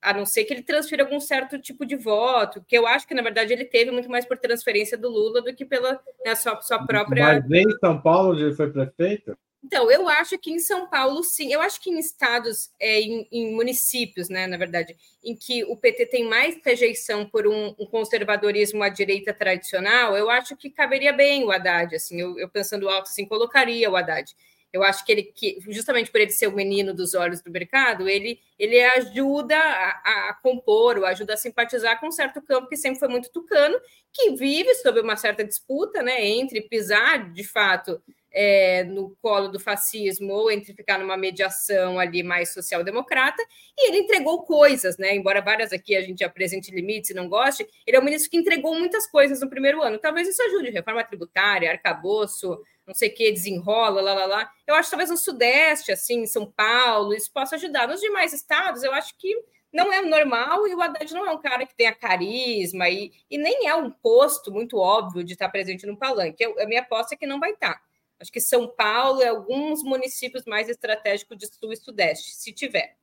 A 0.00 0.14
não 0.14 0.24
ser 0.24 0.44
que 0.44 0.54
ele 0.54 0.62
transfira 0.62 1.02
algum 1.02 1.18
certo 1.18 1.58
tipo 1.58 1.84
de 1.84 1.96
voto, 1.96 2.64
que 2.64 2.78
eu 2.78 2.86
acho 2.86 3.08
que, 3.08 3.14
na 3.14 3.22
verdade, 3.22 3.52
ele 3.52 3.64
teve 3.64 3.90
muito 3.90 4.08
mais 4.08 4.24
por 4.24 4.38
transferência 4.38 4.96
do 4.96 5.08
Lula 5.08 5.42
do 5.42 5.52
que 5.52 5.64
pela 5.64 6.00
né, 6.24 6.36
sua, 6.36 6.60
sua 6.60 6.86
própria. 6.86 7.24
Mas 7.24 7.48
nem 7.48 7.64
em 7.64 7.78
São 7.80 8.00
Paulo, 8.00 8.34
onde 8.34 8.44
ele 8.44 8.54
foi 8.54 8.70
prefeito? 8.70 9.36
Então, 9.66 9.90
eu 9.90 10.08
acho 10.08 10.38
que 10.38 10.52
em 10.52 10.60
São 10.60 10.88
Paulo, 10.88 11.24
sim. 11.24 11.52
Eu 11.52 11.60
acho 11.60 11.80
que 11.80 11.90
em 11.90 11.98
estados, 11.98 12.70
é, 12.78 13.00
em, 13.00 13.26
em, 13.32 13.52
municípios, 13.52 14.28
né, 14.28 14.46
na 14.46 14.56
verdade, 14.56 14.96
em 15.24 15.34
que 15.34 15.64
o 15.64 15.76
PT 15.76 16.06
tem 16.06 16.24
mais 16.24 16.56
rejeição 16.64 17.28
por 17.28 17.48
um, 17.48 17.74
um, 17.76 17.84
conservadorismo 17.84 18.80
à 18.84 18.88
direita 18.88 19.34
tradicional, 19.34 20.16
eu 20.16 20.30
acho 20.30 20.56
que 20.56 20.70
caberia 20.70 21.12
bem 21.12 21.42
o 21.42 21.50
Haddad. 21.50 21.96
Assim, 21.96 22.20
eu, 22.20 22.38
eu 22.38 22.48
pensando 22.48 22.88
alto, 22.88 23.08
assim, 23.08 23.26
colocaria 23.26 23.90
o 23.90 23.96
Haddad. 23.96 24.36
Eu 24.72 24.84
acho 24.84 25.04
que 25.04 25.10
ele, 25.10 25.22
que, 25.24 25.58
justamente 25.68 26.12
por 26.12 26.20
ele 26.20 26.30
ser 26.30 26.46
o 26.46 26.54
menino 26.54 26.94
dos 26.94 27.14
olhos 27.14 27.42
do 27.42 27.50
mercado, 27.50 28.08
ele, 28.08 28.38
ele 28.56 28.80
ajuda 28.80 29.56
a, 29.58 30.28
a 30.28 30.34
compor, 30.34 30.98
ou 30.98 31.06
ajuda 31.06 31.34
a 31.34 31.36
simpatizar 31.36 31.98
com 31.98 32.06
um 32.06 32.12
certo 32.12 32.40
campo 32.40 32.68
que 32.68 32.76
sempre 32.76 33.00
foi 33.00 33.08
muito 33.08 33.32
tucano, 33.32 33.80
que 34.12 34.30
vive 34.36 34.72
sob 34.76 35.00
uma 35.00 35.16
certa 35.16 35.42
disputa, 35.42 36.02
né, 36.04 36.24
entre 36.24 36.60
pisar, 36.60 37.32
de 37.32 37.42
fato, 37.42 38.00
é, 38.38 38.84
no 38.84 39.16
colo 39.22 39.48
do 39.48 39.58
fascismo 39.58 40.30
ou 40.30 40.50
entre 40.50 40.74
ficar 40.74 40.98
numa 40.98 41.16
mediação 41.16 41.98
ali 41.98 42.22
mais 42.22 42.52
social-democrata, 42.52 43.42
e 43.74 43.88
ele 43.88 44.00
entregou 44.00 44.42
coisas, 44.42 44.98
né? 44.98 45.16
Embora 45.16 45.40
várias 45.40 45.72
aqui 45.72 45.96
a 45.96 46.02
gente 46.02 46.22
apresente 46.22 46.70
limites 46.70 47.08
e 47.08 47.14
não 47.14 47.30
goste, 47.30 47.66
ele 47.86 47.96
é 47.96 48.00
um 48.00 48.04
ministro 48.04 48.30
que 48.30 48.36
entregou 48.36 48.74
muitas 48.74 49.06
coisas 49.06 49.40
no 49.40 49.48
primeiro 49.48 49.82
ano. 49.82 49.98
Talvez 49.98 50.28
isso 50.28 50.42
ajude, 50.42 50.68
reforma 50.68 51.02
tributária, 51.02 51.70
arcabouço, 51.70 52.60
não 52.86 52.94
sei 52.94 53.08
o 53.08 53.14
que, 53.14 53.32
desenrola, 53.32 54.02
lá, 54.02 54.12
lá, 54.12 54.26
lá. 54.26 54.50
Eu 54.66 54.74
acho 54.74 54.88
que 54.88 54.90
talvez 54.90 55.08
no 55.08 55.16
Sudeste, 55.16 55.90
assim, 55.90 56.26
São 56.26 56.44
Paulo, 56.44 57.14
isso 57.14 57.32
possa 57.32 57.56
ajudar. 57.56 57.88
Nos 57.88 58.02
demais 58.02 58.34
estados, 58.34 58.82
eu 58.82 58.92
acho 58.92 59.16
que 59.16 59.34
não 59.72 59.90
é 59.90 60.02
normal 60.02 60.68
e 60.68 60.74
o 60.74 60.82
Haddad 60.82 61.12
não 61.14 61.26
é 61.26 61.30
um 61.30 61.40
cara 61.40 61.66
que 61.66 61.74
tenha 61.74 61.94
carisma 61.94 62.88
e, 62.90 63.12
e 63.30 63.38
nem 63.38 63.66
é 63.66 63.74
um 63.74 63.90
posto 63.90 64.52
muito 64.52 64.76
óbvio 64.76 65.24
de 65.24 65.32
estar 65.32 65.48
presente 65.48 65.86
no 65.86 65.96
palanque. 65.96 66.44
Eu, 66.44 66.60
a 66.60 66.66
minha 66.66 66.82
aposta 66.82 67.14
é 67.14 67.18
que 67.18 67.26
não 67.26 67.40
vai 67.40 67.52
estar. 67.52 67.85
Acho 68.18 68.32
que 68.32 68.40
São 68.40 68.68
Paulo 68.68 69.20
e 69.20 69.26
alguns 69.26 69.82
municípios 69.82 70.44
mais 70.46 70.68
estratégicos 70.68 71.36
de 71.36 71.46
sul 71.46 71.72
e 71.72 71.76
sudeste, 71.76 72.34
se 72.34 72.52
tiver. 72.52 72.96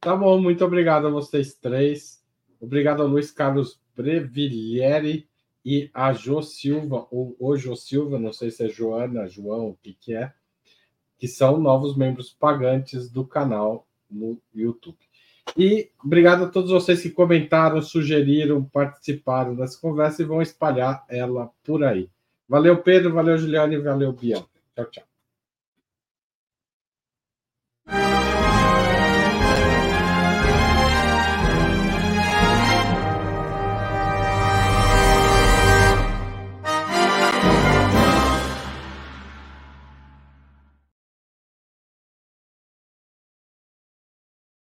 Tá 0.00 0.14
bom, 0.14 0.40
muito 0.40 0.64
obrigado 0.64 1.06
a 1.06 1.10
vocês 1.10 1.54
três. 1.54 2.22
Obrigado 2.60 3.02
a 3.02 3.06
Luiz 3.06 3.30
Carlos 3.30 3.80
Brevillieri 3.96 5.28
e 5.64 5.90
a 5.92 6.12
Jo 6.12 6.42
Silva, 6.42 7.06
ou 7.10 7.36
o 7.38 7.56
Jo 7.56 7.76
Silva, 7.76 8.18
não 8.18 8.32
sei 8.32 8.50
se 8.50 8.64
é 8.64 8.68
Joana, 8.68 9.26
João, 9.26 9.70
o 9.70 9.76
que, 9.76 9.94
que 9.94 10.14
é, 10.14 10.32
que 11.18 11.28
são 11.28 11.58
novos 11.58 11.96
membros 11.96 12.30
pagantes 12.32 13.10
do 13.10 13.26
canal 13.26 13.86
no 14.10 14.40
YouTube. 14.54 14.98
E 15.56 15.90
obrigado 16.02 16.44
a 16.44 16.48
todos 16.48 16.70
vocês 16.70 17.02
que 17.02 17.10
comentaram, 17.10 17.82
sugeriram, 17.82 18.64
participaram 18.64 19.54
dessa 19.54 19.78
conversa 19.78 20.22
e 20.22 20.26
vão 20.26 20.40
espalhar 20.40 21.04
ela 21.08 21.50
por 21.62 21.84
aí. 21.84 22.08
Valeu, 22.50 22.82
Pedro. 22.82 23.14
Valeu, 23.14 23.38
Juliane. 23.38 23.78
Valeu, 23.78 24.12
Bianca. 24.12 24.48
Tchau, 24.74 24.86
tchau. 24.90 25.09